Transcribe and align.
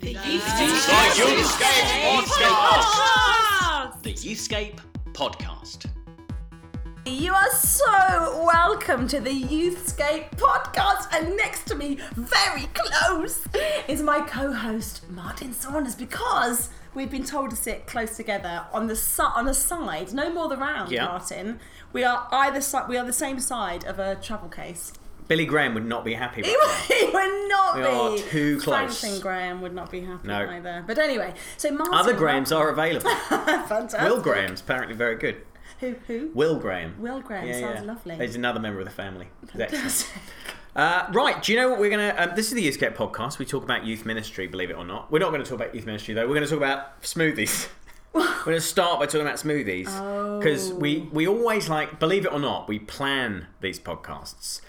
The 0.00 0.14
Youthscape 0.14 1.14
Podcast. 2.24 4.02
The 4.02 4.14
Youthscape 4.14 4.78
Podcast. 5.12 5.86
You 7.06 7.32
are 7.32 7.50
so 7.52 8.44
welcome 8.44 9.08
to 9.08 9.18
the 9.20 9.30
Youthscape 9.30 10.30
podcast, 10.36 11.12
and 11.12 11.36
next 11.36 11.66
to 11.68 11.74
me, 11.74 11.98
very 12.14 12.68
close, 12.74 13.46
is 13.88 14.02
my 14.02 14.20
co-host 14.20 15.08
Martin 15.10 15.52
Saunders 15.54 15.94
because 15.94 16.68
we've 16.94 17.10
been 17.10 17.24
told 17.24 17.50
to 17.50 17.56
sit 17.56 17.86
close 17.86 18.16
together 18.16 18.66
on 18.72 18.86
the 18.88 18.96
si- 18.96 19.22
on 19.22 19.48
a 19.48 19.54
side, 19.54 20.12
no 20.12 20.30
more 20.30 20.48
the 20.48 20.56
round. 20.56 20.90
Yeah. 20.92 21.06
Martin, 21.06 21.60
we 21.92 22.04
are 22.04 22.28
either 22.30 22.60
side. 22.60 22.88
We 22.88 22.98
are 22.98 23.06
the 23.06 23.12
same 23.12 23.40
side 23.40 23.84
of 23.84 23.98
a 23.98 24.16
travel 24.16 24.48
case. 24.50 24.92
Billy 25.28 25.44
Graham 25.46 25.74
would 25.74 25.84
not 25.86 26.04
be 26.04 26.14
happy 26.14 26.40
with 26.42 26.50
He 26.50 26.56
that. 26.56 26.84
would, 26.88 26.96
he 26.98 27.04
would 27.14 27.48
not 27.48 27.76
We 27.76 27.82
be. 27.82 27.88
are 27.88 28.28
too 28.30 28.58
close. 28.60 28.98
Franklin 29.00 29.20
Graham 29.20 29.60
would 29.60 29.74
not 29.74 29.90
be 29.90 30.00
happy 30.00 30.26
No. 30.26 30.48
either. 30.48 30.84
But 30.86 30.98
anyway, 30.98 31.34
so 31.56 31.70
Martin. 31.70 31.94
Other 31.94 32.14
Grahams 32.14 32.50
are 32.50 32.70
available. 32.70 33.10
fantastic. 33.28 34.00
Will 34.00 34.20
Graham's 34.20 34.60
apparently 34.60 34.94
very 34.96 35.16
good. 35.16 35.42
Who? 35.80 35.94
Who? 36.06 36.30
Will 36.34 36.56
Graham. 36.58 36.96
Will 36.98 37.20
Graham 37.20 37.52
sounds 37.60 37.86
lovely. 37.86 38.16
He's 38.16 38.34
another 38.34 38.58
member 38.58 38.80
of 38.80 38.86
the 38.86 38.90
family. 38.90 39.28
Excellent. 39.56 40.10
Uh, 40.74 41.06
right, 41.12 41.42
do 41.42 41.52
you 41.52 41.58
know 41.58 41.68
what 41.70 41.80
we're 41.80 41.90
going 41.90 42.14
to... 42.14 42.22
Um, 42.22 42.36
this 42.36 42.48
is 42.48 42.54
the 42.54 42.64
Youthscape 42.68 42.94
podcast. 42.94 43.38
We 43.38 43.44
talk 43.44 43.64
about 43.64 43.84
youth 43.84 44.06
ministry, 44.06 44.46
believe 44.46 44.70
it 44.70 44.76
or 44.76 44.84
not. 44.84 45.10
We're 45.10 45.18
not 45.18 45.30
going 45.30 45.42
to 45.42 45.48
talk 45.48 45.60
about 45.60 45.74
youth 45.74 45.86
ministry, 45.86 46.14
though. 46.14 46.22
We're 46.28 46.34
going 46.34 46.44
to 46.46 46.50
talk 46.50 46.58
about 46.58 47.02
smoothies. 47.02 47.68
we're 48.12 48.44
going 48.44 48.56
to 48.56 48.60
start 48.60 49.00
by 49.00 49.06
talking 49.06 49.22
about 49.22 49.36
smoothies. 49.38 50.38
Because 50.38 50.72
we, 50.72 51.08
we 51.12 51.26
always, 51.26 51.68
like, 51.68 51.98
believe 51.98 52.24
it 52.26 52.32
or 52.32 52.38
not, 52.38 52.68
we 52.68 52.78
plan 52.78 53.46
these 53.60 53.80
podcasts 53.80 54.60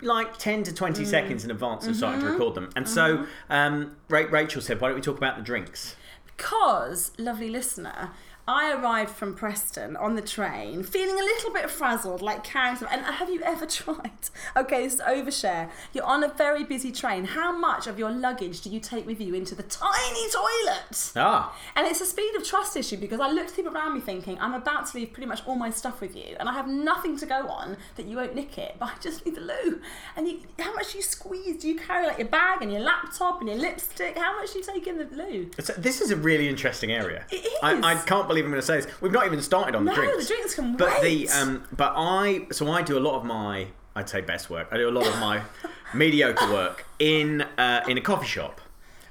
like 0.00 0.36
10 0.38 0.62
to 0.64 0.72
20 0.74 1.02
Mm. 1.02 1.06
seconds 1.06 1.44
in 1.44 1.50
advance 1.50 1.86
of 1.86 1.96
starting 1.96 2.20
Mm-hmm. 2.20 2.26
to 2.28 2.32
record 2.34 2.54
them. 2.54 2.70
And 2.76 2.88
so 2.88 3.26
um, 3.50 3.96
Ra- 4.08 4.26
Rachel 4.30 4.62
said, 4.62 4.80
why 4.80 4.88
don't 4.88 4.96
we 4.96 5.00
talk 5.02 5.16
about 5.18 5.36
the 5.36 5.42
drinks? 5.42 5.96
Because, 6.36 7.12
lovely 7.18 7.48
listener, 7.48 8.10
I 8.46 8.72
arrived 8.74 9.10
from 9.10 9.34
Preston 9.34 9.96
on 9.96 10.16
the 10.16 10.20
train 10.22 10.82
feeling 10.82 11.14
a 11.18 11.24
little 11.24 11.50
bit 11.50 11.70
frazzled, 11.70 12.20
like 12.20 12.44
carrying 12.44 12.76
some. 12.76 12.88
And 12.90 13.02
have 13.02 13.30
you 13.30 13.40
ever 13.42 13.64
tried? 13.80 14.10
Okay, 14.54 14.84
this 14.84 14.94
is 14.94 15.00
overshare. 15.00 15.70
You're 15.94 16.04
on 16.04 16.22
a 16.22 16.28
very 16.28 16.62
busy 16.62 16.92
train. 16.92 17.24
How 17.24 17.56
much 17.56 17.86
of 17.86 17.98
your 17.98 18.10
luggage 18.10 18.60
do 18.60 18.68
you 18.68 18.80
take 18.80 19.06
with 19.06 19.18
you 19.18 19.32
into 19.34 19.54
the 19.54 19.62
tiny 19.62 20.28
toilet? 20.30 21.12
Ah, 21.16 21.56
And 21.74 21.86
it's 21.86 22.02
a 22.02 22.06
speed 22.06 22.34
of 22.36 22.44
trust 22.44 22.76
issue 22.76 22.98
because 22.98 23.18
I 23.18 23.30
looked 23.30 23.50
at 23.50 23.56
people 23.56 23.72
around 23.74 23.94
me 23.94 24.00
thinking, 24.00 24.38
I'm 24.38 24.52
about 24.52 24.86
to 24.88 24.98
leave 24.98 25.14
pretty 25.14 25.26
much 25.26 25.40
all 25.46 25.56
my 25.56 25.70
stuff 25.70 26.02
with 26.02 26.14
you, 26.14 26.36
and 26.38 26.46
I 26.46 26.52
have 26.52 26.68
nothing 26.68 27.16
to 27.18 27.26
go 27.26 27.48
on 27.48 27.78
that 27.96 28.04
you 28.06 28.16
won't 28.16 28.34
nick 28.34 28.58
it, 28.58 28.76
but 28.78 28.86
I 28.90 28.92
just 29.00 29.24
need 29.24 29.36
the 29.36 29.40
loo. 29.40 29.80
And 30.16 30.28
you, 30.28 30.40
how 30.58 30.74
much 30.74 30.92
do 30.92 30.98
you 30.98 31.02
squeeze? 31.02 31.62
Do 31.62 31.68
you 31.68 31.76
carry 31.78 32.06
like 32.06 32.18
your 32.18 32.28
bag 32.28 32.60
and 32.60 32.70
your 32.70 32.82
laptop 32.82 33.40
and 33.40 33.48
your 33.48 33.58
lipstick? 33.58 34.18
How 34.18 34.36
much 34.38 34.52
do 34.52 34.58
you 34.58 34.64
take 34.64 34.86
in 34.86 34.98
the 34.98 35.04
loo? 35.16 35.50
It's- 35.58 35.70
this 35.78 36.02
is 36.02 36.10
a 36.10 36.16
really 36.16 36.46
interesting 36.48 36.92
area. 36.92 37.24
It 37.30 37.36
is. 37.46 37.52
I, 37.62 37.92
I 37.92 37.94
can't 37.94 38.28
believe 38.34 38.44
I'm 38.46 38.50
going 38.50 38.60
to 38.60 38.66
say 38.66 38.80
this. 38.80 39.00
We've 39.00 39.12
not 39.12 39.26
even 39.26 39.40
started 39.40 39.74
on 39.76 39.84
No, 39.84 39.92
the 39.92 39.96
drinks. 40.00 40.14
No, 40.14 40.20
the 40.20 40.26
drinks 40.26 40.54
can 40.56 40.76
but 40.76 41.02
wait. 41.02 41.28
the 41.28 41.34
um, 41.38 41.64
but 41.76 41.92
I 41.96 42.46
so 42.50 42.68
I 42.70 42.82
do 42.82 42.98
a 42.98 43.00
lot 43.00 43.14
of 43.16 43.24
my 43.24 43.68
I'd 43.94 44.08
say 44.08 44.20
best 44.20 44.50
work. 44.50 44.68
I 44.72 44.76
do 44.76 44.88
a 44.88 44.90
lot 44.90 45.06
of 45.06 45.18
my 45.20 45.42
mediocre 45.94 46.52
work 46.52 46.84
in 46.98 47.42
uh, 47.42 47.84
in 47.88 47.96
a 47.96 48.00
coffee 48.00 48.26
shop. 48.26 48.60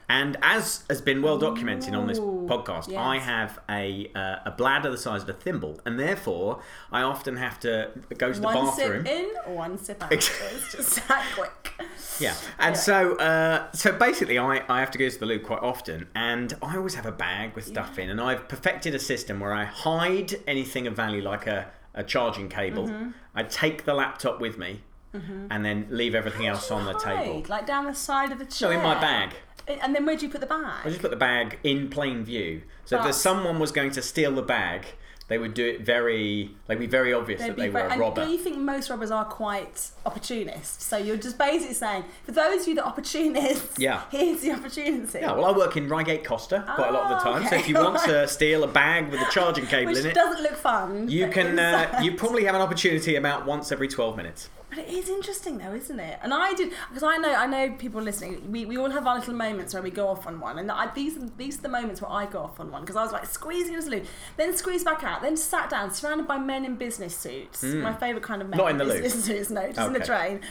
And 0.09 0.37
as 0.41 0.83
has 0.89 1.01
been 1.01 1.21
well 1.21 1.37
documented 1.37 1.95
on 1.95 2.07
this 2.07 2.19
podcast, 2.19 2.89
yes. 2.89 2.97
I 2.99 3.17
have 3.19 3.59
a 3.69 4.11
uh, 4.13 4.37
a 4.45 4.51
bladder 4.51 4.89
the 4.91 4.97
size 4.97 5.23
of 5.23 5.29
a 5.29 5.33
thimble, 5.33 5.79
and 5.85 5.99
therefore 5.99 6.61
I 6.91 7.01
often 7.01 7.37
have 7.37 7.59
to 7.61 7.89
go 8.17 8.31
to 8.31 8.39
the 8.39 8.45
one 8.45 8.65
bathroom. 8.65 9.05
sip 9.05 9.15
in, 9.15 9.53
one 9.55 9.77
sip 9.77 10.03
out. 10.03 10.11
it's 10.11 10.71
just 10.71 11.07
that 11.07 11.25
quick. 11.35 11.73
Yeah, 12.19 12.35
and 12.59 12.75
so 12.77 13.15
uh, 13.17 13.71
so 13.71 13.91
basically, 13.93 14.37
I, 14.37 14.63
I 14.69 14.79
have 14.81 14.91
to 14.91 14.97
go 14.97 15.09
to 15.09 15.19
the 15.19 15.25
loo 15.25 15.39
quite 15.39 15.61
often, 15.61 16.07
and 16.15 16.53
I 16.61 16.75
always 16.77 16.95
have 16.95 17.05
a 17.05 17.11
bag 17.11 17.55
with 17.55 17.65
stuff 17.65 17.97
in, 17.97 18.09
and 18.09 18.19
I've 18.21 18.47
perfected 18.47 18.93
a 18.93 18.99
system 18.99 19.39
where 19.39 19.53
I 19.53 19.63
hide 19.65 20.35
anything 20.47 20.85
of 20.85 20.95
value, 20.95 21.21
like 21.23 21.47
a, 21.47 21.71
a 21.93 22.03
charging 22.03 22.49
cable. 22.49 22.87
Mm-hmm. 22.87 23.09
I 23.35 23.43
take 23.43 23.85
the 23.85 23.93
laptop 23.93 24.39
with 24.41 24.57
me, 24.57 24.81
and 25.13 25.63
then 25.63 25.87
leave 25.89 26.13
everything 26.15 26.47
else 26.47 26.71
on 26.71 26.85
the 26.85 26.93
table. 26.99 27.43
Like 27.47 27.65
down 27.67 27.85
the 27.85 27.93
side 27.93 28.31
of 28.31 28.39
the 28.39 28.45
No, 28.45 28.49
chair. 28.49 28.73
in 28.73 28.81
my 28.83 28.99
bag. 28.99 29.33
And 29.67 29.95
then 29.95 30.05
where 30.05 30.15
do 30.17 30.25
you 30.25 30.31
put 30.31 30.41
the 30.41 30.47
bag? 30.47 30.81
I 30.85 30.89
just 30.89 31.01
put 31.01 31.11
the 31.11 31.17
bag 31.17 31.59
in 31.63 31.89
plain 31.89 32.23
view, 32.23 32.61
so 32.85 32.95
if 32.95 32.99
But- 32.99 33.03
there's 33.05 33.17
someone 33.17 33.59
was 33.59 33.71
going 33.71 33.91
to 33.91 34.01
steal 34.01 34.31
the 34.33 34.41
bag, 34.41 34.85
they 35.29 35.37
would 35.37 35.53
do 35.53 35.65
it 35.65 35.81
very, 35.81 36.51
like, 36.67 36.77
be 36.79 36.85
very 36.85 37.13
obvious 37.13 37.39
They'd 37.39 37.51
that 37.51 37.55
be 37.55 37.61
they 37.63 37.67
were 37.69 37.73
very- 37.79 37.87
a 37.87 37.91
and 37.93 38.01
robber. 38.01 38.25
do 38.25 38.31
you 38.31 38.37
think 38.37 38.57
most 38.57 38.89
robbers 38.89 39.09
are 39.09 39.23
quite 39.23 39.89
opportunist? 40.05 40.81
So 40.81 40.97
you're 40.97 41.15
just 41.15 41.37
basically 41.37 41.73
saying, 41.75 42.03
for 42.25 42.33
those 42.33 42.63
of 42.63 42.67
you 42.67 42.75
that 42.75 42.83
are 42.83 42.89
opportunists, 42.89 43.79
Yeah. 43.79 44.01
here's 44.11 44.41
the 44.41 44.51
opportunity. 44.51 45.19
Yeah, 45.19 45.31
well, 45.31 45.45
I 45.45 45.51
work 45.57 45.77
in 45.77 45.87
Reigate 45.87 46.25
Costa 46.25 46.63
quite 46.75 46.89
a 46.89 46.91
lot 46.91 47.03
of 47.11 47.23
the 47.23 47.31
time. 47.31 47.41
So 47.43 47.47
okay. 47.47 47.59
if 47.59 47.69
you 47.69 47.75
want 47.75 47.99
to 48.03 48.27
steal 48.27 48.65
a 48.65 48.67
bag 48.67 49.09
with 49.11 49.21
a 49.21 49.31
charging 49.31 49.65
cable 49.73 49.91
Which 49.91 49.99
in 49.99 50.05
it, 50.07 50.09
which 50.09 50.15
doesn't 50.15 50.43
look 50.43 50.57
fun. 50.57 51.09
You 51.09 51.25
but 51.27 51.33
can. 51.33 51.57
Uh, 51.57 51.87
inside- 51.93 52.03
you 52.03 52.15
probably 52.15 52.43
have 52.43 52.55
an 52.55 52.61
opportunity 52.61 53.15
about 53.15 53.45
once 53.45 53.71
every 53.71 53.87
twelve 53.87 54.17
minutes. 54.17 54.49
But 54.75 54.85
it 54.85 54.89
is 54.89 55.09
interesting 55.09 55.57
though, 55.57 55.73
isn't 55.73 55.99
it? 55.99 56.19
And 56.23 56.33
I 56.33 56.53
did 56.53 56.71
because 56.89 57.03
I 57.03 57.17
know 57.17 57.33
I 57.33 57.45
know 57.45 57.71
people 57.77 58.01
listening. 58.01 58.51
We, 58.51 58.65
we 58.65 58.77
all 58.77 58.89
have 58.89 59.05
our 59.05 59.19
little 59.19 59.33
moments 59.33 59.73
where 59.73 59.83
we 59.83 59.91
go 59.91 60.07
off 60.07 60.25
on 60.25 60.39
one, 60.39 60.57
and 60.59 60.71
I, 60.71 60.91
these 60.93 61.17
these 61.37 61.59
are 61.59 61.63
the 61.63 61.69
moments 61.69 62.01
where 62.01 62.11
I 62.11 62.25
go 62.25 62.39
off 62.39 62.59
on 62.59 62.71
one 62.71 62.81
because 62.81 62.95
I 62.95 63.03
was 63.03 63.11
like 63.11 63.25
squeezing 63.25 63.73
into 63.75 63.89
the 63.89 63.97
loo, 63.97 64.03
then 64.37 64.55
squeezed 64.55 64.85
back 64.85 65.03
out, 65.03 65.21
then 65.21 65.37
sat 65.37 65.69
down, 65.69 65.91
surrounded 65.93 66.27
by 66.27 66.37
men 66.37 66.65
in 66.65 66.75
business 66.75 67.15
suits. 67.15 67.61
Hmm. 67.61 67.81
My 67.81 67.93
favourite 67.93 68.23
kind 68.23 68.41
of 68.41 68.49
men. 68.49 68.57
Not 68.57 68.71
in 68.71 68.77
the 68.77 68.85
loo. 68.85 69.01
business 69.01 69.25
suits, 69.25 69.49
no, 69.49 69.67
just 69.71 69.79
in 69.87 69.93
the 69.93 69.99
Okay. 69.99 70.07
train. 70.07 70.41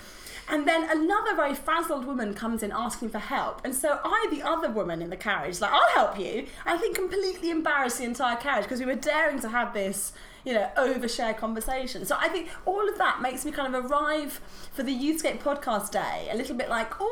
And 0.49 0.67
then 0.67 0.89
another 0.91 1.37
very 1.37 1.55
frazzled 1.55 2.05
woman 2.05 2.35
comes 2.35 2.63
in 2.65 2.73
asking 2.73 3.11
for 3.11 3.21
help. 3.21 3.61
And 3.65 3.73
so 3.75 4.01
I, 4.05 4.27
the 4.31 4.43
other 4.43 4.69
woman 4.71 5.01
in 5.01 5.09
the 5.09 5.17
carriage, 5.17 5.61
like, 5.61 5.71
I'll 5.73 5.91
help 5.95 6.19
you. 6.19 6.47
I 6.67 6.77
think 6.77 6.97
completely 6.97 7.49
embarrassed 7.51 7.99
the 7.99 8.05
entire 8.05 8.37
carriage 8.37 8.65
because 8.65 8.81
we 8.81 8.87
were 8.87 8.97
daring 8.97 9.39
to 9.41 9.49
have 9.49 9.73
this, 9.73 10.13
you 10.45 10.53
know, 10.53 10.69
overshare 10.77 11.37
conversation. 11.37 12.05
So 12.05 12.17
I 12.19 12.29
think 12.29 12.49
all 12.67 12.89
of 12.89 12.99
that 12.99 13.21
makes 13.23 13.45
me 13.45 13.53
kind 13.53 13.75
of 13.75 13.91
arrive 13.91 14.41
for 14.73 14.83
the 14.83 14.93
Youthscape 14.95 15.39
podcast 15.41 15.91
day 15.93 16.29
a 16.31 16.37
little 16.37 16.57
bit 16.57 16.69
like, 16.69 17.01
ooh. 17.01 17.09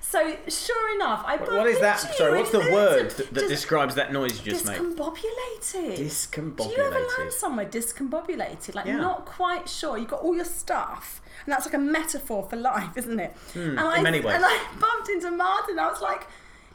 So 0.00 0.36
sure 0.48 0.94
enough, 0.94 1.22
I 1.26 1.36
What 1.36 1.66
is 1.66 1.80
that? 1.80 1.96
Sorry, 2.16 2.38
what's 2.38 2.50
the 2.50 2.60
word 2.72 3.10
that, 3.10 3.34
that 3.34 3.48
describes 3.48 3.94
that 3.96 4.12
noise 4.12 4.38
you 4.44 4.52
just 4.52 4.64
made? 4.66 4.78
discombobulated. 4.78 5.98
Discombobulated. 5.98 6.56
Do 6.56 6.68
you 6.70 6.78
ever 6.86 7.06
land 7.18 7.32
somewhere 7.32 7.66
discombobulated? 7.66 8.74
Like 8.74 8.86
Yeah. 8.86 8.96
not 8.96 9.26
quite 9.26 9.68
sure. 9.68 9.98
You've 9.98 10.08
got 10.08 10.22
all 10.22 10.34
your 10.34 10.44
stuff. 10.44 11.20
And 11.44 11.52
that's 11.52 11.66
like 11.66 11.74
a 11.74 11.78
metaphor 11.78 12.46
for 12.48 12.56
life, 12.56 12.96
isn't 12.96 13.20
it? 13.20 13.36
and 13.54 13.78
I, 13.78 13.98
Hmm, 13.98 14.02
many 14.02 14.20
ways. 14.20 14.36
And 14.36 14.44
I 14.46 14.58
bumped 14.80 15.10
into 15.10 15.30
Martin. 15.30 15.78
I 15.78 15.88
was 15.90 16.00
like, 16.00 16.26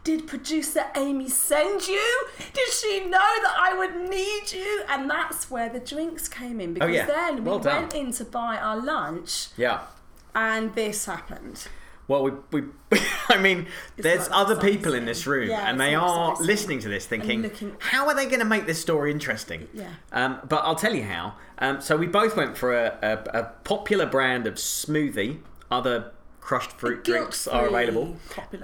did 0.04 0.28
producer 0.28 0.86
Amy 0.96 1.30
send 1.30 1.88
you? 1.88 2.28
Did 2.54 2.70
she 2.70 3.02
know 3.02 3.12
that 3.44 3.56
I 3.60 3.76
would 3.78 4.10
need 4.10 4.52
you? 4.52 4.84
And 4.90 5.10
that's 5.10 5.52
where 5.52 5.70
the 5.70 5.80
drinks 5.80 6.28
came 6.28 6.60
in 6.60 6.74
because 6.74 6.90
Oh, 6.90 6.92
yeah. 6.92 7.06
then 7.06 7.36
we 7.38 7.42
Well 7.50 7.60
went 7.60 7.94
in 7.94 8.12
to 8.14 8.26
buy 8.26 8.58
our 8.58 8.78
lunch 8.84 9.48
Yeah. 9.58 9.82
and 10.34 10.74
this 10.76 11.06
happened. 11.06 11.68
Well, 12.08 12.24
we, 12.24 12.32
we 12.52 12.64
I 13.30 13.38
mean, 13.38 13.68
there's 13.96 14.28
not 14.30 14.38
other 14.50 14.56
people 14.60 14.94
in 14.94 15.06
this 15.06 15.26
room, 15.26 15.48
Yeah, 15.50 15.70
and 15.70 15.80
they 15.80 15.96
are 15.96 16.36
listening 16.42 16.80
to 16.80 16.90
this, 16.90 17.06
thinking, 17.06 17.44
looking- 17.44 17.76
"How 17.80 18.08
are 18.08 18.16
they 18.16 18.26
going 18.26 18.40
to 18.40 18.46
make 18.46 18.66
this 18.66 18.82
story 18.82 19.12
interesting?" 19.12 19.70
Yeah. 19.74 19.92
Um, 20.12 20.40
but 20.50 20.64
I'll 20.66 20.76
tell 20.76 20.94
you 20.94 21.04
how. 21.04 21.36
Um, 21.60 21.80
so 21.80 21.96
we 21.96 22.08
both 22.08 22.36
went 22.36 22.58
for 22.58 22.74
a, 22.74 22.98
a, 23.02 23.40
a 23.40 23.44
popular 23.64 24.06
brand 24.08 24.46
of 24.48 24.56
smoothie. 24.56 25.40
Other 25.70 26.12
crushed 26.42 26.72
fruit 26.74 27.04
drinks 27.04 27.48
are 27.48 27.68
available. 27.68 28.18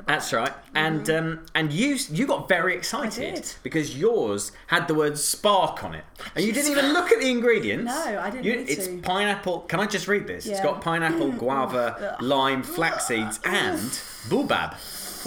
That's 0.08 0.34
right. 0.34 0.52
And 0.76 1.10
um, 1.10 1.46
and 1.56 1.72
you 1.72 1.98
you 2.12 2.26
got 2.28 2.50
very 2.50 2.76
excited 2.76 3.50
because 3.64 3.96
yours 3.98 4.52
had 4.68 4.88
the 4.88 4.94
word 4.94 5.18
spark 5.18 5.84
on 5.84 5.96
it, 5.96 6.04
and 6.36 6.44
you 6.44 6.52
didn't 6.52 6.72
even 6.72 6.92
look 6.94 7.12
at 7.12 7.20
the 7.20 7.30
ingredients. 7.30 7.86
No, 7.86 8.20
I 8.20 8.30
didn't 8.30 8.44
You- 8.46 8.66
it's 8.68 8.88
to. 8.88 8.98
pineapple. 9.00 9.62
Can 9.62 9.80
I 9.80 9.86
just 9.86 10.08
read 10.08 10.28
this? 10.28 10.46
It's 10.46 10.60
got 10.62 10.82
pineapple, 10.82 11.32
guava, 11.44 12.18
lime, 12.20 12.64
flax 12.64 13.08
seeds, 13.08 13.40
and 13.46 13.80
boobab. 14.30 14.76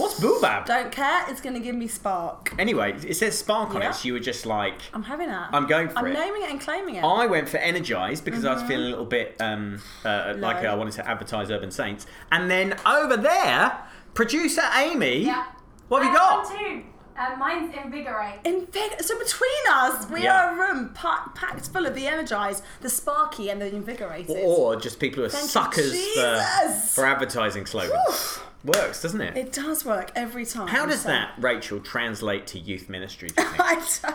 What's 0.01 0.19
boobab? 0.19 0.67
Don't 0.67 0.91
care. 0.91 1.25
It's 1.29 1.41
going 1.41 1.55
to 1.55 1.61
give 1.61 1.75
me 1.75 1.87
spark. 1.87 2.55
Anyway, 2.59 2.95
it 3.07 3.15
says 3.17 3.39
spark 3.39 3.75
on 3.75 3.83
Yeah. 3.83 3.91
it, 3.91 3.95
so 3.95 4.07
you 4.07 4.13
were 4.15 4.19
just 4.21 4.47
like. 4.47 4.81
I'm 4.95 5.03
having 5.03 5.29
that. 5.29 5.51
I'm 5.53 5.67
going 5.67 5.89
for 5.89 5.99
I'm 5.99 6.07
it. 6.07 6.15
naming 6.15 6.43
it 6.43 6.51
and 6.51 6.61
claiming 6.61 6.95
it. 6.97 7.05
I 7.05 7.27
went 7.27 7.49
for 7.49 7.59
Energize 7.59 8.21
because 8.21 8.45
I 8.45 8.55
was 8.55 8.63
feeling 8.63 8.87
a 8.87 8.91
little 8.91 9.05
bit 9.05 9.37
um, 9.41 9.81
uh, 10.05 10.35
like 10.39 10.63
Low. 10.63 10.71
I 10.71 10.75
wanted 10.75 10.95
to 10.95 11.09
advertise 11.09 11.51
Urban 11.51 11.71
Saints. 11.71 12.07
And 12.33 12.51
then 12.51 12.79
over 12.87 13.17
there, 13.17 13.79
producer 14.15 14.63
Amy, 14.77 15.25
Yeah. 15.25 15.45
what 15.89 16.03
have 16.03 16.13
you 16.13 16.19
got? 16.19 16.45
one 16.47 16.59
too. 16.59 16.83
Uh, 17.19 17.37
mine's 17.37 17.75
invigorate. 17.77 18.41
In 18.45 18.67
fact, 18.69 19.05
so 19.05 19.19
between 19.19 19.51
us, 19.71 20.09
we 20.09 20.23
Yeah. 20.23 20.43
are 20.47 20.55
a 20.55 20.59
room 20.73 20.89
pa- 20.95 21.31
packed 21.35 21.69
full 21.69 21.85
of 21.85 21.95
the 21.95 22.07
energized, 22.07 22.63
the 22.81 22.89
sparky, 22.89 23.51
and 23.51 23.61
the 23.61 23.67
invigorated. 23.67 24.39
Or 24.43 24.77
just 24.77 24.99
people 24.99 25.19
who 25.21 25.27
are 25.27 25.29
Thank 25.29 25.43
you, 25.45 25.49
suckers 25.51 25.91
for, 25.91 25.93
Jesus. 25.93 26.95
for 26.95 27.05
advertising 27.05 27.67
slogans. 27.67 28.41
Works, 28.65 29.03
doesn't 29.03 29.21
it? 29.21 29.37
It 29.37 29.53
does 29.53 29.85
work 29.85 30.13
every 30.15 30.45
time. 30.45 30.69
How 30.69 30.85
does 30.87 31.03
so- 31.03 31.09
that, 31.09 31.33
Rachel, 31.39 31.81
translate 31.81 32.47
to 32.49 32.59
youth 32.59 32.89
ministry? 32.89 33.29
Do 33.29 33.43
you 33.43 33.49
think? 33.49 33.61
I, 33.65 33.75
d- 33.77 34.15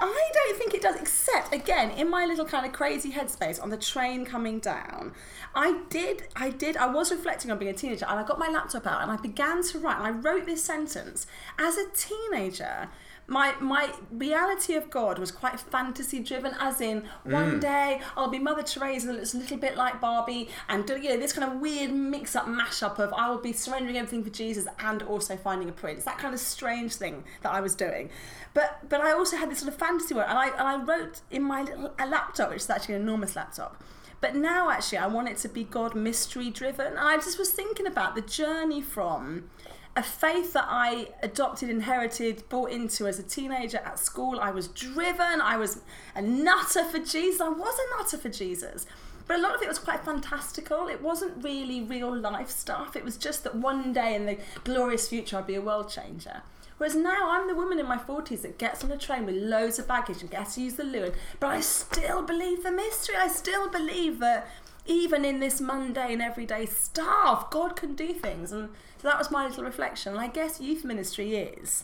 I 0.00 0.30
don't 0.34 0.58
think 0.58 0.74
it 0.74 0.82
does, 0.82 0.96
except 0.96 1.54
again 1.54 1.90
in 1.90 2.08
my 2.10 2.24
little 2.24 2.44
kind 2.46 2.64
of 2.66 2.72
crazy 2.72 3.12
headspace 3.12 3.62
on 3.62 3.70
the 3.70 3.76
train 3.76 4.24
coming 4.24 4.58
down. 4.58 5.12
I 5.54 5.82
did, 5.90 6.28
I 6.34 6.50
did, 6.50 6.76
I 6.78 6.86
was 6.86 7.10
reflecting 7.12 7.50
on 7.50 7.58
being 7.58 7.70
a 7.70 7.74
teenager, 7.74 8.06
and 8.08 8.18
I 8.18 8.24
got 8.24 8.38
my 8.38 8.48
laptop 8.48 8.86
out 8.86 9.02
and 9.02 9.10
I 9.12 9.16
began 9.16 9.62
to 9.64 9.78
write. 9.78 9.98
And 9.98 10.06
I 10.06 10.10
wrote 10.10 10.46
this 10.46 10.64
sentence 10.64 11.26
as 11.58 11.76
a 11.76 11.84
teenager. 11.94 12.88
My 13.32 13.54
my 13.60 13.90
reality 14.10 14.74
of 14.74 14.90
God 14.90 15.18
was 15.18 15.30
quite 15.30 15.58
fantasy 15.58 16.20
driven, 16.20 16.52
as 16.60 16.82
in 16.82 17.04
one 17.24 17.52
mm. 17.52 17.60
day 17.62 18.02
I'll 18.14 18.28
be 18.28 18.38
Mother 18.38 18.62
Teresa 18.62 19.06
that 19.06 19.14
looks 19.14 19.32
a 19.32 19.38
little 19.38 19.56
bit 19.56 19.74
like 19.74 20.02
Barbie, 20.02 20.50
and 20.68 20.86
do 20.86 21.00
you 21.00 21.08
know 21.08 21.16
this 21.16 21.32
kind 21.32 21.50
of 21.50 21.58
weird 21.58 21.92
mix 21.92 22.36
up 22.36 22.46
mashup 22.46 22.98
of 22.98 23.10
I 23.14 23.30
will 23.30 23.40
be 23.40 23.54
surrendering 23.54 23.96
everything 23.96 24.22
for 24.22 24.28
Jesus 24.28 24.66
and 24.78 25.02
also 25.02 25.38
finding 25.38 25.70
a 25.70 25.72
prince. 25.72 26.04
That 26.04 26.18
kind 26.18 26.34
of 26.34 26.40
strange 26.40 26.96
thing 26.96 27.24
that 27.40 27.54
I 27.54 27.62
was 27.62 27.74
doing, 27.74 28.10
but 28.52 28.86
but 28.90 29.00
I 29.00 29.12
also 29.12 29.38
had 29.38 29.50
this 29.50 29.60
sort 29.60 29.72
of 29.72 29.78
fantasy 29.78 30.12
world, 30.12 30.28
and 30.28 30.38
I 30.38 30.48
and 30.48 30.68
I 30.68 30.84
wrote 30.84 31.22
in 31.30 31.42
my 31.42 31.62
little 31.62 31.94
a 31.98 32.06
laptop, 32.06 32.50
which 32.50 32.60
is 32.60 32.68
actually 32.68 32.96
an 32.96 33.00
enormous 33.00 33.34
laptop. 33.34 33.82
But 34.20 34.36
now, 34.36 34.70
actually, 34.70 34.98
I 34.98 35.08
want 35.08 35.28
it 35.28 35.38
to 35.38 35.48
be 35.48 35.64
God 35.64 35.96
mystery 35.96 36.48
driven. 36.48 36.86
And 36.86 36.98
I 37.00 37.16
just 37.16 37.40
was 37.40 37.50
thinking 37.50 37.88
about 37.88 38.14
the 38.14 38.20
journey 38.20 38.80
from 38.80 39.50
a 39.94 40.02
faith 40.02 40.54
that 40.54 40.66
I 40.68 41.08
adopted, 41.22 41.68
inherited, 41.68 42.48
bought 42.48 42.70
into 42.70 43.06
as 43.06 43.18
a 43.18 43.22
teenager 43.22 43.78
at 43.78 43.98
school. 43.98 44.40
I 44.40 44.50
was 44.50 44.68
driven, 44.68 45.40
I 45.40 45.56
was 45.56 45.80
a 46.14 46.22
nutter 46.22 46.84
for 46.84 46.98
Jesus. 46.98 47.40
I 47.40 47.48
was 47.48 47.78
a 47.78 47.98
nutter 47.98 48.16
for 48.16 48.30
Jesus. 48.30 48.86
But 49.26 49.38
a 49.38 49.42
lot 49.42 49.54
of 49.54 49.62
it 49.62 49.68
was 49.68 49.78
quite 49.78 50.04
fantastical. 50.04 50.88
It 50.88 51.02
wasn't 51.02 51.44
really 51.44 51.82
real 51.82 52.14
life 52.14 52.50
stuff. 52.50 52.96
It 52.96 53.04
was 53.04 53.16
just 53.16 53.44
that 53.44 53.54
one 53.54 53.92
day 53.92 54.14
in 54.14 54.26
the 54.26 54.38
glorious 54.64 55.08
future 55.08 55.38
I'd 55.38 55.46
be 55.46 55.54
a 55.54 55.60
world 55.60 55.90
changer. 55.90 56.42
Whereas 56.78 56.96
now 56.96 57.30
I'm 57.30 57.46
the 57.46 57.54
woman 57.54 57.78
in 57.78 57.86
my 57.86 57.98
40s 57.98 58.42
that 58.42 58.58
gets 58.58 58.82
on 58.82 58.90
a 58.90 58.98
train 58.98 59.26
with 59.26 59.36
loads 59.36 59.78
of 59.78 59.86
baggage 59.86 60.20
and 60.22 60.30
gets 60.30 60.56
to 60.56 60.62
use 60.62 60.74
the 60.74 60.84
loo. 60.84 61.12
But 61.38 61.48
I 61.48 61.60
still 61.60 62.22
believe 62.22 62.62
the 62.62 62.72
mystery. 62.72 63.14
I 63.14 63.28
still 63.28 63.70
believe 63.70 64.18
that 64.18 64.48
even 64.84 65.24
in 65.24 65.38
this 65.38 65.60
mundane, 65.60 66.20
everyday 66.20 66.66
stuff, 66.66 67.50
God 67.50 67.76
can 67.76 67.94
do 67.94 68.12
things. 68.12 68.50
And 68.50 68.70
so 69.02 69.08
that 69.08 69.18
was 69.18 69.32
my 69.32 69.48
little 69.48 69.64
reflection. 69.64 70.12
And 70.12 70.20
I 70.20 70.28
guess 70.28 70.60
youth 70.60 70.84
ministry 70.84 71.34
is 71.34 71.82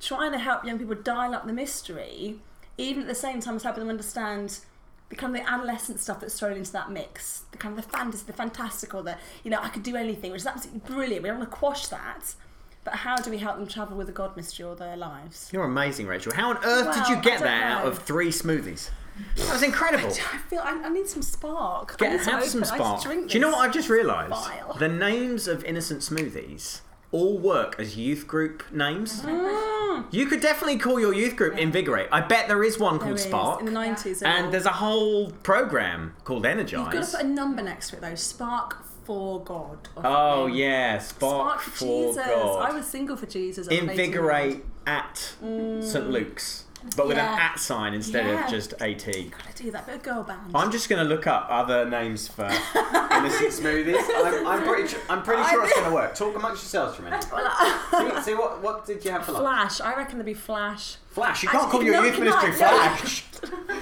trying 0.00 0.30
to 0.30 0.38
help 0.38 0.64
young 0.64 0.78
people 0.78 0.94
dial 0.94 1.34
up 1.34 1.44
the 1.44 1.52
mystery, 1.52 2.38
even 2.78 3.02
at 3.02 3.08
the 3.08 3.16
same 3.16 3.40
time 3.40 3.56
as 3.56 3.64
helping 3.64 3.80
them 3.80 3.90
understand 3.90 4.60
the 5.08 5.16
kind 5.16 5.36
of 5.36 5.42
the 5.42 5.50
adolescent 5.50 5.98
stuff 5.98 6.20
that's 6.20 6.38
thrown 6.38 6.56
into 6.56 6.70
that 6.70 6.88
mix, 6.88 7.42
the 7.50 7.58
kind 7.58 7.76
of 7.76 7.84
the 7.84 7.90
fantasy, 7.90 8.24
the 8.24 8.32
fantastical, 8.32 9.02
the 9.02 9.16
you 9.42 9.50
know 9.50 9.58
I 9.60 9.70
could 9.70 9.82
do 9.82 9.96
anything, 9.96 10.30
which 10.30 10.42
is 10.42 10.46
absolutely 10.46 10.82
brilliant. 10.86 11.24
We 11.24 11.30
don't 11.30 11.38
want 11.38 11.50
to 11.50 11.56
quash 11.56 11.88
that, 11.88 12.36
but 12.84 12.94
how 12.94 13.16
do 13.16 13.28
we 13.28 13.38
help 13.38 13.56
them 13.56 13.66
travel 13.66 13.96
with 13.96 14.06
the 14.06 14.12
God 14.12 14.36
mystery 14.36 14.66
all 14.66 14.76
their 14.76 14.96
lives? 14.96 15.50
You're 15.52 15.64
amazing, 15.64 16.06
Rachel. 16.06 16.32
How 16.32 16.50
on 16.50 16.64
earth 16.64 16.94
did 16.94 17.08
you 17.08 17.20
get 17.22 17.40
that 17.40 17.64
out 17.64 17.86
of 17.86 17.98
three 18.04 18.28
smoothies? 18.28 18.90
That 19.36 19.52
was 19.52 19.62
incredible. 19.62 20.08
I 20.08 20.38
feel 20.48 20.60
I, 20.60 20.80
I 20.84 20.88
need 20.88 21.06
some 21.08 21.22
spark. 21.22 21.94
I 21.94 21.96
Get 22.04 22.12
need 22.12 22.24
to 22.24 22.30
have 22.30 22.44
some 22.44 22.62
I 22.62 22.66
spark. 22.66 23.02
drink 23.02 23.28
Do 23.30 23.34
you 23.34 23.40
know 23.40 23.50
what 23.50 23.58
I've 23.60 23.72
just 23.74 23.88
realised? 23.88 24.50
The 24.78 24.88
names 24.88 25.48
of 25.48 25.64
innocent 25.64 26.00
smoothies 26.00 26.80
all 27.12 27.38
work 27.38 27.76
as 27.78 27.96
youth 27.96 28.26
group 28.26 28.64
names. 28.72 29.22
Mm. 29.22 30.12
You 30.12 30.26
could 30.26 30.40
definitely 30.40 30.78
call 30.78 31.00
your 31.00 31.14
youth 31.14 31.36
group 31.36 31.56
Invigorate. 31.56 32.08
I 32.12 32.20
bet 32.20 32.48
there 32.48 32.62
is 32.62 32.78
one 32.78 32.94
There 32.98 33.04
called 33.06 33.16
is, 33.18 33.22
Spark. 33.24 33.60
in 33.60 33.66
the 33.66 33.72
nineties. 33.72 34.22
and 34.22 34.52
there's 34.52 34.66
a 34.66 34.70
whole 34.72 35.30
program 35.42 36.14
called 36.24 36.44
Energize. 36.44 36.84
you've 36.84 36.92
got 36.92 37.04
to 37.04 37.16
put 37.16 37.24
a 37.24 37.28
number 37.28 37.62
next 37.62 37.90
to 37.90 37.96
it 37.96 38.02
though. 38.02 38.14
Spark 38.16 38.84
for 39.04 39.42
God. 39.42 39.88
Oh 39.96 40.42
something. 40.46 40.56
yeah, 40.58 40.98
Spark, 40.98 41.60
Spark 41.60 41.60
for, 41.62 41.70
for 41.70 42.06
Jesus. 42.12 42.26
God. 42.26 42.70
I 42.70 42.74
was 42.74 42.86
single 42.86 43.16
for 43.16 43.26
Jesus. 43.26 43.66
at 43.68 43.72
an 43.72 43.88
18 43.90 43.90
Invigorate 43.90 44.64
at 44.86 45.16
St 45.40 46.10
Luke's, 46.10 46.64
but 46.96 47.08
with 47.08 47.16
an. 47.18 47.24
Yeah. 47.24 47.48
at 47.52 47.58
sign 47.58 47.94
instead 47.94 48.26
Yeah. 48.26 48.44
of 48.44 48.50
just 48.50 48.72
at. 48.74 49.30
Gotta 49.30 49.30
do 49.56 49.70
that 49.70 49.86
bit 49.86 49.96
of 49.96 50.02
girl 50.02 50.22
band. 50.22 50.52
I'm 50.54 50.70
just 50.70 50.88
going 50.88 51.02
to 51.02 51.08
look 51.08 51.26
up 51.26 51.46
other 51.50 51.88
names 51.88 52.28
for 52.28 52.44
innocent 52.44 53.52
smoothies. 53.52 54.04
I'm, 54.14 54.46
I'm 54.46 54.62
pretty, 54.62 54.88
su- 54.88 54.98
I'm 55.08 55.22
pretty 55.22 55.42
sure 55.44 55.64
it's 55.64 55.72
going 55.74 55.86
to 55.88 55.94
work. 55.94 56.14
Talk 56.14 56.36
amongst 56.36 56.62
yourselves 56.62 56.96
for 56.96 57.02
a 57.02 57.04
minute. 57.06 57.22
see, 57.24 58.30
see 58.30 58.34
what, 58.34 58.62
what 58.62 58.86
did 58.86 59.04
you 59.04 59.10
have 59.10 59.24
for 59.24 59.32
lunch? 59.32 59.42
Flash. 59.76 59.80
I 59.80 59.96
reckon 59.96 60.16
there'd 60.18 60.26
be 60.26 60.34
Flash. 60.34 60.96
Flash. 61.08 61.42
You 61.42 61.48
can't 61.48 61.64
Actually, 61.64 61.72
call 61.72 61.82
your 61.82 61.94
no, 61.94 62.02
youth 62.08 62.18
ministry 62.18 62.50
no. 62.50 62.56
Flash. 62.56 63.24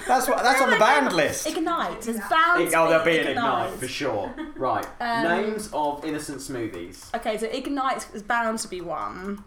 That's 0.07 0.29
what. 0.29 0.43
That's 0.43 0.61
on 0.61 0.71
the 0.71 0.77
banned 0.77 1.13
list. 1.13 1.47
Ignite. 1.49 2.03
There's 2.03 2.19
bound 2.31 2.71
to 2.71 2.77
Oh, 2.79 2.89
there'll 2.89 3.05
be 3.05 3.19
an 3.19 3.27
Ignite. 3.29 3.65
ignite 3.67 3.81
for 3.81 3.89
sure. 3.89 4.33
Right. 4.57 4.87
Um, 5.01 5.23
Names 5.25 5.69
of 5.73 6.05
innocent 6.05 6.39
smoothies. 6.39 7.15
Okay, 7.15 7.37
so 7.39 7.47
Ignite 7.47 8.07
is 8.15 8.23
bound 8.23 8.59
to 8.61 8.69
be 8.69 8.81
one. 8.81 9.43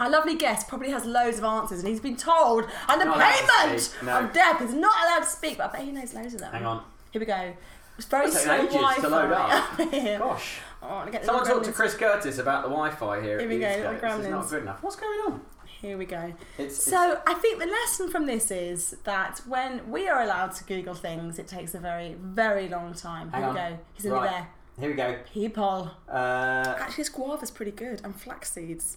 Our 0.00 0.10
lovely 0.10 0.34
guest 0.36 0.68
probably 0.68 0.90
has 0.90 1.04
loads 1.04 1.38
of 1.38 1.44
answers, 1.44 1.80
and 1.80 1.88
he's 1.88 2.00
been 2.00 2.16
told 2.16 2.64
under 2.88 3.04
Not 3.04 3.16
allowed 3.16 3.30
to 3.32 3.52
payment 3.62 3.80
speak, 3.80 4.02
no. 4.02 4.18
of 4.20 4.32
death 4.32 4.60
he's 4.60 4.74
not 4.74 4.94
allowed 5.04 5.20
to 5.24 5.30
speak. 5.30 5.58
But 5.58 5.70
I 5.70 5.72
bet 5.76 5.82
he 5.86 5.92
knows 5.92 6.14
loads 6.14 6.34
of 6.34 6.40
them. 6.40 6.52
Hang 6.52 6.64
on. 6.66 6.82
Here 7.12 7.20
we 7.20 7.26
go. 7.26 7.52
It's 7.98 8.06
very 8.06 8.26
It's 8.26 8.40
slow 8.42 8.54
ages 8.54 8.72
to 9.02 9.08
load 9.08 9.32
up. 9.32 9.80
Here. 9.92 10.18
Gosh. 10.18 10.58
Oh, 10.82 10.86
I 10.88 10.92
wanna 10.94 11.10
get 11.10 11.20
the 11.22 11.26
Someone 11.26 11.44
talk 11.46 11.62
to 11.62 11.70
gremlins. 11.70 11.74
Chris 11.74 11.94
Curtis 11.94 12.38
about 12.38 12.62
the 12.64 12.68
Wi-Fi 12.70 13.20
here. 13.20 13.38
Here 13.38 13.48
we 13.48 13.58
go, 13.60 13.68
Youth 13.68 13.76
little 13.78 13.92
Gate. 13.92 14.00
This 14.00 14.24
is 14.24 14.30
not 14.30 14.44
gremlins. 14.44 14.50
good 14.50 14.62
enough. 14.62 14.82
What's 14.82 14.96
going 14.96 15.20
on? 15.26 15.40
Here 15.66 15.96
we 15.98 16.04
go. 16.06 16.32
It's, 16.58 16.82
So 16.82 17.20
I 17.26 17.34
think 17.34 17.60
the 17.60 17.66
lesson 17.66 18.08
from 18.10 18.26
this 18.26 18.50
is 18.50 18.96
that 19.04 19.42
when 19.46 19.90
we 19.90 20.08
are 20.08 20.22
allowed 20.22 20.52
to 20.54 20.64
Google 20.64 20.94
things, 20.94 21.38
it 21.38 21.46
takes 21.48 21.74
a 21.74 21.78
very, 21.78 22.14
very 22.20 22.68
long 22.68 22.94
time. 22.94 23.30
Here 23.30 23.40
Hang 23.42 23.54
we 23.54 23.60
on. 23.60 23.70
go. 23.72 23.78
He's 23.94 24.06
Right. 24.06 24.30
there. 24.30 24.48
here 24.80 24.88
we 24.90 24.94
go. 24.96 25.18
People. 25.32 25.90
Uh, 26.08 26.12
Actually, 26.78 26.96
this 27.02 27.08
guava's 27.10 27.50
pretty 27.50 27.72
good. 27.72 28.00
And 28.04 28.14
flax 28.16 28.52
seeds. 28.52 28.96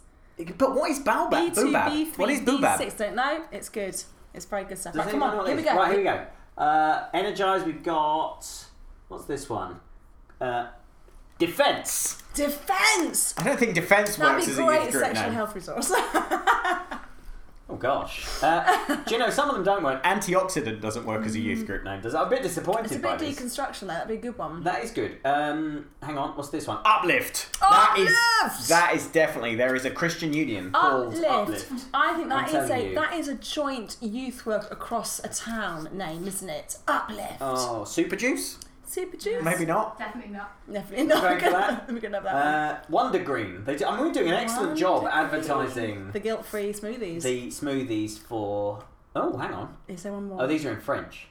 But 0.58 0.76
what 0.76 0.92
is 0.92 1.00
Baobab? 1.00 1.54
B2, 1.54 1.56
Boobab? 1.56 1.88
B3, 2.14 2.18
What 2.18 2.30
is 2.30 2.42
Boobab? 2.42 2.78
B6. 2.80 2.98
Don't 2.98 3.16
know. 3.16 3.44
It's 3.52 3.70
good. 3.70 3.96
It's 4.34 4.46
very 4.46 4.66
good 4.66 4.78
stuff. 4.78 4.94
Does 4.94 5.06
Right, 5.06 5.12
come 5.12 5.24
on. 5.24 5.38
know 5.38 5.46
Here 5.46 5.56
we 5.56 5.62
go. 5.64 5.76
Right, 5.76 5.90
here 5.90 5.98
we 5.98 6.04
go. 6.04 6.26
Uh, 6.58 7.08
Energize, 7.14 7.64
we've 7.64 7.84
got. 7.84 8.46
What's 9.08 9.26
this 9.26 9.50
one? 9.50 9.80
Uh, 10.42 10.68
defense. 11.38 12.22
Defense. 12.34 13.34
I 13.38 13.44
don't 13.44 13.58
think 13.58 13.76
defense 13.76 14.18
That'd 14.18 14.34
works 14.36 14.46
be 14.48 14.52
as 14.52 14.60
a 14.60 14.64
great 14.64 14.82
youth 14.84 14.92
group 14.92 15.04
sexual 15.06 15.24
name. 15.24 15.34
health 15.34 15.56
resource. 15.56 15.92
Oh 17.67 17.75
gosh. 17.77 18.27
Uh, 18.44 18.95
do 19.07 19.13
you 19.15 19.19
know 19.19 19.31
some 19.31 19.50
of 19.50 19.56
them 19.56 19.63
don't 19.63 19.83
work? 19.83 20.03
Antioxidant 20.03 20.81
doesn't 20.81 21.03
work 21.03 21.25
as 21.25 21.33
a 21.33 21.39
youth 21.39 21.65
group 21.65 21.83
name, 21.83 22.00
does 22.00 22.13
it? 22.13 22.17
I'm 22.17 22.27
a 22.27 22.29
bit 22.29 22.44
disappointed 22.44 22.81
Mm. 22.81 22.85
it's 22.85 22.95
a 22.95 23.00
by 23.00 23.15
bit 23.17 23.35
this. 23.35 23.39
deconstruction 23.57 23.79
there. 23.88 23.97
That'd 23.97 24.07
be 24.07 24.13
a 24.15 24.31
good 24.31 24.38
one. 24.38 24.62
That 24.63 24.83
is 24.83 24.91
good. 24.91 25.17
Um, 25.25 25.88
hang 26.03 26.15
on, 26.17 26.38
what's 26.38 26.50
this 26.50 26.67
one? 26.67 26.77
Uplift. 26.85 27.59
That 27.59 27.95
Uplift! 27.97 28.59
is 28.62 28.67
that 28.67 28.94
is 28.95 29.07
definitely 29.07 29.56
there 29.56 29.73
is 29.75 29.83
a 29.85 29.89
Christian 29.91 30.31
union 30.31 30.71
called 30.73 31.15
Uplift. 31.15 31.25
Uplift. 31.71 31.85
I 31.94 32.13
think 32.13 32.29
that 32.29 32.50
I'm 32.53 32.56
is 32.63 32.69
a 32.69 32.89
you. 32.89 32.95
that 32.95 33.13
is 33.15 33.27
a 33.29 33.35
joint 33.35 33.97
youth 34.00 34.45
work 34.45 34.69
across 34.71 35.19
a 35.23 35.29
town 35.29 35.89
name, 35.91 36.27
isn't 36.27 36.50
it? 36.50 36.77
Uplift. 36.88 37.38
Oh, 37.41 37.83
Super 37.83 38.15
Juice? 38.15 38.59
Super 38.86 39.18
juice. 39.18 39.44
Maybe 39.44 39.66
not. 39.66 39.98
Definitely 39.98 40.34
not. 40.34 40.52
Definitely 40.72 41.08
not. 41.08 41.22
Going 41.22 41.40
for 41.40 41.46
We're 41.46 41.52
that? 41.52 42.02
gonna 42.02 42.16
have 42.16 42.24
that 42.24 42.34
one. 42.34 42.36
Uh, 42.36 42.82
Wonder 42.90 43.20
Green. 43.24 43.64
They 43.66 43.76
do, 43.76 43.86
I 43.86 43.96
mean, 43.98 44.06
we're 44.08 44.14
doing 44.14 44.28
an 44.30 44.36
excellent 44.36 44.78
job 44.78 45.04
Wonder 45.04 45.10
advertising 45.18 46.12
The 46.12 46.20
guilt-free 46.20 46.74
smoothies. 46.74 47.24
the 47.24 47.48
smoothies 47.48 48.18
for. 48.20 48.84
Oh, 49.15 49.36
hang 49.38 49.54
on. 49.54 49.75
Is 49.88 50.04
there 50.04 50.13
one 50.13 50.27
more? 50.27 50.42
Oh, 50.44 50.48
these 50.48 50.65
are 50.65 50.72
in 50.72 50.80
French. 50.82 51.27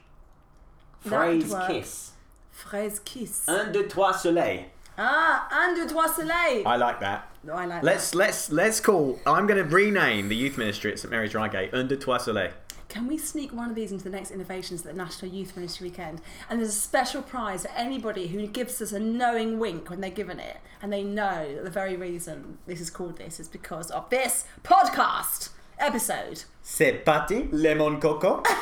That 1.03 1.09
Phrase 1.09 1.51
works. 1.51 1.67
kiss. 1.67 2.11
Fraise 2.51 2.99
kiss. 2.99 3.47
Un, 3.47 3.71
deux, 3.71 3.87
trois, 3.87 4.11
soleil. 4.11 4.65
ah, 4.97 5.47
un, 5.51 5.75
deux, 5.75 5.87
trois, 5.87 6.07
soleil. 6.07 6.67
I 6.67 6.75
like 6.77 6.99
that. 7.01 7.29
No, 7.43 7.53
I 7.53 7.65
like 7.65 7.83
Let's 7.83 8.15
let's 8.15 8.51
let's 8.51 8.79
call. 8.79 9.19
I'm 9.27 9.45
going 9.45 9.63
to 9.63 9.69
rename 9.75 10.29
the 10.29 10.35
youth 10.35 10.57
ministry 10.57 10.91
at 10.91 10.99
St 10.99 11.11
Mary's 11.11 11.35
Reigate 11.35 11.73
Un, 11.73 11.87
deux, 11.87 11.97
trois, 11.97 12.17
soleil. 12.17 12.51
Can 12.95 13.07
we 13.07 13.17
sneak 13.17 13.51
one 13.51 13.69
of 13.69 13.75
these 13.75 13.91
into 13.91 14.05
the 14.05 14.09
next 14.09 14.31
innovations 14.31 14.85
at 14.85 14.93
the 14.93 14.97
National 14.97 15.29
Youth 15.29 15.57
Ministry 15.57 15.89
Weekend? 15.89 16.21
And 16.49 16.61
there's 16.61 16.69
a 16.69 16.79
special 16.79 17.21
prize 17.21 17.63
for 17.63 17.71
anybody 17.71 18.27
who 18.27 18.47
gives 18.47 18.81
us 18.81 18.93
a 18.93 18.99
knowing 19.01 19.59
wink 19.59 19.89
when 19.89 19.99
they're 19.99 20.09
given 20.09 20.39
it, 20.39 20.61
and 20.81 20.93
they 20.93 21.03
know 21.03 21.55
that 21.55 21.65
the 21.65 21.69
very 21.69 21.97
reason 21.97 22.57
this 22.67 22.79
is 22.79 22.89
called 22.89 23.17
this 23.17 23.37
is 23.37 23.49
because 23.49 23.91
of 23.91 24.09
this 24.09 24.45
podcast 24.63 25.49
episode. 25.77 26.45
C'est 26.63 27.03
parti, 27.03 27.49
lemon 27.51 27.99
coco. 27.99 28.41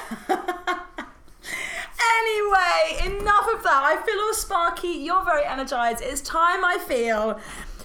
Anyway, 2.26 3.18
enough 3.18 3.48
of 3.54 3.64
that. 3.64 3.84
I 3.84 4.02
feel 4.04 4.20
all 4.20 4.34
sparky. 4.34 4.88
You're 4.88 5.26
very 5.26 5.44
energized. 5.46 6.02
It's 6.02 6.22
time, 6.22 6.64
I 6.64 6.78
feel, 6.78 7.40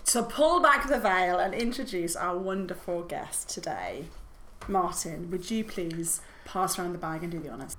to 0.07 0.23
pull 0.23 0.61
back 0.61 0.89
the 0.89 0.99
veil 0.99 1.39
and 1.39 1.53
introduce 1.53 2.15
our 2.15 2.39
wonderful 2.39 3.03
guest 3.03 3.49
today. 3.51 4.05
Martin, 4.69 5.31
would 5.31 5.51
you 5.51 5.65
please 5.65 6.21
pass 6.45 6.79
around 6.79 6.93
the 6.93 6.99
bag 6.99 7.23
and 7.23 7.33
do 7.33 7.39
the 7.39 7.49
honours? 7.49 7.77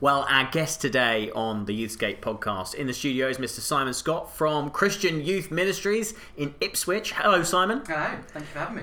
Well, 0.00 0.26
our 0.28 0.48
guest 0.50 0.80
today 0.80 1.30
on 1.34 1.64
the 1.64 1.84
Youthscape 1.84 2.20
podcast 2.20 2.74
in 2.74 2.86
the 2.86 2.92
studio 2.92 3.28
is 3.28 3.38
Mr. 3.38 3.60
Simon 3.60 3.94
Scott 3.94 4.34
from 4.34 4.70
Christian 4.70 5.24
Youth 5.24 5.50
Ministries 5.50 6.14
in 6.36 6.54
Ipswich. 6.60 7.12
Hello, 7.12 7.42
Simon. 7.42 7.82
Hello, 7.86 8.18
thank 8.28 8.44
you 8.44 8.52
for 8.52 8.58
having 8.58 8.76
me. 8.76 8.82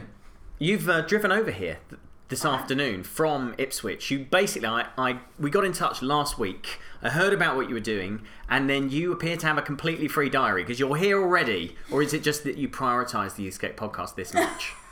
You've 0.60 0.90
uh, 0.90 1.02
driven 1.02 1.32
over 1.32 1.52
here 1.52 1.80
th- 1.90 2.02
this 2.30 2.44
afternoon 2.44 3.04
from 3.04 3.56
Ipswich. 3.58 4.10
You 4.10 4.20
basically, 4.20 4.68
I, 4.68 4.88
I, 4.98 5.20
we 5.40 5.50
got 5.50 5.64
in 5.64 5.74
touch 5.74 6.02
last 6.02 6.40
week. 6.40 6.80
I 7.02 7.10
heard 7.10 7.34
about 7.34 7.56
what 7.56 7.70
you 7.70 7.76
were 7.76 7.82
doing, 7.82 8.22
and 8.50 8.70
then 8.70 8.90
you 8.90 9.12
appear 9.12 9.38
to 9.38 9.48
have 9.48 9.58
a 9.58 9.62
completely 9.62 10.08
free 10.08 10.30
diary 10.30 10.64
because 10.64 10.80
you're 10.80 10.96
here 10.96 11.22
already. 11.22 11.76
Or 11.92 12.02
is 12.02 12.14
it 12.14 12.24
just 12.24 12.44
that 12.46 12.58
you 12.58 12.68
prioritise 12.68 13.36
the 13.36 13.48
Youthscape 13.48 13.76
podcast 13.76 14.16
this 14.16 14.34
much? 14.34 14.74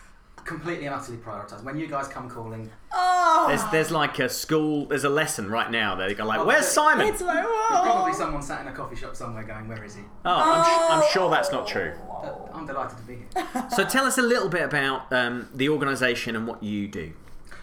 Completely 0.45 0.85
and 0.85 0.93
utterly 0.95 1.17
prioritised. 1.17 1.63
When 1.63 1.77
you 1.77 1.87
guys 1.87 2.07
come 2.09 2.29
calling, 2.29 2.69
Oh, 2.93 3.45
There's 3.47 3.63
there's 3.71 3.91
like 3.91 4.19
a 4.19 4.27
school. 4.27 4.85
There's 4.85 5.05
a 5.05 5.09
lesson 5.09 5.49
right 5.49 5.71
now. 5.71 5.95
They 5.95 6.13
go 6.13 6.25
like, 6.25 6.39
Oh, 6.41 6.45
"Where's 6.45 6.65
but- 6.65 6.71
Simon?" 6.71 7.07
It's 7.07 7.21
like, 7.21 7.35
There's 7.35 7.47
whoa. 7.47 7.81
probably 7.83 8.13
someone 8.13 8.41
sat 8.41 8.61
in 8.61 8.67
a 8.67 8.73
coffee 8.75 8.95
shop 8.97 9.15
somewhere 9.15 9.43
going, 9.43 9.67
"Where 9.69 9.83
is 9.83 9.95
he?" 9.95 10.01
Oh, 10.25 10.31
I'm, 10.53 10.63
sh- 10.63 10.91
I'm 11.07 11.11
sure 11.13 11.29
that's 11.29 11.51
not 11.51 11.65
true. 11.67 11.93
But 12.21 12.49
I'm 12.53 12.65
delighted 12.65 12.97
to 12.97 13.03
be 13.03 13.15
here. 13.15 13.67
So 13.75 13.85
tell 13.85 14.05
us 14.05 14.17
a 14.17 14.21
little 14.21 14.49
bit 14.49 14.63
about 14.63 15.11
um, 15.13 15.47
the 15.53 15.69
organisation 15.69 16.35
and 16.35 16.45
what 16.45 16.61
you 16.61 16.87
do. 16.89 17.13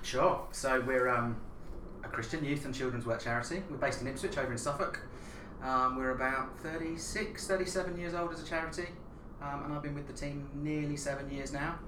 Sure. 0.02 0.40
So 0.52 0.80
we're 0.86 1.08
um, 1.08 1.36
a 2.02 2.08
Christian 2.08 2.42
youth 2.44 2.64
and 2.64 2.74
children's 2.74 3.04
work 3.04 3.20
charity. 3.22 3.62
We're 3.70 3.76
based 3.76 4.00
in 4.00 4.06
Ipswich, 4.06 4.38
over 4.38 4.52
in 4.52 4.58
Suffolk. 4.58 5.00
Um, 5.62 5.96
we're 5.98 6.12
about 6.12 6.58
36, 6.60 7.46
37 7.46 7.98
years 7.98 8.14
old 8.14 8.32
as 8.32 8.42
a 8.42 8.46
charity, 8.46 8.86
um, 9.42 9.64
and 9.64 9.74
I've 9.74 9.82
been 9.82 9.94
with 9.94 10.06
the 10.06 10.14
team 10.14 10.48
nearly 10.54 10.96
seven 10.96 11.30
years 11.30 11.52
now. 11.52 11.78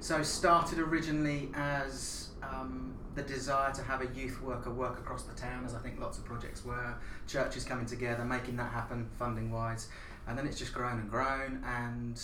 So 0.00 0.22
started 0.22 0.78
originally 0.78 1.50
as 1.54 2.28
um, 2.42 2.94
the 3.14 3.22
desire 3.22 3.72
to 3.72 3.82
have 3.82 4.00
a 4.00 4.06
youth 4.14 4.40
worker 4.42 4.70
work 4.70 4.98
across 4.98 5.24
the 5.24 5.34
town, 5.34 5.64
as 5.64 5.74
I 5.74 5.78
think 5.78 6.00
lots 6.00 6.18
of 6.18 6.24
projects 6.24 6.64
were. 6.64 6.94
Churches 7.26 7.64
coming 7.64 7.86
together, 7.86 8.24
making 8.24 8.56
that 8.56 8.70
happen 8.72 9.08
funding 9.18 9.50
wise, 9.50 9.88
and 10.26 10.38
then 10.38 10.46
it's 10.46 10.58
just 10.58 10.72
grown 10.72 10.98
and 11.00 11.10
grown. 11.10 11.62
And 11.66 12.20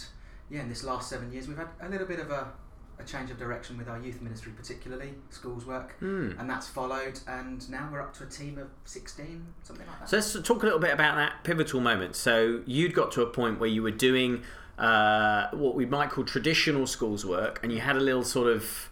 yeah, 0.50 0.60
in 0.60 0.68
this 0.68 0.84
last 0.84 1.08
seven 1.10 1.32
years, 1.32 1.48
we've 1.48 1.56
had 1.58 1.68
a 1.80 1.88
little 1.88 2.06
bit 2.06 2.20
of 2.20 2.30
a 2.30 2.52
a 2.96 3.02
change 3.02 3.28
of 3.28 3.36
direction 3.36 3.76
with 3.76 3.88
our 3.88 3.98
youth 3.98 4.22
ministry, 4.22 4.52
particularly 4.56 5.14
schools 5.28 5.66
work, 5.66 5.96
Hmm. 5.98 6.30
and 6.38 6.48
that's 6.48 6.68
followed. 6.68 7.18
And 7.26 7.68
now 7.68 7.88
we're 7.90 8.00
up 8.00 8.14
to 8.18 8.22
a 8.22 8.26
team 8.28 8.56
of 8.56 8.68
16, 8.84 9.44
something 9.64 9.84
like 9.84 9.98
that. 9.98 10.08
So 10.08 10.16
let's 10.18 10.32
talk 10.48 10.62
a 10.62 10.66
little 10.66 10.78
bit 10.78 10.92
about 10.94 11.16
that 11.16 11.42
pivotal 11.42 11.80
moment. 11.80 12.14
So 12.14 12.62
you'd 12.66 12.94
got 12.94 13.10
to 13.12 13.22
a 13.22 13.26
point 13.26 13.58
where 13.58 13.68
you 13.68 13.82
were 13.82 13.90
doing 13.90 14.44
uh, 14.78 15.48
what 15.52 15.74
we 15.74 15.86
might 15.86 16.10
call 16.10 16.24
traditional 16.24 16.86
schools 16.86 17.24
work, 17.24 17.60
and 17.62 17.72
you 17.72 17.80
had 17.80 17.96
a 17.96 18.00
little 18.00 18.24
sort 18.24 18.48
of 18.48 18.90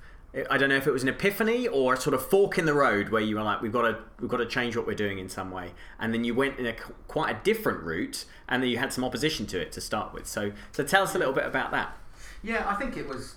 I 0.51 0.57
don't 0.57 0.71
know 0.71 0.77
if 0.77 0.87
it 0.87 0.93
was 0.93 1.03
an 1.03 1.11
epiphany 1.11 1.69
or 1.69 1.93
a 1.93 1.97
sort 1.99 2.15
of 2.15 2.27
fork 2.27 2.57
in 2.57 2.65
the 2.65 2.73
road 2.73 3.11
where 3.11 3.21
you 3.21 3.37
were 3.37 3.43
like, 3.43 3.61
we've 3.61 3.73
got 3.73 3.83
to 3.83 3.99
we've 4.19 4.31
got 4.31 4.39
to 4.39 4.47
change 4.47 4.77
what 4.77 4.87
we're 4.87 4.95
doing 4.95 5.19
in 5.19 5.29
some 5.29 5.51
way, 5.51 5.73
and 5.99 6.15
then 6.15 6.25
you 6.25 6.35
went 6.35 6.59
in 6.59 6.67
a 6.67 6.75
quite 7.07 7.37
a 7.37 7.45
different 7.45 7.83
route, 7.83 8.25
and 8.49 8.62
then 8.62 8.71
you 8.71 8.79
had 8.79 8.93
some 8.93 9.05
opposition 9.05 9.47
to 9.49 9.61
it 9.61 9.73
to 9.73 9.81
start 9.81 10.15
with. 10.15 10.27
So 10.27 10.53
so 10.73 10.85
tell 10.85 11.03
us 11.03 11.15
a 11.15 11.19
little 11.19 11.35
bit 11.35 11.45
about 11.45 11.71
that. 11.73 11.97
Yeah, 12.43 12.65
I 12.67 12.77
think 12.77 12.97
it 12.97 13.07
was 13.07 13.35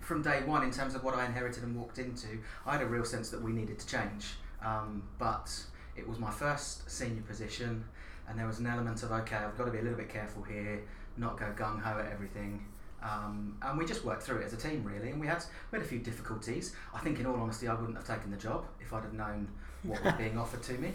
from 0.00 0.22
day 0.22 0.42
one 0.46 0.62
in 0.62 0.70
terms 0.70 0.94
of 0.94 1.04
what 1.04 1.14
I 1.14 1.26
inherited 1.26 1.64
and 1.64 1.76
walked 1.76 1.98
into. 1.98 2.38
I 2.64 2.72
had 2.72 2.82
a 2.82 2.86
real 2.86 3.04
sense 3.04 3.28
that 3.28 3.42
we 3.42 3.52
needed 3.52 3.78
to 3.80 3.86
change, 3.86 4.36
um, 4.64 5.02
but 5.18 5.52
it 5.96 6.08
was 6.08 6.18
my 6.18 6.30
first 6.30 6.90
senior 6.90 7.22
position, 7.22 7.84
and 8.26 8.38
there 8.38 8.46
was 8.46 8.58
an 8.58 8.66
element 8.66 9.02
of 9.02 9.12
okay, 9.12 9.36
I've 9.36 9.58
got 9.58 9.66
to 9.66 9.70
be 9.70 9.78
a 9.78 9.82
little 9.82 9.98
bit 9.98 10.08
careful 10.08 10.44
here, 10.44 10.80
not 11.18 11.38
go 11.38 11.46
gung 11.56 11.80
ho 11.80 11.98
at 11.98 12.10
everything. 12.12 12.64
Um, 13.02 13.56
and 13.62 13.78
we 13.78 13.84
just 13.84 14.04
worked 14.04 14.24
through 14.24 14.38
it 14.38 14.46
as 14.46 14.52
a 14.52 14.56
team, 14.56 14.82
really. 14.82 15.10
And 15.10 15.20
we 15.20 15.26
had 15.26 15.44
we 15.70 15.78
had 15.78 15.86
a 15.86 15.88
few 15.88 15.98
difficulties. 15.98 16.74
I 16.94 16.98
think, 16.98 17.20
in 17.20 17.26
all 17.26 17.36
honesty, 17.36 17.68
I 17.68 17.74
wouldn't 17.74 17.96
have 17.96 18.06
taken 18.06 18.30
the 18.30 18.36
job 18.36 18.64
if 18.80 18.92
I'd 18.92 19.04
have 19.04 19.12
known 19.12 19.48
what 19.82 20.02
was 20.02 20.14
being 20.18 20.36
offered 20.38 20.62
to 20.64 20.72
me. 20.74 20.92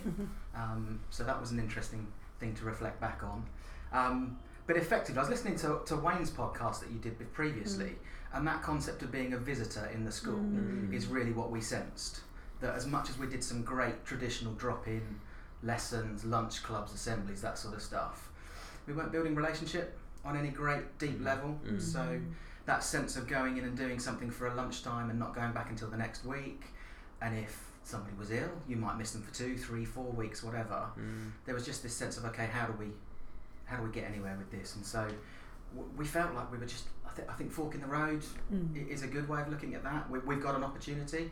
Um, 0.55 0.99
so 1.09 1.23
that 1.23 1.39
was 1.39 1.51
an 1.51 1.59
interesting 1.59 2.05
thing 2.39 2.53
to 2.55 2.65
reflect 2.65 2.99
back 2.99 3.21
on. 3.23 3.45
Um, 3.93 4.37
but 4.67 4.77
effectively, 4.77 5.17
I 5.17 5.21
was 5.21 5.29
listening 5.29 5.55
to, 5.57 5.79
to 5.85 5.95
Wayne's 5.95 6.31
podcast 6.31 6.79
that 6.81 6.91
you 6.91 6.99
did 6.99 7.33
previously, 7.33 7.95
and 8.33 8.47
that 8.47 8.61
concept 8.61 9.01
of 9.01 9.11
being 9.11 9.33
a 9.33 9.37
visitor 9.37 9.89
in 9.93 10.05
the 10.05 10.11
school 10.11 10.43
is 10.91 11.07
really 11.07 11.31
what 11.31 11.51
we 11.51 11.61
sensed. 11.61 12.21
That 12.61 12.75
as 12.75 12.87
much 12.87 13.09
as 13.09 13.17
we 13.17 13.27
did 13.27 13.43
some 13.43 13.61
great 13.61 14.05
traditional 14.05 14.53
drop 14.53 14.87
in 14.87 15.19
lessons, 15.63 16.23
lunch 16.23 16.63
clubs, 16.63 16.93
assemblies, 16.93 17.41
that 17.41 17.57
sort 17.57 17.75
of 17.75 17.81
stuff, 17.81 18.29
we 18.87 18.93
weren't 18.93 19.11
building 19.11 19.35
relationship 19.35 19.97
on 20.25 20.37
any 20.37 20.49
great 20.49 20.97
deep 20.99 21.21
level. 21.23 21.59
So 21.79 22.19
that 22.65 22.83
sense 22.83 23.17
of 23.17 23.27
going 23.27 23.57
in 23.57 23.65
and 23.65 23.75
doing 23.77 23.99
something 23.99 24.29
for 24.29 24.47
a 24.47 24.53
lunchtime 24.55 25.09
and 25.09 25.19
not 25.19 25.35
going 25.35 25.51
back 25.51 25.69
until 25.69 25.89
the 25.89 25.97
next 25.97 26.25
week, 26.25 26.61
and 27.21 27.37
if 27.37 27.69
somebody 27.83 28.15
was 28.17 28.31
ill, 28.31 28.49
you 28.67 28.77
might 28.77 28.97
miss 28.97 29.11
them 29.11 29.21
for 29.21 29.33
two, 29.33 29.57
three, 29.57 29.83
four 29.83 30.05
weeks, 30.11 30.41
whatever. 30.43 30.85
There 31.45 31.53
was 31.53 31.65
just 31.65 31.83
this 31.83 31.93
sense 31.93 32.17
of 32.17 32.23
okay, 32.25 32.45
how 32.47 32.65
do 32.67 32.73
we, 32.79 32.87
how 33.65 33.77
do 33.77 33.83
we 33.83 33.91
get 33.91 34.05
anywhere 34.09 34.35
with 34.37 34.49
this? 34.51 34.75
And 34.75 34.85
so 34.85 35.01
w- 35.75 35.91
we 35.97 36.05
felt 36.05 36.33
like 36.33 36.51
we 36.51 36.57
were 36.57 36.65
just. 36.65 36.85
I, 37.05 37.15
th- 37.15 37.27
I 37.27 37.33
think 37.33 37.51
fork 37.51 37.75
in 37.75 37.81
the 37.81 37.87
road 37.87 38.23
i- 38.75 38.89
is 38.91 39.03
a 39.03 39.07
good 39.07 39.27
way 39.29 39.41
of 39.41 39.49
looking 39.49 39.75
at 39.75 39.83
that. 39.83 40.09
We, 40.09 40.19
we've 40.19 40.41
got 40.41 40.55
an 40.55 40.63
opportunity. 40.63 41.29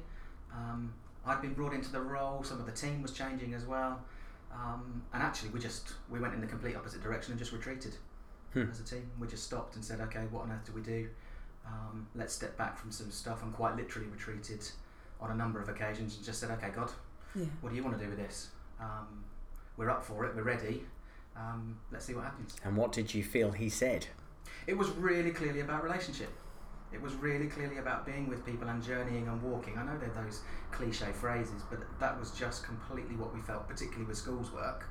Um, 0.53 0.93
I'd 1.25 1.41
been 1.41 1.53
brought 1.53 1.74
into 1.74 1.91
the 1.91 2.01
role. 2.01 2.43
Some 2.43 2.60
of 2.60 2.65
the 2.65 2.71
team 2.74 3.01
was 3.01 3.13
changing 3.13 3.53
as 3.53 3.63
well, 3.65 4.01
um, 4.53 5.01
and 5.13 5.24
actually 5.24 5.50
we 5.51 5.60
just 5.62 5.93
we 6.10 6.19
went 6.19 6.33
in 6.33 6.41
the 6.41 6.48
complete 6.48 6.75
opposite 6.75 7.01
direction 7.01 7.31
and 7.31 7.39
just 7.39 7.53
retreated 7.53 7.95
Hmm. 8.53 8.63
as 8.70 8.79
a 8.79 8.84
team. 8.84 9.10
We 9.20 9.27
just 9.27 9.43
stopped 9.43 9.75
and 9.75 9.84
said, 9.86 10.01
okay, 10.01 10.25
what 10.29 10.43
on 10.43 10.51
earth 10.51 10.65
do 10.65 10.74
we 10.74 10.81
do? 10.81 11.08
Um, 11.65 12.08
let's 12.15 12.34
step 12.34 12.58
back 12.58 12.77
from 12.77 12.91
some 12.91 13.12
stuff, 13.12 13.43
and 13.43 13.53
quite 13.53 13.75
literally 13.77 14.08
retreated 14.10 14.67
on 15.22 15.31
a 15.31 15.36
number 15.36 15.62
of 15.62 15.70
occasions 15.70 16.15
and 16.17 16.25
just 16.25 16.39
said, 16.39 16.51
okay, 16.51 16.70
God, 16.70 16.91
Yeah. 17.36 17.46
what 17.62 17.70
do 17.70 17.75
you 17.75 17.84
want 17.84 17.98
to 17.98 18.03
do 18.03 18.10
with 18.10 18.17
this? 18.20 18.50
Um, 18.79 19.24
we're 19.77 19.89
up 19.89 20.03
for 20.03 20.25
it. 20.25 20.36
We're 20.36 20.43
ready. 20.43 20.84
Um, 21.38 21.77
let's 21.91 22.05
see 22.05 22.13
what 22.13 22.25
happens. 22.25 22.58
And 22.65 22.75
what 22.75 22.91
did 22.91 23.13
you 23.13 23.24
feel 23.24 23.51
he 23.51 23.70
said? 23.70 24.08
It 24.67 24.77
was 24.77 24.89
really 24.91 25.31
clearly 25.31 25.62
about 25.62 25.84
relationship. 25.84 26.29
It 26.91 27.01
was 27.01 27.13
really 27.15 27.48
clearly 27.48 27.77
about 27.77 28.05
being 28.05 28.27
with 28.27 28.46
people 28.46 28.67
and 28.67 28.84
journeying 28.84 29.27
and 29.29 29.41
walking. 29.41 29.77
I 29.77 29.84
know 29.84 29.98
they're 29.98 30.10
those 30.24 30.41
cliche 30.72 31.13
phrases, 31.13 31.62
but 31.70 31.79
that 32.01 32.20
was 32.20 32.31
just 32.31 32.65
completely 32.65 33.15
what 33.15 33.34
we 33.34 33.39
felt, 33.39 33.65
particularly 33.70 34.05
with 34.05 34.17
schools 34.17 34.51
work, 34.51 34.84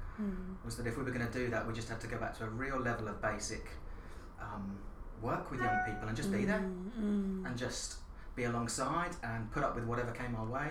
was 0.65 0.77
that 0.77 0.87
if 0.87 0.97
we 0.97 1.05
were 1.05 1.11
going 1.11 1.27
to 1.27 1.33
do 1.33 1.49
that, 1.51 1.67
we 1.67 1.73
just 1.73 1.89
had 1.89 2.01
to 2.01 2.07
go 2.07 2.17
back 2.19 2.37
to 2.39 2.45
a 2.45 2.49
real 2.49 2.79
level 2.79 3.09
of 3.09 3.21
basic 3.21 3.67
um, 4.41 4.79
work 5.23 5.51
with 5.51 5.61
young 5.61 5.79
people 5.87 6.09
and 6.09 6.17
just 6.17 6.33
be 6.33 6.45
there 6.45 6.65
and 6.97 7.57
just 7.57 7.97
be 8.37 8.45
alongside 8.45 9.11
and 9.23 9.51
put 9.51 9.63
up 9.63 9.75
with 9.75 9.85
whatever 9.85 10.11
came 10.13 10.35
our 10.37 10.47
way. 10.47 10.71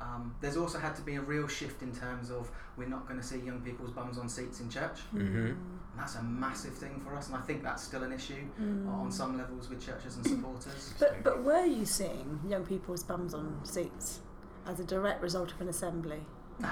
Um, 0.00 0.34
there's 0.40 0.56
also 0.56 0.78
had 0.78 0.96
to 0.96 1.02
be 1.02 1.14
a 1.14 1.20
real 1.20 1.46
shift 1.46 1.82
in 1.82 1.94
terms 1.94 2.30
of 2.30 2.50
we're 2.76 2.88
not 2.88 3.06
going 3.06 3.18
to 3.18 3.26
see 3.26 3.38
young 3.38 3.60
people's 3.60 3.92
bums 3.92 4.18
on 4.18 4.28
seats 4.28 4.60
in 4.60 4.68
church. 4.68 4.98
Mm-hmm. 5.14 5.46
And 5.46 5.56
that's 5.96 6.16
a 6.16 6.22
massive 6.22 6.74
thing 6.74 7.00
for 7.04 7.14
us, 7.14 7.28
and 7.28 7.36
I 7.36 7.40
think 7.40 7.62
that's 7.62 7.84
still 7.84 8.02
an 8.02 8.12
issue 8.12 8.42
on 8.88 9.12
some 9.12 9.38
levels 9.38 9.70
with 9.70 9.84
churches 9.84 10.16
and 10.16 10.26
supporters. 10.26 10.92
But 10.98 11.22
but 11.22 11.44
were 11.44 11.64
you 11.64 11.86
seeing 11.86 12.40
young 12.48 12.66
people's 12.66 13.04
bums 13.04 13.32
on 13.32 13.60
seats 13.62 14.20
as 14.66 14.80
a 14.80 14.84
direct 14.84 15.22
result 15.22 15.52
of 15.52 15.60
an 15.60 15.68
assembly? 15.68 16.20
No. 16.58 16.70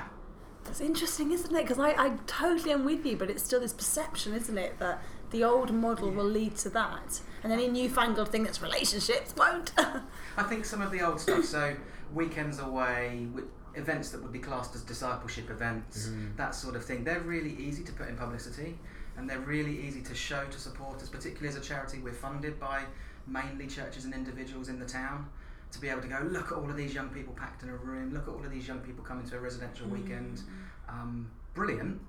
That's 0.64 0.80
interesting, 0.80 1.32
isn't 1.32 1.54
it? 1.54 1.62
Because 1.62 1.78
I, 1.78 1.90
I 1.90 2.16
totally 2.26 2.72
am 2.72 2.84
with 2.84 3.04
you, 3.04 3.16
but 3.16 3.30
it's 3.30 3.42
still 3.42 3.60
this 3.60 3.72
perception, 3.72 4.34
isn't 4.34 4.56
it, 4.56 4.78
that 4.78 5.02
the 5.30 5.44
old 5.44 5.72
model 5.72 6.10
will 6.10 6.24
lead 6.24 6.56
to 6.58 6.70
that, 6.70 7.20
and 7.42 7.52
any 7.52 7.68
newfangled 7.68 8.28
thing 8.28 8.44
that's 8.44 8.62
relationships 8.62 9.34
won't. 9.36 9.72
I 10.36 10.42
think 10.44 10.64
some 10.64 10.82
of 10.82 10.90
the 10.90 11.00
old 11.02 11.20
stuff, 11.20 11.44
so 11.44 11.74
weekends 12.14 12.58
away, 12.58 13.26
wi- 13.32 13.48
events 13.74 14.10
that 14.10 14.22
would 14.22 14.32
be 14.32 14.38
classed 14.38 14.74
as 14.74 14.82
discipleship 14.82 15.50
events, 15.50 16.08
mm-hmm. 16.08 16.36
that 16.36 16.54
sort 16.54 16.76
of 16.76 16.84
thing, 16.84 17.04
they're 17.04 17.20
really 17.20 17.54
easy 17.56 17.82
to 17.84 17.92
put 17.92 18.08
in 18.08 18.16
publicity 18.16 18.78
and 19.16 19.28
they're 19.28 19.40
really 19.40 19.78
easy 19.86 20.00
to 20.02 20.14
show 20.14 20.44
to 20.46 20.58
supporters, 20.58 21.08
particularly 21.08 21.48
as 21.48 21.56
a 21.56 21.60
charity. 21.60 21.98
We're 21.98 22.12
funded 22.12 22.58
by 22.58 22.84
mainly 23.26 23.66
churches 23.66 24.04
and 24.04 24.14
individuals 24.14 24.68
in 24.68 24.78
the 24.78 24.86
town. 24.86 25.28
To 25.72 25.80
be 25.80 25.88
able 25.88 26.02
to 26.02 26.08
go, 26.08 26.18
look 26.30 26.52
at 26.52 26.58
all 26.58 26.68
of 26.68 26.76
these 26.76 26.94
young 26.94 27.08
people 27.08 27.32
packed 27.34 27.62
in 27.62 27.70
a 27.70 27.74
room, 27.74 28.12
look 28.12 28.28
at 28.28 28.28
all 28.28 28.44
of 28.44 28.50
these 28.50 28.68
young 28.68 28.80
people 28.80 29.02
coming 29.02 29.26
to 29.30 29.36
a 29.36 29.40
residential 29.40 29.86
weekend. 29.88 30.42
Um, 30.88 31.30
brilliant, 31.54 32.00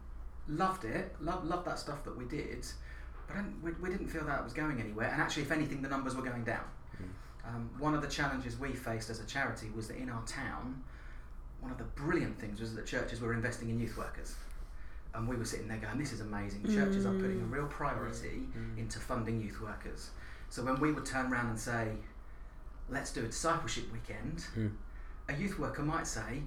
loved 0.48 0.84
it, 0.84 1.16
loved, 1.22 1.46
loved 1.48 1.66
that 1.66 1.80
stuff 1.80 2.04
that 2.04 2.18
we 2.18 2.26
did, 2.26 2.66
but 3.28 3.38
we, 3.64 3.72
we 3.82 3.90
didn't 3.90 4.10
feel 4.10 4.26
that 4.26 4.40
it 4.40 4.44
was 4.44 4.54
going 4.54 4.82
anywhere. 4.82 5.10
And 5.10 5.22
actually, 5.22 5.44
if 5.44 5.52
anything, 5.52 5.82
the 5.82 5.88
numbers 5.88 6.16
were 6.16 6.24
going 6.24 6.44
down. 6.44 6.66
Um, 7.46 7.70
one 7.78 7.94
of 7.94 8.02
the 8.02 8.08
challenges 8.08 8.58
we 8.58 8.74
faced 8.74 9.10
as 9.10 9.20
a 9.20 9.26
charity 9.26 9.68
was 9.76 9.88
that 9.88 9.98
in 9.98 10.10
our 10.10 10.24
town, 10.26 10.82
one 11.60 11.72
of 11.72 11.78
the 11.78 11.84
brilliant 11.84 12.40
things 12.40 12.60
was 12.60 12.76
that 12.76 12.86
churches 12.86 13.22
were 13.22 13.34
investing 13.34 13.70
in 13.70 13.80
youth 13.80 13.98
workers. 13.98 14.36
And 15.14 15.28
we 15.28 15.36
were 15.36 15.46
sitting 15.46 15.68
there 15.68 15.78
going, 15.78 15.98
this 16.00 16.12
is 16.12 16.22
amazing. 16.22 16.66
Churches 16.74 17.06
are 17.06 17.14
putting 17.14 17.42
a 17.42 17.46
real 17.46 17.68
priority 17.68 18.44
into 18.78 19.00
funding 19.00 19.40
youth 19.42 19.62
workers. 19.62 20.10
So 20.50 20.64
when 20.64 20.80
we 20.80 20.92
would 20.92 21.06
turn 21.06 21.32
around 21.32 21.50
and 21.50 21.60
say, 21.60 21.90
let's 22.90 23.12
do 23.12 23.22
a 23.22 23.28
discipleship 23.28 23.92
weekend, 23.92 24.46
a 25.30 25.34
youth 25.36 25.58
worker 25.60 25.82
might 25.84 26.06
say, 26.08 26.44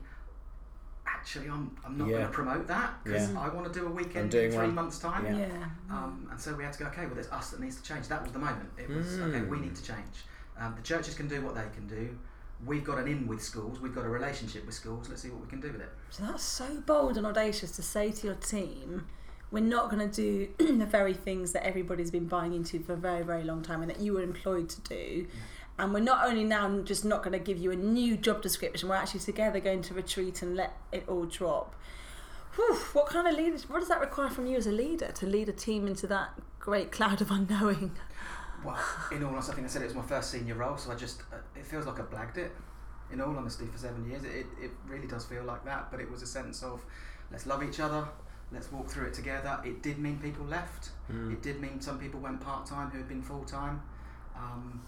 actually, 1.07 1.49
I'm, 1.49 1.75
I'm 1.85 1.97
not 1.97 2.09
Yeah. 2.09 2.14
going 2.19 2.26
to 2.26 2.33
promote 2.33 2.66
that 2.69 3.02
because 3.05 3.31
Yeah. 3.31 3.40
I 3.40 3.49
want 3.49 3.73
to 3.73 3.78
do 3.78 3.87
a 3.87 3.90
weekend 3.90 4.35
in 4.35 4.50
three 4.50 4.59
one. 4.59 4.75
months' 4.75 4.99
time. 4.99 5.25
Yeah. 5.25 5.37
yeah. 5.37 5.64
Um, 5.90 6.28
and 6.31 6.40
so 6.40 6.55
we 6.55 6.64
had 6.64 6.73
to 6.75 6.78
go, 6.81 6.87
okay, 6.87 7.07
well, 7.07 7.19
it's 7.19 7.31
us 7.33 7.50
that 7.50 7.61
needs 7.61 7.76
to 7.76 7.83
change. 7.83 8.09
That 8.09 8.23
was 8.23 8.33
the 8.33 8.38
moment. 8.38 8.69
It 8.76 8.88
was, 8.88 9.19
okay, 9.19 9.43
we 9.43 9.59
need 9.61 9.75
to 9.76 9.83
change. 9.83 10.25
Um, 10.59 10.75
the 10.76 10.83
churches 10.83 11.14
can 11.14 11.28
do 11.28 11.40
what 11.43 11.55
they 11.55 11.64
can 11.75 11.87
do. 11.87 12.16
We've 12.64 12.85
got 12.85 12.99
an 12.99 13.07
in 13.07 13.26
with 13.26 13.43
schools. 13.43 13.81
We've 13.81 13.95
got 13.95 14.05
a 14.07 14.09
relationship 14.09 14.64
with 14.64 14.75
schools. 14.75 15.09
Let's 15.09 15.23
see 15.23 15.28
what 15.28 15.43
we 15.43 15.47
can 15.49 15.61
do 15.61 15.71
with 15.73 15.81
it. 15.83 15.90
So 16.11 16.23
that's 16.25 16.43
so 16.43 16.81
bold 16.87 17.16
and 17.19 17.26
audacious 17.26 17.73
to 17.73 17.83
say 17.83 18.11
to 18.12 18.26
your 18.28 18.37
team, 18.37 19.07
we're 19.50 19.61
not 19.62 19.90
going 19.90 20.11
to 20.11 20.14
do 20.14 20.49
the 20.78 20.87
very 20.87 21.12
things 21.14 21.52
that 21.52 21.64
everybody's 21.66 22.11
been 22.11 22.26
buying 22.26 22.52
into 22.55 22.81
for 22.81 22.95
a 22.95 22.97
very, 22.97 23.23
very 23.23 23.45
long 23.45 23.62
time 23.62 23.83
and 23.83 23.90
that 23.90 24.00
you 24.00 24.14
were 24.14 24.23
employed 24.23 24.69
to 24.71 24.81
do. 24.83 25.26
And 25.78 25.92
we're 25.92 26.00
not 26.00 26.26
only 26.26 26.45
now 26.45 26.80
just 26.80 27.04
not 27.04 27.23
going 27.23 27.33
to 27.33 27.38
give 27.38 27.59
you 27.59 27.71
a 27.71 27.76
new 27.76 28.16
job 28.16 28.40
description, 28.40 28.88
we're 28.88 28.95
actually 28.95 29.21
together 29.21 29.61
going 29.61 29.83
to 29.83 29.95
retreat 29.95 30.40
and 30.42 30.56
let 30.56 30.75
it 30.90 31.04
all 31.06 31.26
drop. 31.26 31.75
Whew, 32.54 32.75
what 32.95 33.06
kind 33.06 33.28
of 33.28 33.35
leadership, 33.35 33.68
what 33.68 33.80
does 33.80 33.88
that 33.88 34.00
require 34.00 34.30
from 34.30 34.47
you 34.47 34.56
as 34.56 34.66
a 34.66 34.73
leader 34.73 35.12
to 35.12 35.26
lead 35.26 35.50
a 35.50 35.52
team 35.52 35.87
into 35.87 36.06
that 36.06 36.30
great 36.59 36.90
cloud 36.90 37.21
of 37.21 37.30
unknowing? 37.30 37.92
Well, 38.64 38.78
in 39.12 39.23
all 39.23 39.33
honesty, 39.33 39.52
I 39.52 39.54
think 39.56 39.66
I 39.66 39.71
said 39.71 39.83
it 39.83 39.87
was 39.87 39.95
my 39.95 40.02
first 40.02 40.30
senior 40.30 40.54
role, 40.54 40.78
so 40.78 40.90
I 40.90 40.95
just, 40.95 41.21
uh, 41.33 41.37
it 41.54 41.66
feels 41.66 41.85
like 41.85 42.00
I 42.00 42.04
blagged 42.04 42.38
it. 42.38 42.52
In 43.12 43.21
all 43.21 43.37
honesty, 43.37 43.66
for 43.66 43.78
seven 43.78 44.09
years, 44.09 44.25
it, 44.25 44.47
it 44.61 44.71
really 44.88 45.06
does 45.06 45.26
feel 45.26 45.45
like 45.45 45.64
that. 45.66 45.90
But 45.90 46.00
it 46.00 46.11
was 46.11 46.23
a 46.23 46.26
sense 46.26 46.62
of 46.62 46.85
let's 47.30 47.47
love 47.47 47.62
each 47.62 47.78
other, 47.78 48.09
let's 48.50 48.73
walk 48.73 48.88
through 48.88 49.06
it 49.06 49.14
together. 49.14 49.61
It 49.64 49.83
did 49.83 49.99
mean 49.99 50.18
people 50.18 50.45
left. 50.47 50.90
Mm. 51.12 51.35
It 51.35 51.42
did 51.42 51.61
mean 51.61 51.80
some 51.80 51.99
people 51.99 52.18
went 52.18 52.40
part 52.40 52.66
time 52.66 52.90
who 52.90 52.99
had 52.99 53.09
been 53.09 53.23
full 53.23 53.45
time. 53.45 53.83
Um, 54.35 54.83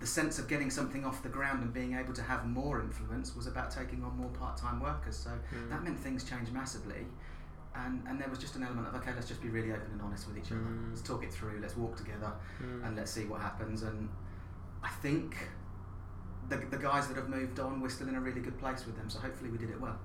the 0.00 0.06
sense 0.06 0.38
of 0.38 0.46
getting 0.48 0.70
something 0.70 1.04
off 1.04 1.22
the 1.22 1.28
ground 1.28 1.62
and 1.62 1.72
being 1.74 1.94
able 1.94 2.12
to 2.14 2.22
have 2.22 2.46
more 2.46 2.80
influence 2.80 3.34
was 3.34 3.46
about 3.48 3.70
taking 3.70 4.04
on 4.04 4.16
more 4.16 4.28
part 4.30 4.56
time 4.56 4.80
workers. 4.80 5.16
So 5.16 5.30
Mm. 5.30 5.70
that 5.70 5.82
meant 5.84 5.98
things 5.98 6.22
changed 6.24 6.52
massively. 6.52 7.06
And, 7.74 8.02
and 8.08 8.20
there 8.20 8.28
was 8.28 8.38
just 8.38 8.56
an 8.56 8.62
element 8.64 8.88
of 8.88 8.94
okay, 8.96 9.12
let's 9.14 9.28
just 9.28 9.42
be 9.42 9.48
really 9.48 9.70
open 9.72 9.88
and 9.92 10.00
honest 10.02 10.26
with 10.28 10.36
each 10.38 10.50
other. 10.52 10.60
Mm. 10.60 10.90
Let's 10.90 11.02
talk 11.02 11.22
it 11.24 11.32
through. 11.32 11.58
Let's 11.60 11.76
walk 11.76 11.96
together, 11.96 12.32
Mm. 12.62 12.86
and 12.86 12.96
let's 12.96 13.10
see 13.10 13.24
what 13.24 13.40
happens. 13.40 13.82
And 13.82 14.08
I 14.82 14.88
think 14.88 15.36
the, 16.48 16.56
the 16.70 16.78
guys 16.78 17.08
that 17.08 17.16
have 17.16 17.28
moved 17.28 17.60
on, 17.60 17.80
we're 17.80 17.88
still 17.88 18.08
in 18.08 18.14
a 18.14 18.20
really 18.20 18.40
good 18.40 18.58
place 18.58 18.86
with 18.86 18.96
them. 18.96 19.10
So 19.10 19.18
hopefully 19.20 19.50
we 19.50 19.58
did 19.58 19.70
it 19.70 19.80
well. 19.80 19.98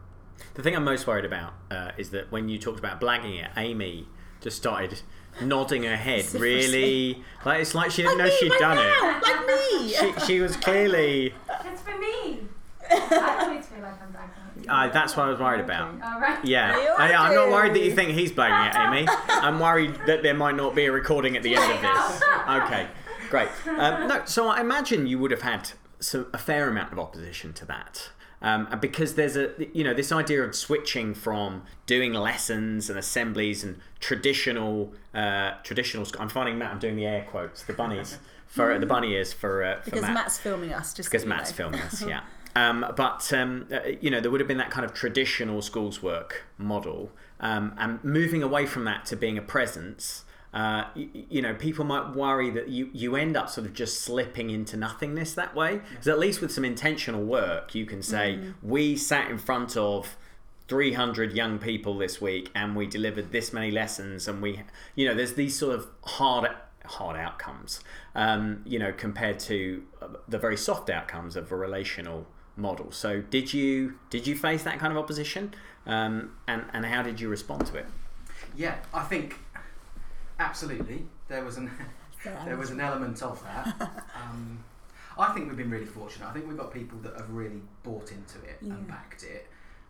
The 0.56 0.64
thing 0.64 0.76
I'm 0.76 0.84
most 0.84 1.06
worried 1.08 1.26
about 1.26 1.54
uh, 1.72 1.92
is 1.98 2.10
that 2.10 2.32
when 2.32 2.50
you 2.50 2.58
talked 2.60 2.80
about 2.80 3.00
blagging 3.00 3.42
it, 3.44 3.52
Amy 3.56 4.08
just 4.44 4.58
started 4.58 5.02
nodding 5.42 5.84
her 5.84 5.96
head 5.98 6.32
really 6.36 7.24
like 7.44 7.60
it's 7.62 7.74
like 7.74 7.90
she 7.90 8.04
didn't 8.04 8.20
know 8.20 8.26
Like 8.26 8.34
me 8.34 8.38
she'd 8.40 8.52
right 8.52 8.60
done 8.60 8.76
now, 8.78 9.18
it. 9.18 9.24
Like 9.24 9.48
me. 9.48 9.90
She, 10.20 10.26
she 10.28 10.40
was 10.40 10.56
clearly. 10.58 11.34
It's 11.66 11.82
for 11.82 11.98
me. 11.98 12.40
I 12.92 13.38
always 13.42 13.66
feel 13.66 13.82
like 13.82 14.02
I'm 14.02 14.12
bragging. 14.12 14.70
Uh, 14.70 14.90
that's 14.94 15.18
what 15.18 15.26
I 15.26 15.30
was 15.30 15.40
worried 15.40 15.62
about. 15.62 15.90
All 16.04 16.20
right. 16.20 16.44
Yeah, 16.46 16.96
I, 16.98 17.14
I'm 17.14 17.34
not 17.36 17.50
worried 17.50 17.74
that 17.74 17.84
you 17.84 17.94
think 17.96 18.12
he's 18.12 18.32
blagging 18.32 18.70
it, 18.70 18.76
Amy. 18.76 19.08
I'm 19.28 19.60
worried 19.60 19.96
that 20.06 20.22
there 20.24 20.34
might 20.36 20.56
not 20.56 20.76
be 20.76 20.86
a 20.86 20.92
recording 20.92 21.36
at 21.36 21.44
the 21.44 21.56
end 21.56 21.72
of 21.72 21.82
this. 21.82 22.22
Okay, 22.64 22.88
great. 23.30 23.50
Um, 23.68 24.08
no, 24.08 24.22
so 24.26 24.48
I 24.50 24.62
imagine 24.62 25.08
you 25.08 25.18
would 25.20 25.32
have 25.32 25.42
had 25.42 25.72
some, 26.00 26.28
a 26.34 26.38
fair 26.38 26.68
amount 26.70 26.92
of 26.94 27.00
opposition 27.00 27.54
to 27.54 27.66
that. 27.66 28.10
Um, 28.44 28.68
and 28.72 28.82
because 28.82 29.16
there's 29.16 29.38
a 29.38 29.54
you 29.74 29.86
know 29.86 29.94
this 29.94 30.12
idea 30.12 30.44
of 30.44 30.54
switching 30.54 31.14
from 31.14 31.64
doing 31.86 32.14
lessons 32.14 32.90
and 32.90 33.00
assemblies 33.00 33.64
and 33.64 33.80
traditional 34.02 34.94
uh, 35.14 35.54
traditional. 35.64 36.06
I'm 36.20 36.30
finding 36.30 36.58
Matt. 36.58 36.72
I'm 36.72 36.80
doing 36.80 36.98
the 36.98 37.06
air 37.06 37.26
quotes, 37.30 37.64
the 37.64 37.74
bunnies 37.74 38.20
for 38.48 38.78
the 38.78 38.86
bunny 38.86 39.14
ears 39.14 39.32
for 39.32 39.64
uh, 39.64 39.80
for 39.80 39.86
Because 39.86 40.02
Matt 40.02 40.14
Matt's 40.14 40.38
filming 40.38 40.74
us, 40.74 40.94
just 40.94 41.10
because 41.10 41.26
Matt's 41.26 41.52
know. 41.52 41.56
filming 41.56 41.80
us, 41.82 42.02
yeah. 42.08 42.22
Um, 42.56 42.86
but 42.96 43.32
um, 43.34 43.68
uh, 43.72 43.80
you 44.02 44.12
know, 44.12 44.20
there 44.20 44.30
would 44.30 44.42
have 44.42 44.48
been 44.48 44.58
that 44.58 44.72
kind 44.72 44.86
of 44.86 44.94
traditional 44.94 45.62
schools 45.62 46.04
work 46.04 46.44
model, 46.58 47.12
um, 47.40 47.74
and 47.78 48.04
moving 48.04 48.44
away 48.44 48.66
from 48.66 48.84
that 48.86 49.06
to 49.06 49.16
being 49.16 49.38
a 49.38 49.42
presence. 49.42 50.26
Uh, 50.53 50.86
you, 50.95 51.10
you 51.29 51.41
know, 51.41 51.53
people 51.55 51.83
might 51.83 52.15
worry 52.15 52.50
that 52.51 52.69
you, 52.69 52.89
you 52.93 53.15
end 53.15 53.36
up 53.36 53.50
sort 53.50 53.65
of 53.65 53.74
just 53.74 54.01
slipping 54.01 54.50
into 54.50 54.77
nothingness 54.77 55.33
that 55.33 55.55
way. 55.55 55.81
Because 55.89 56.07
at 56.07 56.19
least 56.19 56.41
with 56.41 56.51
some 56.51 56.63
intentional 56.63 57.24
work, 57.24 57.74
you 57.74 57.86
can 57.86 58.03
say, 58.03 58.39
we 58.62 58.95
sat 58.95 59.31
in 59.31 59.38
front 59.38 59.75
of 59.75 60.15
300 60.67 61.33
young 61.33 61.60
people 61.60 61.98
this 61.98 62.22
week 62.22 62.50
and 62.55 62.75
we 62.75 62.86
delivered 62.86 63.31
this 63.31 63.51
many 63.51 63.69
lessons 63.69 64.29
and 64.29 64.41
we 64.41 64.62
you 64.95 65.05
know 65.05 65.13
there's 65.13 65.33
these 65.33 65.60
sort 65.60 65.75
of 65.75 65.88
hard 66.05 66.50
hard 66.86 67.17
outcomes 67.17 67.81
um, 68.15 68.62
you 68.65 68.79
know 68.79 68.93
compared 68.93 69.38
to 69.38 69.83
uh, 70.01 70.07
the 70.29 70.38
very 70.38 70.55
soft 70.55 70.89
outcomes 70.89 71.36
of 71.36 71.51
a 71.51 71.55
relational 71.55 72.25
model. 72.55 72.91
So 72.91 73.22
did 73.22 73.53
you 73.53 73.95
did 74.10 74.27
you 74.27 74.36
face 74.36 74.63
that 74.63 74.79
kind 74.79 74.91
of 74.91 74.98
opposition? 74.98 75.53
Um, 75.86 76.36
and 76.48 76.65
and 76.74 76.86
how 76.86 77.01
did 77.01 77.19
you 77.19 77.29
respond 77.29 77.65
to 77.67 77.77
it? 77.77 77.86
Yeah, 78.55 78.77
I 78.93 79.03
think 79.03 79.39
absolutely 80.44 81.06
there 81.28 81.44
was 81.44 81.58
an 81.58 81.72
there 82.46 82.58
was 82.58 82.70
an 82.70 82.80
element 82.80 83.22
of 83.22 83.42
that. 83.44 83.92
Um, 84.16 84.64
I 85.18 85.32
think 85.34 85.48
we've 85.48 85.58
been 85.58 85.70
really 85.70 85.86
fortunate. 85.86 86.28
I 86.28 86.34
think 86.34 86.48
we've 86.48 86.58
got 86.58 86.74
people 86.74 86.98
that 87.00 87.14
have 87.18 87.30
really 87.30 87.62
bought 87.84 88.12
into 88.12 88.40
it 88.50 88.58
Yeah. 88.62 88.74
and 88.74 88.88
backed 88.88 89.24
it. 89.24 89.48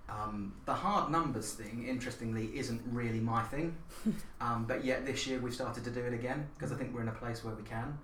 Um, 0.10 0.54
the 0.66 0.74
hard 0.74 1.12
numbers 1.12 1.54
thing, 1.54 1.86
interestingly, 1.88 2.46
isn't 2.58 2.82
really 2.92 3.20
my 3.20 3.44
thing. 3.44 3.76
Um, 4.42 4.66
but 4.66 4.84
yet 4.84 5.06
this 5.06 5.26
year 5.28 5.40
we've 5.40 5.54
started 5.54 5.84
to 5.86 5.90
do 5.90 6.02
it 6.02 6.14
again 6.14 6.48
because 6.56 6.74
I 6.74 6.76
think 6.76 6.94
we're 6.94 7.02
in 7.04 7.08
a 7.08 7.14
place 7.24 7.44
where 7.46 7.54
we 7.56 7.64
can. 7.64 7.98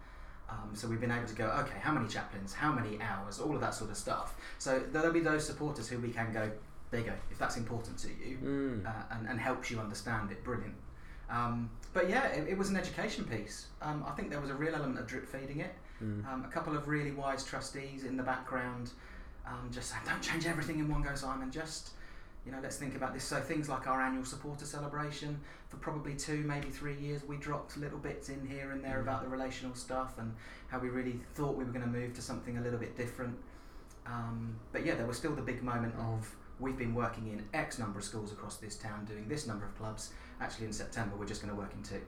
Um, 0.50 0.70
so 0.74 0.88
we've 0.88 1.02
been 1.02 1.12
able 1.12 1.28
to 1.28 1.36
go, 1.36 1.48
okay, 1.64 1.78
how 1.82 1.92
many 1.92 2.08
chaplains, 2.08 2.54
how 2.54 2.72
many 2.72 3.02
hours, 3.02 3.40
all 3.40 3.54
of 3.54 3.62
that 3.62 3.74
sort 3.74 3.90
of 3.92 3.98
stuff. 3.98 4.36
So 4.58 4.80
there'll 4.92 5.12
be 5.12 5.20
those 5.20 5.46
supporters 5.46 5.90
who 5.90 5.98
we 6.00 6.10
can 6.12 6.32
go, 6.32 6.50
there 6.92 7.02
you 7.02 7.06
go, 7.08 7.14
if 7.30 7.38
that's 7.38 7.58
important 7.58 7.98
to 8.00 8.08
you 8.08 8.38
Mm. 8.38 8.86
uh, 8.88 8.92
and, 9.16 9.28
and 9.28 9.38
helps 9.40 9.70
you 9.70 9.80
understand 9.80 10.32
it, 10.32 10.42
brilliant. 10.44 10.76
Um, 11.30 11.70
but 11.94 12.10
yeah, 12.10 12.28
it, 12.28 12.50
it 12.50 12.58
was 12.58 12.70
an 12.70 12.78
education 12.78 13.26
piece. 13.26 13.68
Um, 13.82 14.06
I 14.08 14.12
think 14.12 14.30
there 14.30 14.42
was 14.42 14.50
a 14.50 14.56
real 14.56 14.76
element 14.76 15.00
of 15.00 15.08
drip 15.08 15.28
feeding 15.28 15.60
it. 15.62 15.74
Mm. 16.04 16.26
Um, 16.32 16.46
a 16.46 16.48
couple 16.48 16.76
of 16.76 16.88
really 16.88 17.12
wise 17.12 17.44
trustees 17.44 18.04
in 18.04 18.16
the 18.16 18.24
background 18.24 18.92
um, 19.50 19.70
just 19.72 19.90
saying, 19.90 20.04
don't 20.06 20.22
change 20.22 20.46
everything 20.46 20.80
in 20.80 20.88
one 20.90 21.02
go, 21.02 21.16
Simon. 21.16 21.52
Just, 21.52 21.92
you 22.46 22.52
know, 22.52 22.60
let's 22.62 22.78
think 22.78 22.96
about 22.96 23.14
this. 23.14 23.24
So 23.24 23.40
things 23.40 23.68
like 23.68 23.88
our 23.88 24.02
annual 24.02 24.26
supporter 24.26 24.66
celebration, 24.66 25.40
for 25.70 25.78
probably 25.78 26.16
two, 26.16 26.38
maybe 26.38 26.70
three 26.70 26.96
years, 26.96 27.24
we 27.24 27.38
dropped 27.38 27.78
little 27.78 27.98
bits 28.00 28.30
in 28.30 28.46
here 28.48 28.72
and 28.72 28.84
there 28.84 29.02
about 29.02 29.24
the 29.24 29.30
relational 29.30 29.76
stuff 29.76 30.18
and 30.20 30.34
how 30.68 30.80
we 30.80 30.90
really 30.90 31.20
thought 31.34 31.56
we 31.56 31.64
were 31.64 31.72
going 31.72 31.86
to 31.86 31.92
move 31.92 32.14
to 32.14 32.22
something 32.22 32.58
a 32.58 32.62
little 32.62 32.80
bit 32.80 32.96
different. 32.96 33.36
Um, 34.06 34.56
but 34.72 34.86
yeah, 34.86 34.96
there 34.96 35.06
was 35.06 35.18
still 35.18 35.34
the 35.34 35.42
big 35.42 35.64
moment 35.64 35.96
of 35.96 36.36
we've 36.60 36.78
been 36.78 36.94
working 36.94 37.28
in 37.28 37.44
X 37.54 37.80
number 37.80 38.00
of 38.00 38.06
schools 38.06 38.32
across 38.32 38.58
this 38.58 38.76
town, 38.76 39.06
doing 39.06 39.28
this 39.28 39.48
number 39.48 39.66
of 39.66 39.78
clubs. 39.78 40.12
Actually, 40.42 40.68
in 40.68 40.74
September, 40.74 41.16
we're 41.16 41.26
just 41.26 41.42
going 41.42 41.54
to 41.54 41.60
work 41.60 41.72
in 41.76 41.84
two. 41.84 42.02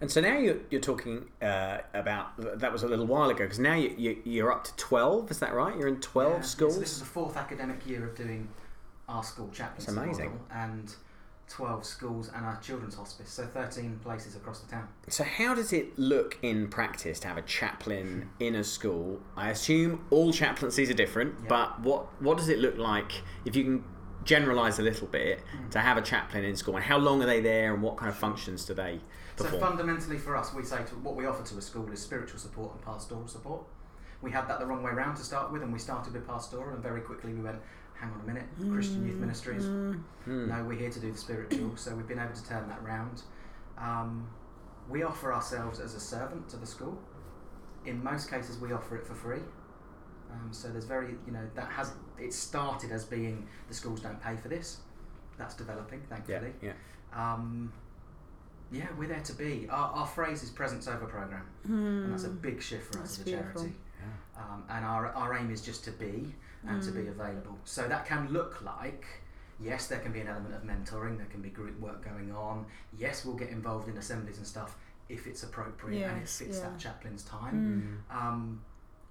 And 0.00 0.10
so 0.10 0.20
now 0.20 0.38
you're, 0.38 0.58
you're 0.70 0.80
talking 0.80 1.26
uh, 1.42 1.78
about 1.94 2.60
that 2.60 2.72
was 2.72 2.84
a 2.84 2.88
little 2.88 3.06
while 3.06 3.28
ago 3.30 3.44
because 3.44 3.58
now 3.58 3.74
you, 3.74 3.94
you, 3.98 4.22
you're 4.24 4.52
up 4.52 4.64
to 4.64 4.74
12, 4.76 5.30
is 5.32 5.40
that 5.40 5.52
right? 5.52 5.76
You're 5.76 5.88
in 5.88 6.00
12 6.00 6.32
Yeah, 6.32 6.40
schools? 6.42 6.74
So 6.74 6.80
this 6.80 6.92
is 6.92 6.98
the 7.00 7.04
fourth 7.06 7.36
academic 7.36 7.86
year 7.86 8.04
of 8.06 8.14
doing 8.14 8.48
our 9.08 9.22
school 9.24 9.50
chaplaincy 9.52 9.86
That's 9.86 9.98
amazing. 9.98 10.30
model 10.30 10.46
and 10.52 10.94
12 11.48 11.84
schools 11.84 12.30
and 12.34 12.44
our 12.44 12.58
children's 12.60 12.94
hospice, 12.94 13.30
so 13.30 13.44
13 13.46 14.00
places 14.02 14.34
across 14.34 14.60
the 14.60 14.70
town. 14.70 14.88
So, 15.08 15.24
how 15.24 15.54
does 15.54 15.72
it 15.72 15.98
look 15.98 16.38
in 16.42 16.68
practice 16.68 17.20
to 17.20 17.28
have 17.28 17.36
a 17.36 17.42
chaplain 17.42 18.30
in 18.40 18.54
a 18.54 18.64
school? 18.64 19.20
I 19.36 19.50
assume 19.50 20.04
all 20.10 20.32
chaplaincies 20.32 20.90
are 20.90 20.94
different, 20.94 21.34
Yeah. 21.42 21.48
but 21.48 21.80
what 21.80 22.22
what 22.22 22.38
does 22.38 22.48
it 22.48 22.58
look 22.58 22.78
like 22.78 23.12
if 23.44 23.54
you 23.54 23.64
can 23.64 23.84
generalize 24.24 24.78
a 24.78 24.82
little 24.82 25.06
bit 25.06 25.42
Mm. 25.54 25.70
to 25.72 25.80
have 25.80 25.96
a 25.98 26.02
chaplain 26.02 26.44
in 26.44 26.56
school? 26.56 26.76
And 26.76 26.84
how 26.84 26.96
long 26.98 27.22
are 27.22 27.26
they 27.26 27.40
there, 27.40 27.74
and 27.74 27.82
what 27.82 27.96
kind 27.98 28.08
of 28.10 28.16
functions 28.16 28.64
do 28.64 28.72
they 28.74 29.00
perform? 29.36 29.54
So 29.54 29.60
fundamentally 29.60 30.18
for 30.18 30.36
us, 30.36 30.54
we 30.54 30.64
say 30.64 30.78
to, 30.84 30.94
what 30.96 31.14
we 31.14 31.26
offer 31.26 31.44
to 31.46 31.58
a 31.58 31.62
school 31.62 31.90
is 31.92 32.00
spiritual 32.00 32.38
support 32.38 32.72
and 32.72 32.80
pastoral 32.82 33.28
support. 33.28 33.64
We 34.22 34.30
had 34.30 34.48
that 34.48 34.58
the 34.58 34.64
wrong 34.66 34.82
way 34.82 34.92
round 34.92 35.18
to 35.18 35.22
start 35.22 35.52
with, 35.52 35.62
and 35.62 35.70
we 35.72 35.78
started 35.78 36.14
with 36.14 36.26
pastoral, 36.26 36.72
and 36.72 36.82
very 36.82 37.02
quickly 37.02 37.34
we 37.34 37.42
went, 37.42 37.58
hang 37.94 38.10
on 38.12 38.20
a 38.20 38.24
minute, 38.24 38.44
Christian 38.72 39.06
Youth 39.06 39.16
Ministries. 39.16 39.64
Hmm. 39.64 40.48
No, 40.48 40.64
we're 40.64 40.78
here 40.78 40.90
to 40.90 41.00
do 41.00 41.10
the 41.12 41.18
spiritual, 41.18 41.76
so 41.76 41.94
we've 41.94 42.08
been 42.08 42.18
able 42.18 42.34
to 42.34 42.44
turn 42.46 42.68
that 42.68 42.82
round. 42.82 43.22
Um, 43.78 44.28
we 44.88 45.02
offer 45.02 45.32
ourselves 45.32 45.80
as 45.80 45.94
a 45.94 46.00
servant 46.00 46.48
to 46.50 46.56
the 46.56 46.66
school. 46.66 46.98
In 47.86 48.02
most 48.02 48.30
cases, 48.30 48.58
we 48.58 48.72
offer 48.72 48.96
it 48.96 49.06
for 49.06 49.14
free. 49.14 49.40
Um, 50.32 50.48
so 50.52 50.68
there's 50.68 50.84
very, 50.86 51.14
you 51.26 51.32
know, 51.32 51.46
that 51.54 51.68
has 51.70 51.92
it 52.18 52.32
started 52.32 52.90
as 52.92 53.04
being 53.04 53.46
the 53.68 53.74
schools 53.74 54.00
don't 54.00 54.20
pay 54.22 54.36
for 54.36 54.48
this. 54.48 54.78
That's 55.38 55.54
developing, 55.54 56.00
thankfully. 56.08 56.52
yeah. 56.62 56.72
Um, 57.14 57.72
yeah, 58.72 58.86
we're 58.98 59.08
there 59.08 59.20
to 59.20 59.32
be. 59.34 59.68
Our, 59.70 59.90
our 59.90 60.06
phrase 60.06 60.42
is 60.42 60.50
presence 60.50 60.88
over 60.88 61.06
program, 61.06 61.46
and 61.64 62.12
that's 62.12 62.24
a 62.24 62.28
big 62.28 62.60
shift 62.62 62.92
for 62.94 63.00
us 63.02 63.16
Hmm. 63.16 63.18
That's 63.18 63.18
as 63.18 63.20
a 63.20 63.24
beautiful. 63.24 63.60
charity. 63.62 63.76
Um, 64.36 64.64
and 64.68 64.84
our, 64.84 65.06
our 65.08 65.36
aim 65.36 65.50
is 65.52 65.60
just 65.62 65.84
to 65.84 65.92
be 65.92 66.34
and 66.66 66.82
to 66.82 66.90
Hmm. 66.90 67.02
be 67.02 67.06
available. 67.08 67.58
So 67.64 67.88
that 67.88 68.06
can 68.06 68.28
look 68.32 68.62
like, 68.62 69.04
yes, 69.60 69.86
there 69.86 70.00
can 70.00 70.12
be 70.12 70.20
an 70.20 70.28
element 70.28 70.54
of 70.54 70.62
mentoring, 70.62 71.16
there 71.18 71.26
can 71.26 71.42
be 71.42 71.50
group 71.50 71.78
work 71.80 72.04
going 72.04 72.32
on. 72.32 72.66
Yes, 72.96 73.24
we'll 73.24 73.36
get 73.36 73.50
involved 73.50 73.88
in 73.88 73.96
assemblies 73.96 74.38
and 74.38 74.46
stuff 74.46 74.76
if 75.08 75.26
it's 75.26 75.42
appropriate 75.42 76.00
and 76.10 76.22
it 76.22 76.28
fits 76.28 76.58
yeah. 76.58 76.70
that 76.70 76.78
chaplain's 76.78 77.22
time. 77.24 78.04
Um, 78.10 78.60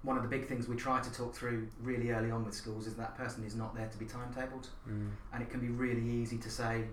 one 0.02 0.16
of 0.16 0.22
the 0.22 0.28
big 0.28 0.46
things 0.46 0.68
we 0.68 0.76
try 0.76 1.00
to 1.00 1.12
talk 1.12 1.34
through 1.34 1.66
really 1.80 2.10
early 2.10 2.30
on 2.30 2.44
with 2.44 2.54
schools 2.54 2.86
is 2.86 2.94
that 2.96 3.16
person 3.16 3.42
is 3.44 3.54
not 3.54 3.74
there 3.74 3.88
to 3.88 3.96
be 3.98 4.04
timetabled. 4.04 4.68
Mm. 4.88 5.10
And 5.32 5.42
it 5.42 5.48
can 5.50 5.60
be 5.60 5.68
really 5.68 6.06
easy 6.10 6.36
to 6.38 6.50
say, 6.50 6.84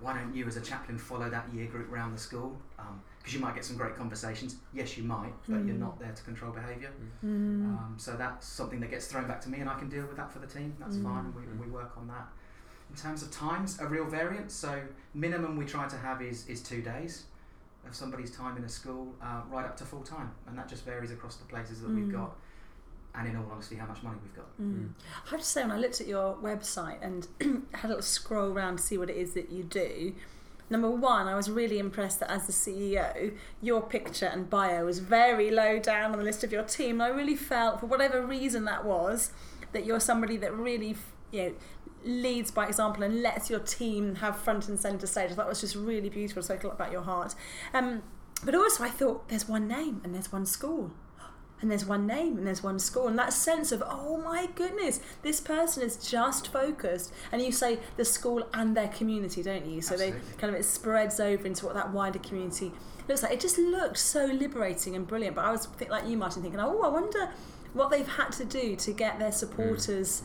why 0.00 0.14
don't 0.14 0.34
you 0.34 0.46
as 0.46 0.56
a 0.56 0.60
chaplain 0.62 0.96
follow 0.98 1.28
that 1.28 1.52
year 1.52 1.66
group 1.66 1.92
around 1.92 2.12
the 2.12 2.18
school? 2.18 2.56
Because 3.24 3.36
you 3.36 3.40
might 3.40 3.54
get 3.54 3.64
some 3.64 3.78
great 3.78 3.96
conversations. 3.96 4.56
Yes, 4.74 4.98
you 4.98 5.04
might, 5.04 5.32
but 5.48 5.64
you're 5.64 5.76
not 5.76 5.96
mm. 5.96 6.00
there 6.00 6.12
to 6.12 6.22
control 6.24 6.52
behaviour. 6.52 6.90
Mm. 7.24 7.64
Um, 7.64 7.94
so 7.96 8.12
that's 8.18 8.46
something 8.46 8.80
that 8.80 8.90
gets 8.90 9.06
thrown 9.06 9.26
back 9.26 9.40
to 9.40 9.48
me, 9.48 9.60
and 9.60 9.70
I 9.70 9.78
can 9.78 9.88
deal 9.88 10.04
with 10.04 10.18
that 10.18 10.30
for 10.30 10.40
the 10.40 10.46
team. 10.46 10.76
That's 10.78 10.96
mm. 10.96 11.04
fine. 11.04 11.32
We, 11.34 11.64
we 11.64 11.72
work 11.72 11.92
on 11.96 12.06
that. 12.08 12.28
In 12.90 12.96
terms 12.96 13.22
of 13.22 13.30
times, 13.30 13.80
a 13.80 13.86
real 13.86 14.04
variance. 14.04 14.52
So 14.52 14.78
minimum 15.14 15.56
we 15.56 15.64
try 15.64 15.88
to 15.88 15.96
have 15.96 16.20
is 16.20 16.46
is 16.48 16.62
two 16.62 16.82
days 16.82 17.24
of 17.86 17.94
somebody's 17.94 18.30
time 18.30 18.58
in 18.58 18.64
a 18.64 18.68
school, 18.68 19.14
uh, 19.22 19.40
right 19.50 19.64
up 19.64 19.76
to 19.78 19.84
full 19.84 20.02
time, 20.02 20.30
and 20.46 20.58
that 20.58 20.68
just 20.68 20.84
varies 20.84 21.10
across 21.10 21.36
the 21.36 21.46
places 21.46 21.80
that 21.80 21.90
we've 21.90 22.12
got. 22.12 22.36
And 23.14 23.28
in 23.28 23.36
all 23.36 23.46
honesty, 23.50 23.76
how 23.76 23.86
much 23.86 24.02
money 24.02 24.16
we've 24.22 24.34
got. 24.34 24.46
I 25.26 25.30
have 25.30 25.40
to 25.40 25.46
say, 25.46 25.62
when 25.62 25.70
I 25.70 25.78
looked 25.78 26.00
at 26.00 26.08
your 26.08 26.34
website 26.36 26.98
and 27.00 27.28
had 27.72 27.84
a 27.84 27.88
little 27.88 28.02
scroll 28.02 28.52
around 28.52 28.78
to 28.78 28.82
see 28.82 28.98
what 28.98 29.08
it 29.08 29.16
is 29.16 29.34
that 29.34 29.50
you 29.50 29.62
do, 29.62 30.14
number 30.70 30.90
one, 30.90 31.28
I 31.28 31.34
was 31.34 31.50
really 31.50 31.78
impressed 31.78 32.20
that 32.20 32.30
as 32.30 32.46
the 32.46 32.52
CEO, 32.52 33.36
your 33.62 33.82
picture 33.82 34.26
and 34.26 34.48
bio 34.48 34.84
was 34.86 34.98
very 34.98 35.50
low 35.50 35.78
down 35.78 36.12
on 36.12 36.18
the 36.18 36.24
list 36.24 36.44
of 36.44 36.52
your 36.52 36.62
team. 36.62 37.00
And 37.00 37.02
I 37.02 37.08
really 37.08 37.36
felt, 37.36 37.80
for 37.80 37.86
whatever 37.86 38.24
reason 38.24 38.64
that 38.64 38.84
was, 38.84 39.30
that 39.72 39.84
you're 39.84 40.00
somebody 40.00 40.36
that 40.38 40.54
really, 40.54 40.96
you 41.30 41.42
know, 41.42 41.54
leads 42.04 42.50
by 42.50 42.66
example 42.66 43.02
and 43.02 43.22
lets 43.22 43.50
your 43.50 43.60
team 43.60 44.16
have 44.16 44.38
front 44.38 44.68
and 44.68 44.78
centre 44.78 45.06
stage. 45.06 45.30
It 45.30 45.36
was 45.36 45.60
just 45.60 45.74
really 45.74 46.08
beautiful. 46.08 46.42
Spoke 46.42 46.64
a 46.64 46.68
lot 46.68 46.76
about 46.76 46.92
your 46.92 47.02
heart. 47.02 47.34
Um, 47.72 48.02
but 48.44 48.54
also, 48.54 48.84
I 48.84 48.90
thought 48.90 49.28
there's 49.28 49.48
one 49.48 49.66
name 49.66 50.00
and 50.04 50.14
there's 50.14 50.30
one 50.30 50.46
school. 50.46 50.92
And 51.60 51.70
there's 51.70 51.86
one 51.86 52.06
name 52.06 52.36
and 52.36 52.46
there's 52.46 52.62
one 52.62 52.78
school, 52.78 53.08
and 53.08 53.18
that 53.18 53.32
sense 53.32 53.72
of, 53.72 53.82
oh 53.86 54.18
my 54.18 54.48
goodness, 54.54 55.00
this 55.22 55.40
person 55.40 55.82
is 55.82 55.96
just 55.96 56.52
focused. 56.52 57.12
And 57.32 57.40
you 57.40 57.52
say 57.52 57.78
the 57.96 58.04
school 58.04 58.46
and 58.52 58.76
their 58.76 58.88
community, 58.88 59.42
don't 59.42 59.64
you? 59.64 59.80
So 59.80 59.94
Absolutely. 59.94 60.20
they 60.20 60.36
kind 60.36 60.54
of 60.54 60.60
it 60.60 60.64
spreads 60.64 61.20
over 61.20 61.46
into 61.46 61.64
what 61.64 61.74
that 61.74 61.90
wider 61.92 62.18
community 62.18 62.72
looks 63.08 63.22
like. 63.22 63.32
It 63.32 63.40
just 63.40 63.56
looked 63.56 63.98
so 63.98 64.26
liberating 64.26 64.94
and 64.94 65.06
brilliant. 65.06 65.36
But 65.36 65.46
I 65.46 65.52
was 65.52 65.66
think 65.66 65.90
like 65.90 66.06
you, 66.06 66.18
Martin, 66.18 66.42
thinking, 66.42 66.60
oh, 66.60 66.82
I 66.82 66.88
wonder 66.88 67.30
what 67.72 67.90
they've 67.90 68.08
had 68.08 68.30
to 68.30 68.44
do 68.44 68.76
to 68.76 68.92
get 68.92 69.18
their 69.18 69.32
supporters 69.32 70.22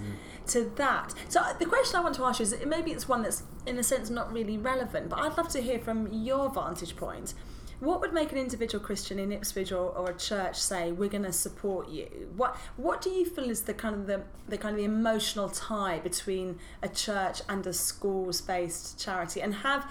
to 0.47 0.71
that. 0.75 1.13
So 1.29 1.41
uh, 1.41 1.53
the 1.53 1.65
question 1.65 1.99
I 1.99 2.03
want 2.03 2.15
to 2.15 2.23
ask 2.23 2.39
you 2.39 2.43
is 2.43 2.55
maybe 2.65 2.91
it's 2.91 3.07
one 3.07 3.23
that's 3.23 3.43
in 3.65 3.77
a 3.77 3.83
sense 3.83 4.09
not 4.09 4.31
really 4.31 4.57
relevant, 4.57 5.09
but 5.09 5.19
I'd 5.19 5.35
love 5.35 5.49
to 5.49 5.61
hear 5.61 5.79
from 5.79 6.11
your 6.11 6.49
vantage 6.49 6.95
point. 6.95 7.33
What 7.79 8.01
would 8.01 8.11
make 8.11 8.33
an 8.33 8.37
individual 8.37 8.83
Christian 8.83 9.19
in 9.19 9.31
Ipswich 9.31 9.71
or, 9.71 9.89
or 9.91 10.09
a 10.09 10.17
church 10.17 10.57
say 10.57 10.91
we're 10.91 11.09
going 11.09 11.23
to 11.23 11.31
support 11.31 11.87
you? 11.87 12.29
What 12.35 12.57
What 12.75 13.01
do 13.01 13.09
you 13.09 13.25
feel 13.25 13.49
is 13.49 13.61
the 13.61 13.73
kind 13.73 13.95
of 13.95 14.05
the, 14.05 14.23
the 14.49 14.57
kind 14.57 14.73
of 14.73 14.77
the 14.77 14.83
emotional 14.85 15.47
tie 15.49 15.99
between 15.99 16.59
a 16.81 16.89
church 16.89 17.41
and 17.47 17.65
a 17.65 17.71
schools 17.71 18.41
based 18.41 18.99
charity? 18.99 19.41
And 19.41 19.55
have 19.55 19.89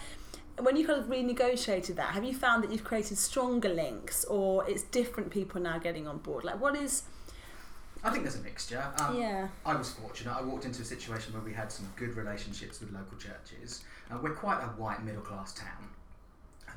when 0.58 0.76
you 0.76 0.86
kind 0.86 1.00
of 1.00 1.08
renegotiated 1.08 1.94
that, 1.96 2.14
have 2.14 2.24
you 2.24 2.34
found 2.34 2.64
that 2.64 2.72
you've 2.72 2.84
created 2.84 3.16
stronger 3.16 3.68
links, 3.68 4.24
or 4.24 4.68
it's 4.68 4.82
different 4.82 5.30
people 5.30 5.60
now 5.60 5.78
getting 5.78 6.06
on 6.08 6.18
board? 6.18 6.44
Like, 6.44 6.60
what 6.60 6.76
is? 6.76 7.04
I 8.04 8.10
think 8.10 8.24
there's 8.24 8.36
a 8.36 8.42
mixture. 8.42 8.84
Um, 8.98 9.18
Yeah. 9.18 9.48
I 9.64 9.74
was 9.74 9.90
fortunate. 9.92 10.32
I 10.36 10.42
walked 10.42 10.64
into 10.64 10.82
a 10.82 10.84
situation 10.84 11.32
where 11.32 11.42
we 11.42 11.52
had 11.52 11.72
some 11.72 11.88
good 11.96 12.16
relationships 12.16 12.80
with 12.80 12.92
local 12.92 13.16
churches. 13.18 13.84
Uh, 14.10 14.18
we're 14.22 14.34
quite 14.34 14.60
a 14.62 14.66
white 14.80 15.02
middle 15.04 15.22
class 15.22 15.52
town. 15.54 15.88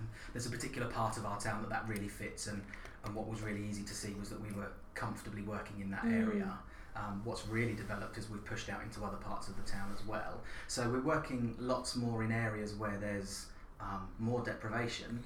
And 0.01 0.33
there's 0.33 0.45
a 0.47 0.49
particular 0.49 0.87
part 0.87 1.17
of 1.17 1.25
our 1.25 1.39
town 1.39 1.61
that 1.61 1.69
that 1.69 1.87
really 1.87 2.07
fits. 2.07 2.47
And, 2.47 2.61
and 3.05 3.15
what 3.15 3.27
was 3.27 3.41
really 3.41 3.63
easy 3.69 3.83
to 3.83 3.93
see 3.93 4.13
was 4.19 4.29
that 4.29 4.41
we 4.41 4.51
were 4.51 4.71
comfortably 4.93 5.41
working 5.43 5.79
in 5.81 5.89
that 5.91 6.03
Mm. 6.03 6.27
area. 6.27 6.57
Um, 6.95 7.21
what's 7.23 7.47
really 7.47 7.73
developed 7.73 8.17
is 8.17 8.29
we've 8.29 8.43
pushed 8.43 8.67
out 8.69 8.81
into 8.83 9.03
other 9.03 9.15
parts 9.17 9.47
of 9.47 9.55
the 9.55 9.71
town 9.71 9.89
as 9.97 10.05
well. 10.05 10.41
So 10.67 10.89
we're 10.89 10.99
working 11.15 11.55
lots 11.57 11.95
more 11.95 12.21
in 12.23 12.31
areas 12.33 12.73
where 12.75 12.97
there's 12.97 13.45
um, 13.79 14.07
more 14.19 14.41
deprivation. 14.43 15.23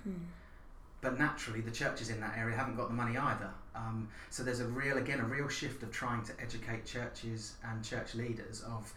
But 1.01 1.19
naturally, 1.19 1.61
the 1.61 1.71
churches 1.71 2.09
in 2.09 2.19
that 2.21 2.38
area 2.38 2.55
haven't 2.55 2.77
got 2.77 2.88
the 2.88 2.93
money 2.93 3.17
either. 3.17 3.49
Um, 3.75 4.07
so 4.29 4.43
there's 4.43 4.59
a 4.59 4.67
real, 4.67 4.97
again, 4.97 5.19
a 5.19 5.25
real 5.25 5.47
shift 5.49 5.83
of 5.83 5.91
trying 5.91 6.23
to 6.25 6.33
educate 6.41 6.85
churches 6.85 7.55
and 7.63 7.83
church 7.83 8.15
leaders 8.15 8.61
of 8.63 8.91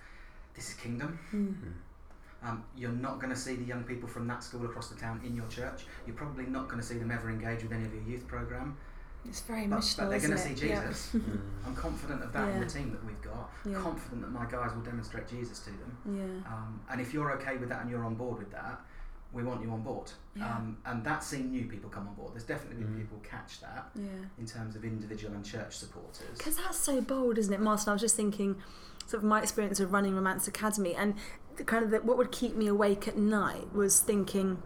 this 0.54 0.68
is 0.70 0.74
kingdom. 0.74 1.18
Um, 2.42 2.62
you're 2.76 2.90
not 2.92 3.18
going 3.20 3.30
to 3.32 3.38
see 3.38 3.56
the 3.56 3.64
young 3.64 3.82
people 3.84 4.08
from 4.08 4.26
that 4.28 4.44
school 4.44 4.64
across 4.64 4.88
the 4.88 4.94
town 5.00 5.20
in 5.24 5.34
your 5.34 5.46
church. 5.48 5.86
You're 6.06 6.14
probably 6.16 6.46
not 6.46 6.68
going 6.68 6.80
to 6.80 6.86
see 6.86 6.94
them 6.96 7.10
ever 7.10 7.28
engage 7.30 7.62
with 7.62 7.72
any 7.72 7.84
of 7.84 7.92
your 7.92 8.02
youth 8.04 8.26
program. 8.28 8.76
It's 9.24 9.40
very 9.40 9.66
But, 9.66 9.80
missional, 9.80 9.96
but 9.98 10.10
they're 10.10 10.18
going 10.20 10.30
to 10.32 10.38
see 10.38 10.50
it? 10.52 10.62
Yeah. 10.62 10.86
Jesus. 10.86 11.16
I'm 11.66 11.74
confident 11.74 12.22
of 12.22 12.32
that 12.32 12.48
in 12.50 12.60
the 12.60 12.66
team 12.66 12.92
that 12.92 13.04
we've 13.04 13.20
got. 13.22 13.50
Yeah. 13.68 13.78
Confident 13.80 14.22
that 14.22 14.30
my 14.30 14.46
guys 14.46 14.70
will 14.74 14.82
demonstrate 14.82 15.26
Jesus 15.28 15.58
to 15.60 15.70
them. 15.70 15.98
Yeah. 16.06 16.52
Um, 16.52 16.80
and 16.90 17.00
if 17.00 17.12
you're 17.12 17.32
okay 17.32 17.56
with 17.56 17.68
that 17.70 17.82
and 17.82 17.90
you're 17.90 18.04
on 18.04 18.14
board 18.14 18.38
with 18.38 18.52
that, 18.52 18.80
we 19.32 19.42
want 19.42 19.60
you 19.60 19.70
on 19.72 19.82
board. 19.82 20.10
Yeah. 20.36 20.46
Um, 20.54 20.78
and 20.86 21.04
that's 21.04 21.26
seen 21.26 21.50
new 21.50 21.66
people 21.66 21.90
come 21.90 22.06
on 22.08 22.14
board. 22.14 22.32
There's 22.34 22.44
definitely 22.44 22.84
been 22.84 22.94
Mm. 22.94 22.98
people 23.00 23.18
catch 23.28 23.60
that 23.60 23.90
Yeah. 23.96 24.04
in 24.38 24.46
terms 24.46 24.76
of 24.76 24.84
individual 24.84 25.34
and 25.34 25.44
church 25.44 25.76
supporters. 25.76 26.38
Because 26.38 26.56
that's 26.56 26.78
so 26.78 27.00
bold, 27.02 27.36
isn't 27.36 27.52
it, 27.52 27.60
Martin? 27.60 27.88
I 27.90 27.92
was 27.92 28.00
just 28.00 28.16
thinking, 28.16 28.56
sort 29.06 29.22
of 29.24 29.28
my 29.28 29.42
experience 29.42 29.80
of 29.80 29.92
running 29.92 30.14
Romance 30.14 30.46
Academy, 30.48 30.94
and 30.94 31.14
the 31.14 31.47
kind 31.66 31.84
of 31.84 31.90
the, 31.90 31.98
what 31.98 32.16
would 32.16 32.32
keep 32.32 32.56
me 32.56 32.66
awake 32.66 33.08
at 33.08 33.16
night 33.16 33.72
was 33.74 34.00
thinking, 34.00 34.62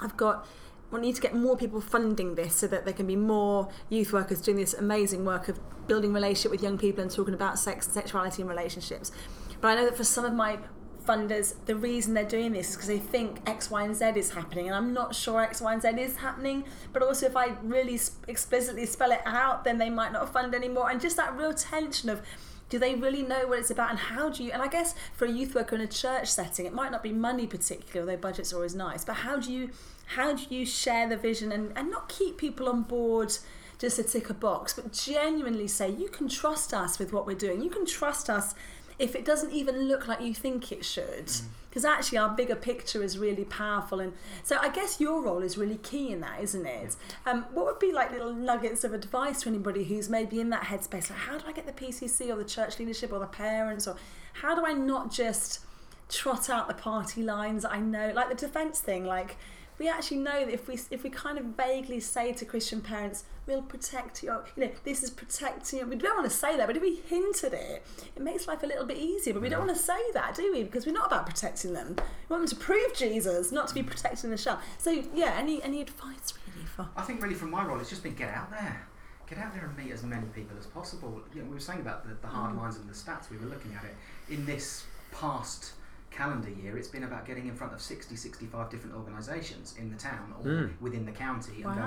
I've 0.00 0.16
got. 0.16 0.46
I 0.92 0.98
need 0.98 1.14
to 1.14 1.20
get 1.20 1.36
more 1.36 1.56
people 1.56 1.80
funding 1.80 2.34
this 2.34 2.56
so 2.56 2.66
that 2.66 2.84
there 2.84 2.92
can 2.92 3.06
be 3.06 3.14
more 3.14 3.68
youth 3.88 4.12
workers 4.12 4.40
doing 4.40 4.56
this 4.56 4.74
amazing 4.74 5.24
work 5.24 5.48
of 5.48 5.60
building 5.86 6.12
relationship 6.12 6.50
with 6.50 6.64
young 6.64 6.78
people 6.78 7.00
and 7.00 7.10
talking 7.12 7.32
about 7.32 7.60
sex 7.60 7.86
and 7.86 7.94
sexuality 7.94 8.42
and 8.42 8.48
relationships. 8.50 9.12
But 9.60 9.68
I 9.68 9.74
know 9.76 9.84
that 9.84 9.96
for 9.96 10.02
some 10.02 10.24
of 10.24 10.32
my 10.32 10.58
funders, 11.06 11.54
the 11.66 11.76
reason 11.76 12.14
they're 12.14 12.24
doing 12.24 12.52
this 12.52 12.70
is 12.70 12.76
because 12.76 12.88
they 12.88 12.98
think 12.98 13.38
X, 13.46 13.70
Y, 13.70 13.82
and 13.82 13.94
Z 13.94 14.12
is 14.16 14.30
happening, 14.30 14.66
and 14.66 14.74
I'm 14.74 14.92
not 14.92 15.14
sure 15.14 15.40
X, 15.40 15.60
Y, 15.60 15.72
and 15.72 15.82
Z 15.82 15.88
is 16.00 16.16
happening. 16.16 16.64
But 16.92 17.02
also, 17.02 17.26
if 17.26 17.36
I 17.36 17.54
really 17.62 17.98
explicitly 18.28 18.86
spell 18.86 19.12
it 19.12 19.20
out, 19.24 19.64
then 19.64 19.78
they 19.78 19.90
might 19.90 20.12
not 20.12 20.32
fund 20.32 20.54
anymore. 20.54 20.90
And 20.90 21.00
just 21.00 21.16
that 21.16 21.36
real 21.36 21.52
tension 21.52 22.08
of 22.08 22.22
do 22.70 22.78
they 22.78 22.94
really 22.94 23.22
know 23.22 23.46
what 23.46 23.58
it's 23.58 23.70
about? 23.70 23.90
And 23.90 23.98
how 23.98 24.30
do 24.30 24.42
you 24.42 24.52
and 24.52 24.62
i 24.62 24.68
guess 24.68 24.94
for 25.14 25.26
a 25.26 25.30
youth 25.30 25.54
worker 25.54 25.74
in 25.74 25.82
a 25.82 25.86
church 25.86 26.28
setting 26.28 26.64
it 26.64 26.72
might 26.72 26.90
not 26.90 27.02
be 27.02 27.12
money 27.12 27.46
particularly 27.46 28.12
although 28.12 28.20
budgets 28.20 28.52
are 28.52 28.56
always 28.56 28.74
nice 28.74 29.04
but 29.04 29.16
how 29.16 29.38
do 29.38 29.52
you 29.52 29.70
how 30.16 30.34
do 30.34 30.42
you 30.48 30.64
share 30.64 31.08
the 31.08 31.16
vision 31.16 31.52
and, 31.52 31.72
and 31.76 31.90
not 31.90 32.08
keep 32.08 32.38
people 32.38 32.68
on 32.68 32.82
board 32.82 33.32
just 33.80 33.96
to 33.96 34.02
tick 34.02 34.28
a 34.28 34.34
box 34.34 34.74
but 34.74 34.92
genuinely 34.92 35.66
say 35.66 35.90
you 35.90 36.08
can 36.08 36.28
trust 36.28 36.74
us 36.74 36.98
with 36.98 37.12
what 37.12 37.26
we're 37.26 37.36
doing. 37.36 37.62
You 37.62 37.70
can 37.70 37.86
trust 37.86 38.28
us 38.28 38.54
if 39.00 39.16
it 39.16 39.24
doesn't 39.24 39.52
even 39.52 39.88
look 39.88 40.06
like 40.06 40.20
you 40.20 40.34
think 40.34 40.70
it 40.70 40.84
should. 40.84 41.30
Because 41.68 41.84
actually 41.84 42.18
our 42.18 42.28
bigger 42.28 42.56
picture 42.56 43.02
is 43.02 43.16
really 43.16 43.44
powerful 43.44 44.00
and 44.00 44.12
so 44.42 44.58
i 44.60 44.68
guess 44.68 45.00
your 45.00 45.22
role 45.22 45.40
is 45.40 45.56
really 45.56 45.76
key 45.76 46.10
in 46.10 46.20
that 46.20 46.40
isn't 46.40 46.66
it? 46.66 46.96
Um, 47.24 47.46
what 47.52 47.64
would 47.66 47.78
be 47.78 47.92
like 47.92 48.10
little 48.10 48.34
nuggets 48.34 48.82
of 48.82 48.92
advice 48.92 49.42
to 49.42 49.48
anybody 49.48 49.84
who's 49.84 50.08
maybe 50.08 50.40
in 50.40 50.50
that 50.50 50.64
headspace? 50.64 51.10
Like 51.10 51.20
how 51.20 51.38
do 51.38 51.44
i 51.46 51.52
get 51.52 51.66
the 51.66 51.72
pcc 51.72 52.28
or 52.28 52.36
the 52.36 52.44
church 52.44 52.78
leadership 52.78 53.12
or 53.12 53.20
the 53.20 53.26
parents 53.26 53.86
or 53.86 53.96
how 54.34 54.54
do 54.54 54.66
i 54.66 54.72
not 54.72 55.12
just 55.12 55.60
trot 56.08 56.50
out 56.50 56.66
the 56.66 56.74
party 56.74 57.22
lines 57.22 57.64
i 57.64 57.78
know? 57.78 58.12
Like 58.14 58.28
the 58.28 58.34
defense 58.34 58.80
thing 58.80 59.04
like 59.06 59.36
we 59.80 59.88
actually 59.88 60.18
know 60.18 60.44
that 60.44 60.52
if 60.52 60.68
we 60.68 60.78
if 60.90 61.02
we 61.02 61.10
kind 61.10 61.38
of 61.38 61.44
vaguely 61.56 62.00
say 62.00 62.32
to 62.34 62.44
Christian 62.44 62.82
parents, 62.82 63.24
"We'll 63.50 63.62
protect 63.62 64.22
you," 64.22 64.32
you 64.56 64.64
know, 64.64 64.70
this 64.84 65.02
is 65.02 65.10
protecting. 65.10 65.88
We 65.88 65.96
don't 65.96 66.16
want 66.16 66.30
to 66.30 66.36
say 66.36 66.56
that, 66.56 66.66
but 66.66 66.76
if 66.76 66.82
we 66.82 66.96
hint 66.96 67.42
at 67.44 67.52
it, 67.52 67.84
it 68.16 68.22
makes 68.22 68.46
life 68.46 68.62
a 68.62 68.66
little 68.66 68.86
bit 68.86 68.96
easier. 68.96 69.34
But 69.34 69.42
we 69.42 69.48
don't 69.48 69.66
want 69.66 69.76
to 69.76 69.82
say 69.82 70.00
that, 70.14 70.36
do 70.36 70.52
we? 70.52 70.62
Because 70.62 70.86
we're 70.86 70.92
not 70.92 71.06
about 71.08 71.26
protecting 71.26 71.72
them. 71.72 71.96
We 71.96 72.34
want 72.36 72.48
them 72.48 72.58
to 72.58 72.64
prove 72.64 72.94
Jesus, 72.94 73.52
not 73.52 73.68
to 73.68 73.74
be 73.74 73.82
protecting 73.82 74.30
the 74.30 74.36
shell. 74.36 74.60
So 74.78 74.90
yeah, 75.14 75.34
any 75.36 75.62
any 75.62 75.80
advice 75.82 76.34
really 76.46 76.66
for? 76.66 76.88
I 76.96 77.02
think 77.02 77.22
really 77.22 77.34
from 77.34 77.50
my 77.50 77.64
role, 77.64 77.80
it's 77.80 77.90
just 77.90 78.02
been 78.02 78.14
get 78.14 78.32
out 78.32 78.50
there. 78.50 78.86
Get 79.28 79.38
out 79.38 79.54
there 79.54 79.64
and 79.64 79.76
meet 79.76 79.92
as 79.92 80.02
many 80.02 80.26
people 80.34 80.56
as 80.58 80.66
possible. 80.66 81.20
You 81.34 81.42
know, 81.42 81.48
we 81.48 81.54
were 81.54 81.60
saying 81.60 81.80
about 81.80 82.06
the, 82.06 82.14
the 82.20 82.26
hard 82.26 82.54
mm. 82.54 82.58
lines 82.58 82.76
and 82.76 82.88
the 82.88 82.94
stats, 82.94 83.30
we 83.30 83.36
were 83.36 83.46
looking 83.46 83.72
at 83.74 83.84
it. 83.84 83.94
In 84.32 84.44
this 84.44 84.84
past 85.12 85.74
calendar 86.10 86.50
year, 86.50 86.76
it's 86.76 86.88
been 86.88 87.04
about 87.04 87.24
getting 87.24 87.46
in 87.46 87.54
front 87.54 87.72
of 87.72 87.80
60, 87.80 88.16
65 88.16 88.68
different 88.68 88.96
organisations 88.96 89.74
in 89.78 89.90
the 89.90 89.96
town 89.96 90.34
or 90.38 90.44
Mm. 90.44 90.80
within 90.80 91.04
the 91.06 91.12
county 91.12 91.62
and 91.62 91.74
going, 91.76 91.78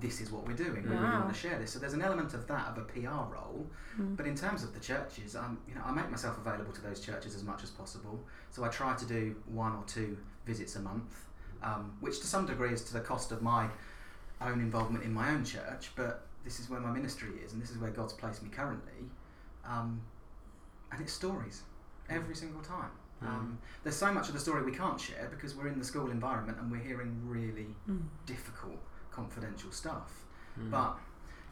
this 0.00 0.20
is 0.20 0.30
what 0.30 0.46
we're 0.46 0.54
doing. 0.56 0.82
We 0.84 0.90
really 0.90 1.02
want 1.20 1.28
to 1.34 1.38
share 1.38 1.58
this. 1.58 1.72
So 1.72 1.78
there's 1.78 1.92
an 1.92 2.02
element 2.02 2.32
of 2.34 2.46
that, 2.46 2.68
of 2.68 2.78
a 2.78 2.82
PR 2.82 3.08
role. 3.34 3.66
But 4.16 4.26
in 4.26 4.34
terms 4.36 4.62
of 4.62 4.72
the 4.72 4.80
churches, 4.80 5.34
um, 5.36 5.58
you 5.68 5.74
know, 5.74 5.82
I 5.84 5.90
make 5.92 6.08
myself 6.10 6.38
available 6.38 6.72
to 6.72 6.80
those 6.80 7.00
churches 7.00 7.34
as 7.34 7.42
much 7.44 7.62
as 7.62 7.70
possible. 7.70 8.22
So 8.50 8.64
I 8.64 8.68
try 8.68 8.94
to 8.94 9.04
do 9.04 9.36
one 9.46 9.72
or 9.72 9.84
two 9.86 10.16
visits 10.46 10.76
a 10.76 10.80
month, 10.80 11.24
um, 11.62 11.92
which 12.00 12.20
to 12.20 12.26
some 12.26 12.46
degree 12.46 12.72
is 12.72 12.82
to 12.84 12.92
the 12.92 13.00
cost 13.00 13.32
of 13.32 13.42
my 13.42 13.68
own 14.40 14.60
involvement 14.60 15.04
in 15.04 15.12
my 15.12 15.30
own 15.30 15.44
church. 15.44 15.90
But 15.96 16.26
this 16.44 16.58
is 16.60 16.70
where 16.70 16.80
my 16.80 16.90
ministry 16.90 17.30
is, 17.44 17.52
and 17.52 17.60
this 17.60 17.70
is 17.70 17.78
where 17.78 17.90
God's 17.90 18.12
placed 18.12 18.42
me 18.42 18.48
currently. 18.48 19.10
Um, 19.64 20.00
and 20.90 21.00
it's 21.00 21.12
stories 21.12 21.62
every 22.08 22.34
single 22.34 22.62
time. 22.62 22.90
Mm. 23.22 23.28
Um, 23.28 23.58
there's 23.82 23.96
so 23.96 24.12
much 24.12 24.28
of 24.28 24.34
the 24.34 24.40
story 24.40 24.62
we 24.62 24.72
can't 24.72 25.00
share 25.00 25.28
because 25.30 25.54
we're 25.54 25.68
in 25.68 25.78
the 25.78 25.84
school 25.84 26.10
environment 26.10 26.58
and 26.60 26.70
we're 26.70 26.82
hearing 26.82 27.20
really 27.24 27.74
mm. 27.88 28.02
difficult, 28.26 28.78
confidential 29.10 29.70
stuff. 29.70 30.24
Mm. 30.58 30.70
But 30.70 30.98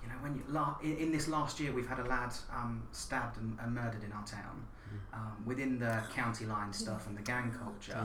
you 0.02 0.08
know, 0.08 0.14
when 0.20 0.34
you 0.34 0.42
la- 0.48 0.76
in, 0.82 0.96
in 0.96 1.12
this 1.12 1.28
last 1.28 1.60
year, 1.60 1.72
we've 1.72 1.88
had 1.88 1.98
a 1.98 2.04
lad 2.04 2.32
um, 2.52 2.82
stabbed 2.92 3.36
and, 3.38 3.58
and 3.62 3.74
murdered 3.74 4.02
in 4.02 4.12
our 4.12 4.24
town 4.24 4.64
um, 5.12 5.42
within 5.46 5.78
the 5.78 6.02
county 6.14 6.46
line 6.46 6.72
stuff 6.72 7.06
and 7.06 7.16
the 7.16 7.22
gang 7.22 7.52
culture, 7.52 7.98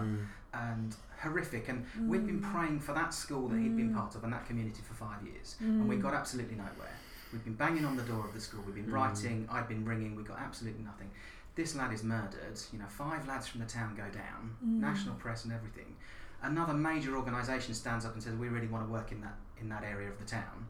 and 0.53 0.95
horrific. 1.19 1.69
And 1.69 1.85
we've 2.07 2.25
been 2.25 2.41
praying 2.41 2.79
for 2.79 2.93
that 2.93 3.13
school 3.13 3.47
that 3.49 3.57
he'd 3.57 3.75
been 3.75 3.93
part 3.93 4.15
of 4.15 4.23
and 4.23 4.33
that 4.33 4.45
community 4.45 4.81
for 4.87 4.93
five 4.93 5.25
years, 5.25 5.55
and 5.59 5.87
we 5.87 5.95
got 5.95 6.13
absolutely 6.13 6.55
nowhere. 6.55 6.95
We've 7.31 7.43
been 7.43 7.55
banging 7.55 7.85
on 7.85 7.97
the 7.97 8.03
door 8.03 8.25
of 8.25 8.33
the 8.33 8.39
school. 8.39 8.61
We've 8.65 8.75
been 8.75 8.91
writing. 8.91 9.47
I've 9.51 9.67
been 9.67 9.83
ringing. 9.83 10.15
We 10.15 10.23
got 10.23 10.39
absolutely 10.39 10.83
nothing. 10.83 11.09
This 11.55 11.75
lad 11.75 11.93
is 11.93 12.03
murdered. 12.03 12.59
You 12.73 12.79
know, 12.79 12.87
five 12.87 13.27
lads 13.27 13.47
from 13.47 13.61
the 13.61 13.67
town 13.67 13.95
go 13.95 14.03
down. 14.03 14.55
Mm. 14.63 14.79
National 14.81 15.15
press 15.15 15.45
and 15.45 15.53
everything. 15.53 15.95
Another 16.41 16.73
major 16.73 17.15
organisation 17.15 17.73
stands 17.73 18.05
up 18.05 18.13
and 18.13 18.21
says, 18.21 18.35
"We 18.35 18.49
really 18.49 18.67
want 18.67 18.85
to 18.85 18.91
work 18.91 19.11
in 19.11 19.21
that 19.21 19.37
in 19.57 19.69
that 19.69 19.83
area 19.83 20.09
of 20.09 20.17
the 20.19 20.25
town." 20.25 20.67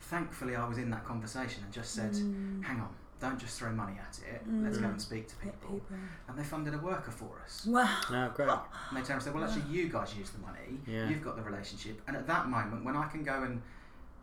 Thankfully, 0.00 0.54
I 0.54 0.68
was 0.68 0.78
in 0.78 0.90
that 0.90 1.04
conversation 1.04 1.64
and 1.64 1.72
just 1.72 1.92
said, 1.92 2.12
mm. 2.12 2.62
"Hang 2.62 2.80
on, 2.80 2.94
don't 3.18 3.38
just 3.38 3.58
throw 3.58 3.72
money 3.72 3.98
at 3.98 4.20
it. 4.30 4.46
Mm. 4.48 4.62
Let's 4.62 4.78
go 4.78 4.86
and 4.86 5.00
speak 5.00 5.26
to 5.28 5.36
people." 5.36 5.80
And 6.28 6.38
they 6.38 6.44
funded 6.44 6.74
a 6.74 6.78
worker 6.78 7.10
for 7.10 7.40
us. 7.42 7.66
Wow. 7.66 7.88
Oh, 8.10 8.30
great. 8.34 8.48
And 8.48 8.58
they 8.92 9.00
turned 9.00 9.12
and 9.12 9.22
said, 9.22 9.34
"Well, 9.34 9.42
actually, 9.42 9.72
you 9.72 9.88
guys 9.88 10.14
use 10.14 10.30
the 10.30 10.38
money. 10.40 10.80
Yeah. 10.86 11.08
You've 11.08 11.22
got 11.22 11.36
the 11.36 11.42
relationship." 11.42 12.02
And 12.06 12.14
at 12.16 12.26
that 12.26 12.48
moment, 12.48 12.84
when 12.84 12.94
I 12.94 13.08
can 13.08 13.24
go 13.24 13.42
and 13.42 13.62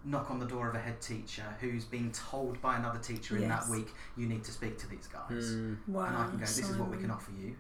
knock 0.06 0.30
on 0.30 0.40
the 0.40 0.46
door 0.46 0.70
of 0.70 0.76
a 0.76 0.80
head 0.80 1.00
teacher 1.02 1.44
who's 1.62 1.86
been 1.86 2.12
told 2.12 2.62
by 2.62 2.78
another 2.78 3.00
teacher 3.00 3.38
in 3.38 3.48
that 3.48 3.68
week, 3.70 3.88
you 4.18 4.28
need 4.28 4.44
to 4.44 4.52
speak 4.52 4.78
to 4.80 4.90
these 4.90 5.08
guys. 5.08 5.54
Mm. 5.54 5.78
Wow. 5.88 6.06
And 6.06 6.18
I 6.18 6.24
can 6.28 6.34
go, 6.34 6.40
this 6.40 6.58
is 6.60 6.78
what 6.78 6.90
we 6.90 6.98
can 6.98 7.12
offer 7.12 7.32
you. 7.40 7.56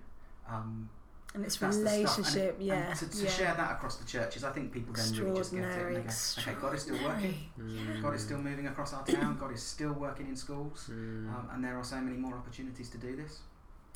Um, 0.49 0.89
And 1.33 1.43
it's 1.45 1.57
that's 1.57 1.77
the 1.77 1.87
stuff. 1.87 1.93
And- 1.93 2.03
relationship, 2.03 2.57
and, 2.59 2.67
yeah. 2.67 2.93
to, 2.93 3.09
to 3.09 3.23
yeah. 3.23 3.29
share 3.29 3.53
that 3.55 3.71
across 3.71 3.95
the 3.97 4.05
churches, 4.05 4.43
I 4.43 4.51
think 4.51 4.71
people 4.71 4.93
then 4.93 5.11
really 5.17 5.37
just 5.37 5.51
get 5.53 5.63
it. 5.63 5.77
And 5.77 5.95
they 5.95 6.01
go, 6.01 6.09
okay, 6.39 6.55
God 6.61 6.73
is 6.75 6.81
still 6.83 7.03
working. 7.03 7.35
extraordinary. 7.57 8.01
God 8.01 8.13
is 8.15 8.21
still 8.23 8.37
moving 8.37 8.67
across 8.67 8.93
our 8.93 9.05
town. 9.05 9.37
God 9.39 9.51
is 9.53 9.63
still 9.63 9.93
working 9.93 10.27
in 10.27 10.35
schools. 10.35 10.89
Mm. 10.91 11.29
Um, 11.33 11.49
and 11.53 11.63
there 11.63 11.77
are 11.77 11.83
so 11.83 11.95
many 12.01 12.17
more 12.17 12.35
opportunities 12.35 12.89
to 12.89 12.97
do 12.97 13.15
this. 13.15 13.39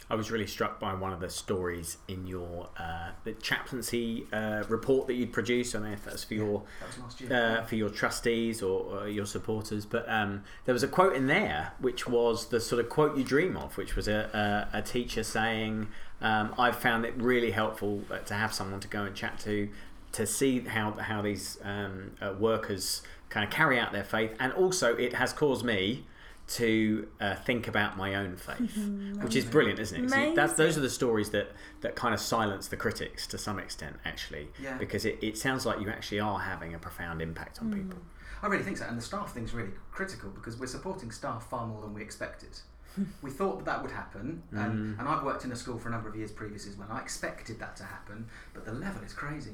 I 0.09 0.15
was 0.15 0.31
really 0.31 0.47
struck 0.47 0.79
by 0.79 0.93
one 0.93 1.11
of 1.11 1.19
the 1.19 1.29
stories 1.29 1.97
in 2.07 2.27
your 2.27 2.69
uh, 2.77 3.09
the 3.25 3.33
chaplaincy 3.33 4.25
uh, 4.31 4.63
report 4.69 5.07
that 5.07 5.15
you'd 5.15 5.33
produced. 5.33 5.75
I 5.75 5.79
don't 5.79 5.87
know 5.89 5.93
if 5.93 6.05
that's 6.05 6.23
for 6.23 6.33
your 6.33 6.63
That 6.79 6.87
was 6.87 6.99
last 6.99 7.21
year. 7.21 7.57
uh, 7.59 7.63
for 7.65 7.75
your 7.75 7.89
trustees 7.89 8.61
or, 8.61 9.01
or 9.01 9.07
your 9.09 9.25
supporters, 9.25 9.85
but 9.85 10.07
um, 10.07 10.43
there 10.65 10.71
was 10.73 10.83
a 10.83 10.87
quote 10.87 11.13
in 11.13 11.27
there 11.27 11.73
which 11.79 12.07
was 12.07 12.47
the 12.47 12.61
sort 12.61 12.79
of 12.79 12.89
quote 12.89 13.17
you 13.17 13.23
dream 13.25 13.57
of, 13.57 13.75
which 13.77 13.95
was 13.97 14.07
a, 14.07 14.67
a, 14.73 14.77
a 14.77 14.81
teacher 14.81 15.23
saying, 15.23 15.87
um, 16.21 16.53
"I've 16.57 16.77
found 16.77 17.03
it 17.05 17.13
really 17.17 17.51
helpful 17.51 18.03
uh, 18.09 18.19
to 18.19 18.33
have 18.33 18.53
someone 18.53 18.79
to 18.79 18.87
go 18.87 19.03
and 19.03 19.13
chat 19.13 19.39
to, 19.39 19.67
to 20.13 20.25
see 20.25 20.61
how 20.61 20.91
how 20.93 21.21
these 21.21 21.57
um, 21.63 22.11
uh, 22.21 22.33
workers 22.39 23.01
kind 23.29 23.43
of 23.45 23.51
carry 23.51 23.77
out 23.77 23.91
their 23.91 24.05
faith, 24.05 24.31
and 24.39 24.53
also 24.53 24.95
it 24.95 25.15
has 25.15 25.33
caused 25.33 25.65
me." 25.65 26.05
To 26.51 27.07
uh, 27.19 27.36
think 27.36 27.67
about 27.67 27.97
my 27.97 28.15
own 28.15 28.38
faith, 28.38 28.77
which 29.21 29.36
is 29.36 29.43
brilliant, 29.43 29.79
isn't 29.79 30.05
it? 30.05 30.10
See, 30.10 30.33
that's 30.33 30.53
those 30.53 30.77
are 30.77 30.81
the 30.81 30.89
stories 30.89 31.31
that, 31.31 31.51
that 31.81 31.95
kind 31.97 32.13
of 32.13 32.21
silence 32.21 32.69
the 32.69 32.77
critics 32.77 33.27
to 33.27 33.38
some 33.38 33.60
extent, 33.60 33.97
actually, 34.05 34.47
Yeah. 34.63 34.77
because 34.77 35.03
it, 35.03 35.19
it 35.21 35.38
sounds 35.38 35.65
like 35.65 35.81
you 35.81 35.89
actually 35.89 36.21
are 36.21 36.39
having 36.39 36.73
a 36.73 36.79
profound 36.79 37.21
impact 37.21 37.60
on 37.62 37.73
people. 37.73 37.99
I 38.41 38.47
really 38.47 38.63
think 38.63 38.77
so, 38.77 38.86
and 38.86 38.97
the 38.97 39.01
staff 39.01 39.33
thing's 39.33 39.53
really 39.53 39.71
critical 39.91 40.29
because 40.29 40.55
we're 40.57 40.67
supporting 40.67 41.12
staff 41.12 41.49
far 41.49 41.67
more 41.67 41.81
than 41.81 41.93
we 41.93 42.01
expected. 42.01 42.57
we 43.21 43.29
thought 43.29 43.57
that 43.57 43.65
that 43.65 43.81
would 43.81 43.91
happen, 43.91 44.41
and, 44.51 44.97
and 44.97 45.07
I've 45.07 45.23
worked 45.23 45.43
in 45.43 45.51
a 45.51 45.55
school 45.55 45.77
for 45.77 45.89
a 45.89 45.91
number 45.91 46.07
of 46.07 46.15
years 46.15 46.31
previously 46.31 46.71
as 46.71 46.77
well. 46.77 46.88
I 46.89 46.99
expected 47.01 47.60
that 47.60 47.75
to 47.75 47.83
happen, 47.83 48.27
but 48.53 48.63
the 48.65 48.71
level 48.71 49.03
is 49.03 49.13
crazy. 49.13 49.51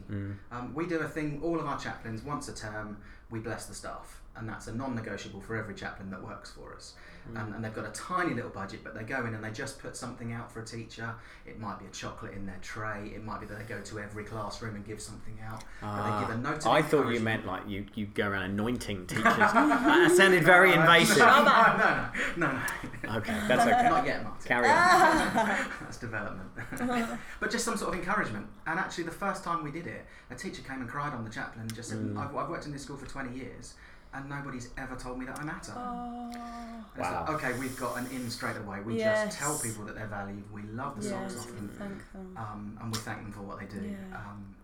Um, 0.52 0.74
we 0.76 0.86
do 0.86 1.00
a 1.00 1.08
thing, 1.08 1.40
all 1.44 1.60
of 1.60 1.66
our 1.66 1.80
chaplains, 1.80 2.22
once 2.24 2.48
a 2.50 2.54
term, 2.56 2.98
we 3.32 3.40
bless 3.40 3.66
the 3.66 3.74
staff, 3.74 4.22
and 4.36 4.50
that's 4.50 4.68
a 4.68 4.74
non 4.76 4.96
negotiable 4.96 5.42
for 5.42 5.56
every 5.56 5.76
chaplain 5.76 6.10
that 6.12 6.24
works 6.24 6.52
for 6.52 6.74
us. 6.76 6.94
And, 7.36 7.56
and 7.56 7.64
they've 7.64 7.74
got 7.74 7.86
a 7.86 7.92
tiny 7.92 8.34
little 8.34 8.50
budget, 8.50 8.82
but 8.84 8.94
they 8.94 9.04
go 9.04 9.26
in 9.26 9.34
and 9.34 9.42
they 9.42 9.52
just 9.52 9.80
put 9.80 9.96
something 9.96 10.34
out 10.34 10.52
for 10.52 10.60
a 10.62 10.66
teacher. 10.66 11.16
It 11.46 11.58
might 11.58 11.80
be 11.80 11.86
a 11.86 11.90
chocolate 11.90 12.34
in 12.34 12.46
their 12.46 12.58
tray, 12.62 13.14
it 13.16 13.24
might 13.24 13.40
be 13.40 13.46
that 13.46 13.58
they 13.60 13.64
go 13.64 13.80
to 13.80 14.00
every 14.00 14.26
classroom 14.26 14.76
and 14.76 14.86
give 14.86 15.00
something 15.00 15.38
out. 15.48 15.64
but 15.82 16.20
they 16.20 16.26
give 16.26 16.36
a 16.36 16.38
note 16.42 16.64
Ah, 16.66 16.72
I 16.74 16.82
thought 16.82 17.08
you 17.14 17.22
meant 17.22 17.46
like 17.46 17.62
you, 17.66 17.86
you 17.96 18.08
go 18.08 18.28
around 18.28 18.44
anointing 18.52 19.06
teachers. 19.08 19.24
that 19.24 20.12
sounded 20.18 20.44
very 20.44 20.74
invasive. 20.74 21.20
no, 21.20 21.44
no, 21.46 21.78
no, 21.78 22.10
no, 22.36 22.52
no. 23.04 23.16
Okay, 23.20 23.40
that's 23.48 23.62
okay. 23.68 23.90
Not 23.90 24.06
yet, 24.06 24.24
Martin. 24.24 24.46
Carry 24.48 24.68
on. 24.68 24.74
That's 25.82 25.98
development. 25.98 26.50
but 27.40 27.52
just 27.52 27.64
some 27.64 27.78
sort 27.78 27.94
of 27.94 28.00
encouragement. 28.00 28.48
And 28.68 28.78
actually, 28.80 29.06
the 29.06 29.12
first 29.12 29.44
time 29.46 29.64
we 29.64 29.72
did 29.72 29.88
it, 29.88 30.06
a 30.30 30.36
teacher 30.36 30.62
came 30.62 30.82
and 30.82 30.90
cried 30.90 31.14
on 31.14 31.24
the 31.24 31.30
chaplain 31.30 31.62
and 31.62 31.74
just 31.74 31.90
said, 31.90 32.00
Mm. 32.00 32.18
I've, 32.18 32.36
I've 32.36 32.50
worked 32.50 32.66
in 32.66 32.72
this 32.74 32.82
school 32.84 32.98
for 32.98 33.06
20 33.06 33.38
years 33.38 33.76
and 34.14 34.30
nobody's 34.30 34.70
ever 34.78 34.96
told 34.96 35.20
me 35.20 35.26
that 35.26 35.40
I 35.40 35.44
matter. 35.44 35.74
Oh, 35.76 36.30
And 36.96 37.02
Wow. 37.02 37.26
like, 37.28 37.44
okay, 37.44 37.60
we've 37.60 37.76
got 37.80 37.98
an 37.98 38.06
in 38.12 38.30
straight 38.30 38.56
away. 38.58 38.80
We 38.82 38.98
Yes. 38.98 39.26
just 39.26 39.40
tell 39.40 39.58
people 39.58 39.84
that 39.86 39.96
they're 39.96 40.06
valued. 40.06 40.44
We 40.52 40.62
love 40.64 41.02
the 41.02 41.10
yes, 41.10 41.34
socks 41.34 41.38
off 41.48 41.56
them. 41.56 41.68
them. 42.14 42.38
Um, 42.38 42.78
and 42.82 42.92
we 42.94 43.00
thank 43.00 43.24
them 43.24 43.32
for 43.32 43.42
what 43.42 43.60
they 43.60 43.66
do. 43.66 43.82
Yeah. 43.82 44.16
Um, 44.18 44.56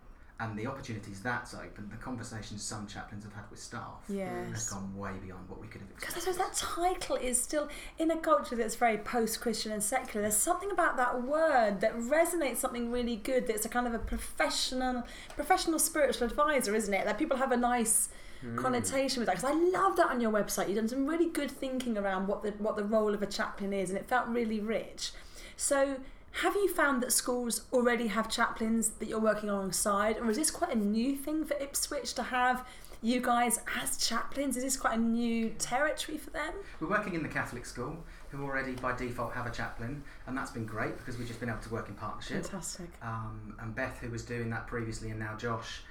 and 0.42 0.58
the 0.58 0.68
opportunities 0.68 1.22
that's 1.22 1.54
opened, 1.54 1.92
the 1.92 1.98
conversations 1.98 2.62
some 2.64 2.86
chaplains 2.88 3.24
have 3.26 3.34
had 3.34 3.50
with 3.50 3.60
staff, 3.60 4.04
has 4.08 4.16
Yes. 4.16 4.70
gone 4.70 4.96
way 4.96 5.12
beyond 5.22 5.50
what 5.50 5.60
we 5.60 5.68
could 5.68 5.82
have 5.82 5.90
Because 5.96 6.14
I 6.14 6.18
expected. 6.20 6.34
suppose 6.36 6.78
that 6.78 6.94
title 6.94 7.16
is 7.18 7.42
still 7.42 7.68
in 7.98 8.10
a 8.12 8.18
culture 8.18 8.56
that's 8.56 8.76
very 8.76 9.00
post-Christian 9.00 9.72
and 9.72 9.84
secular. 9.84 10.22
There's 10.22 10.38
something 10.38 10.72
about 10.72 10.96
that 10.98 11.24
word 11.24 11.82
that 11.82 11.98
resonates 11.98 12.58
something 12.58 12.92
really 12.92 13.16
good. 13.18 13.48
That's 13.48 13.66
a 13.66 13.70
kind 13.70 13.88
of 13.88 13.94
a 13.96 14.00
professional, 14.00 15.04
professional 15.36 15.80
spiritual 15.80 16.28
advisor, 16.28 16.74
isn't 16.76 16.94
it? 16.94 17.06
That 17.06 17.18
people 17.18 17.38
have 17.38 17.52
a 17.52 17.58
nice 17.58 18.10
connotation 18.56 19.20
with 19.20 19.28
that. 19.28 19.36
Because 19.38 19.52
I 19.52 19.54
love 19.54 19.96
that 19.98 20.10
on 20.10 20.22
your 20.22 20.32
website. 20.32 20.68
You've 20.68 20.78
done 20.78 20.88
some 20.88 21.06
really 21.06 21.30
good 21.30 21.52
thinking 21.52 21.98
around 21.98 22.28
what 22.28 22.44
the 22.44 22.52
what 22.52 22.76
the 22.76 22.84
role 22.84 23.14
of 23.14 23.22
a 23.22 23.28
chaplain 23.28 23.74
is, 23.74 23.90
and 23.90 23.98
it 23.98 24.06
felt 24.06 24.28
really 24.28 24.60
rich. 24.60 25.12
So. 25.58 25.98
Have 26.32 26.54
you 26.54 26.72
found 26.72 27.02
that 27.02 27.12
schools 27.12 27.64
already 27.74 28.06
have 28.06 28.30
chaplains 28.30 28.90
that 29.00 29.10
you're 29.10 29.20
working 29.20 29.50
alongside, 29.50 30.20
or 30.20 30.30
is 30.30 30.38
this 30.38 30.52
quite 30.52 30.72
a 30.72 30.78
new 30.78 31.16
thing 31.16 31.44
for 31.44 31.56
Ipswich 31.56 32.14
to 32.14 32.22
have 32.22 32.68
you 33.02 33.22
guys 33.22 33.60
as 33.82 33.98
chaplains? 33.98 34.58
Is 34.58 34.64
this 34.64 34.78
quite 34.78 34.98
a 34.98 35.02
new 35.02 35.50
territory 35.58 36.18
for 36.18 36.30
them? 36.30 36.54
We're 36.80 36.90
working 36.90 37.16
in 37.16 37.24
the 37.24 37.30
Catholic 37.30 37.66
school, 37.66 37.98
who 38.30 38.44
already 38.44 38.74
by 38.74 38.96
default 38.96 39.34
have 39.34 39.48
a 39.48 39.52
chaplain, 39.52 40.04
and 40.28 40.38
that's 40.38 40.52
been 40.52 40.66
great 40.66 40.98
because 40.98 41.18
we've 41.18 41.28
just 41.28 41.40
been 41.40 41.50
able 41.50 41.60
to 41.62 41.70
work 41.70 41.90
in 41.90 41.96
partnership. 41.96 42.44
Fantastic. 42.44 42.90
Um, 43.02 43.56
and 43.60 43.74
Beth, 43.74 43.98
who 44.00 44.10
was 44.10 44.24
doing 44.24 44.50
that 44.52 44.68
previously, 44.68 45.10
and 45.10 45.20
now 45.20 45.36
Josh, 45.36 45.82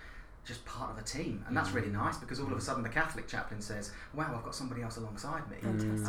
just 0.48 0.64
part 0.64 0.90
of 0.90 0.98
a 0.98 1.02
team, 1.02 1.44
and 1.46 1.54
that's 1.56 1.70
really 1.72 1.90
nice 1.90 2.16
because 2.16 2.40
all 2.40 2.50
of 2.50 2.56
a 2.56 2.60
sudden 2.60 2.82
the 2.82 2.88
Catholic 2.88 3.28
chaplain 3.28 3.60
says, 3.60 3.92
"Wow, 4.14 4.34
I've 4.34 4.44
got 4.44 4.54
somebody 4.54 4.80
else 4.82 4.96
alongside 4.96 5.48
me," 5.50 5.58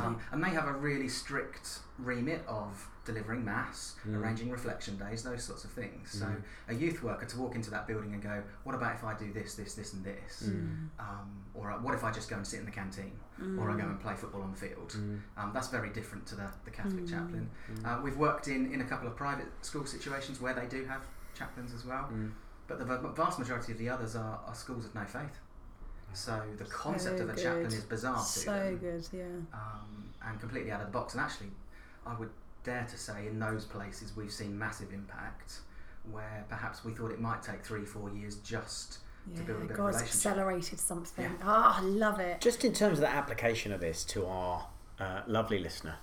um, 0.06 0.20
and 0.32 0.42
they 0.44 0.50
have 0.52 0.66
a 0.68 0.72
really 0.72 1.10
strict 1.10 1.80
remit 2.00 2.42
of 2.48 2.88
delivering 3.06 3.44
mass, 3.44 3.96
arranging 4.16 4.50
reflection 4.52 4.96
days, 4.98 5.24
those 5.24 5.44
sorts 5.44 5.64
of 5.66 5.72
things. 5.72 6.12
So 6.12 6.26
a 6.70 6.74
youth 6.74 7.04
worker 7.04 7.26
to 7.26 7.38
walk 7.38 7.56
into 7.56 7.70
that 7.72 7.86
building 7.86 8.14
and 8.14 8.24
go, 8.24 8.42
"What 8.64 8.76
about 8.76 8.96
if 8.96 9.04
I 9.04 9.14
do 9.14 9.34
this, 9.34 9.56
this, 9.56 9.74
this, 9.76 9.94
and 9.94 10.04
this?" 10.06 10.44
Um, 11.00 11.44
or 11.54 11.72
uh, 11.72 11.78
what 11.80 11.94
if 11.94 12.04
I 12.06 12.12
just 12.12 12.30
go 12.30 12.38
and 12.38 12.48
sit 12.48 12.60
in 12.60 12.66
the 12.66 12.72
canteen, 12.72 13.12
or 13.60 13.70
I 13.70 13.76
go 13.76 13.84
and 13.88 14.00
play 14.00 14.16
football 14.16 14.42
on 14.42 14.52
the 14.52 14.58
field? 14.58 14.96
Um, 15.38 15.52
that's 15.54 15.68
very 15.68 15.90
different 15.90 16.26
to 16.28 16.36
the, 16.36 16.48
the 16.64 16.72
Catholic 16.72 17.06
chaplain. 17.08 17.50
Uh, 17.84 18.00
we've 18.02 18.18
worked 18.18 18.48
in, 18.48 18.72
in 18.74 18.80
a 18.82 18.86
couple 18.86 19.08
of 19.08 19.16
private 19.18 19.48
school 19.62 19.86
situations 19.86 20.40
where 20.40 20.54
they 20.54 20.68
do 20.68 20.86
have 20.86 21.02
chaplains 21.36 21.74
as 21.74 21.84
well, 21.86 22.10
but 22.70 22.80
the 22.80 22.86
vast 23.10 23.40
majority 23.40 23.74
of 23.74 23.78
the 23.78 23.90
others 23.90 24.16
are, 24.16 24.40
are 24.48 24.56
schools 24.56 24.86
of 24.86 24.96
no 24.96 25.04
faith. 25.04 25.40
So 26.14 26.42
the 26.58 26.64
concept 26.66 27.18
So 27.18 27.24
of 27.26 27.30
a 27.30 27.36
chaplain 27.36 27.66
is 27.68 27.84
bizarre 27.84 28.16
to 28.18 28.22
So 28.24 28.52
them 28.52 28.78
good, 28.78 29.08
yeah. 29.12 29.24
um, 29.54 30.06
and 30.26 30.40
completely 30.40 30.72
out 30.72 30.80
of 30.82 30.88
the 30.88 30.94
box. 30.94 31.14
And 31.14 31.22
actually, 31.22 31.50
I 32.06 32.16
would 32.18 32.30
dare 32.64 32.88
to 32.90 32.98
say 32.98 33.28
in 33.28 33.40
those 33.40 33.66
places 33.66 34.16
we've 34.16 34.32
seen 34.32 34.58
massive 34.58 34.92
impact 34.94 35.60
where 36.12 36.46
perhaps 36.50 36.84
we 36.84 36.94
thought 36.94 37.12
it 37.12 37.20
might 37.22 37.44
take 37.44 37.64
three, 37.64 37.86
four 37.86 38.10
years 38.10 38.36
just 38.38 39.00
to 39.36 39.42
build 39.44 39.60
a 39.60 39.62
Yeah, 39.62 39.68
bit 39.68 39.72
of 39.72 39.78
God's 39.78 39.96
relationship. 39.98 40.32
accelerated 40.32 40.80
something. 40.80 41.26
Yeah. 41.26 41.46
Oh, 41.46 41.74
I 41.78 41.82
love 41.82 42.20
it. 42.20 42.42
Just 42.42 42.64
in 42.66 42.74
terms 42.74 42.98
of 42.98 43.02
the 43.02 43.10
application 43.12 43.72
of 43.72 43.80
this 43.82 44.04
to 44.06 44.26
our 44.26 44.68
uh, 45.00 45.22
lovely 45.28 45.60
listener, 45.60 45.98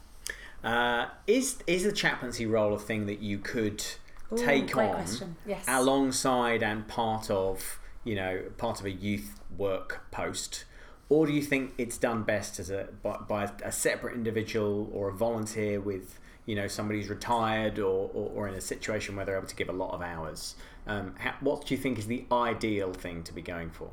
uh, 0.62 1.06
is 1.26 1.58
is 1.66 1.82
the 1.84 1.92
chaplaincy 1.92 2.46
role 2.46 2.74
a 2.74 2.78
thing 2.78 3.06
that 3.06 3.20
you 3.20 3.38
could 3.38 3.84
Ooh, 4.32 4.36
take 4.36 4.70
great 4.70 4.88
on 4.88 4.94
question. 4.94 5.36
Yes. 5.46 5.64
alongside 5.68 6.62
and 6.62 6.86
part 6.88 7.30
of 7.30 7.78
you 8.04 8.14
know 8.14 8.42
part 8.56 8.80
of 8.80 8.86
a 8.86 8.90
youth 8.90 9.40
work 9.56 10.06
post? 10.10 10.64
Or 11.08 11.26
do 11.26 11.32
you 11.32 11.42
think 11.42 11.74
it's 11.78 11.98
done 11.98 12.24
best 12.24 12.58
as 12.58 12.68
a 12.68 12.88
by, 13.02 13.18
by 13.28 13.50
a 13.62 13.70
separate 13.70 14.14
individual 14.14 14.90
or 14.92 15.08
a 15.08 15.12
volunteer 15.12 15.80
with 15.80 16.18
you 16.46 16.56
know 16.56 16.66
somebody 16.66 17.00
who's 17.00 17.10
retired 17.10 17.78
or, 17.78 18.10
or, 18.12 18.30
or 18.34 18.48
in 18.48 18.54
a 18.54 18.60
situation 18.60 19.14
where 19.16 19.24
they're 19.24 19.36
able 19.36 19.46
to 19.46 19.56
give 19.56 19.68
a 19.68 19.72
lot 19.72 19.92
of 19.92 20.02
hours? 20.02 20.56
Um, 20.86 21.14
how, 21.18 21.34
what 21.40 21.66
do 21.66 21.74
you 21.74 21.80
think 21.80 21.98
is 21.98 22.06
the 22.06 22.24
ideal 22.30 22.92
thing 22.92 23.22
to 23.24 23.32
be 23.32 23.42
going 23.42 23.70
for? 23.70 23.90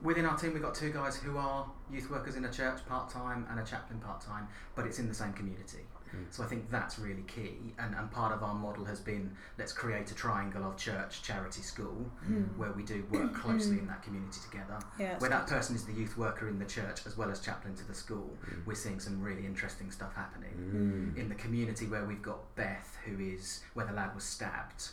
Within 0.00 0.26
our 0.26 0.36
team, 0.36 0.52
we've 0.52 0.62
got 0.62 0.76
two 0.76 0.90
guys 0.90 1.16
who 1.16 1.36
are 1.36 1.68
youth 1.90 2.08
workers 2.08 2.36
in 2.36 2.44
a 2.44 2.52
church 2.52 2.86
part 2.86 3.10
time 3.10 3.46
and 3.50 3.58
a 3.58 3.64
chaplain 3.64 3.98
part 3.98 4.20
time, 4.20 4.46
but 4.76 4.86
it's 4.86 5.00
in 5.00 5.08
the 5.08 5.14
same 5.14 5.32
community. 5.32 5.80
Mm. 6.14 6.26
So 6.30 6.42
I 6.42 6.46
think 6.46 6.70
that's 6.70 6.98
really 6.98 7.24
key. 7.26 7.74
And, 7.78 7.94
and 7.94 8.10
part 8.10 8.32
of 8.32 8.42
our 8.42 8.54
model 8.54 8.84
has 8.84 9.00
been 9.00 9.32
let's 9.58 9.72
create 9.72 10.10
a 10.10 10.14
triangle 10.14 10.64
of 10.64 10.76
church, 10.76 11.22
charity, 11.22 11.62
school, 11.62 12.10
mm. 12.28 12.56
where 12.56 12.72
we 12.72 12.82
do 12.82 13.04
work 13.10 13.32
mm. 13.32 13.34
closely 13.34 13.78
in 13.78 13.86
that 13.86 14.02
community 14.02 14.40
together. 14.50 14.78
Yeah, 14.98 15.18
where 15.18 15.30
that 15.30 15.46
person 15.46 15.76
is 15.76 15.84
the 15.84 15.92
youth 15.92 16.16
worker 16.16 16.48
in 16.48 16.58
the 16.58 16.64
church 16.64 17.06
as 17.06 17.16
well 17.16 17.30
as 17.30 17.40
chaplain 17.40 17.74
to 17.76 17.86
the 17.86 17.94
school, 17.94 18.30
we're 18.66 18.74
seeing 18.74 19.00
some 19.00 19.22
really 19.22 19.46
interesting 19.46 19.90
stuff 19.90 20.14
happening. 20.14 21.14
In 21.16 21.28
the 21.28 21.34
community 21.34 21.86
where 21.86 22.04
we've 22.04 22.22
got 22.22 22.54
Beth, 22.56 22.96
who 23.04 23.18
is 23.20 23.62
where 23.74 23.86
the 23.86 23.92
lad 23.92 24.14
was 24.14 24.24
stabbed, 24.24 24.90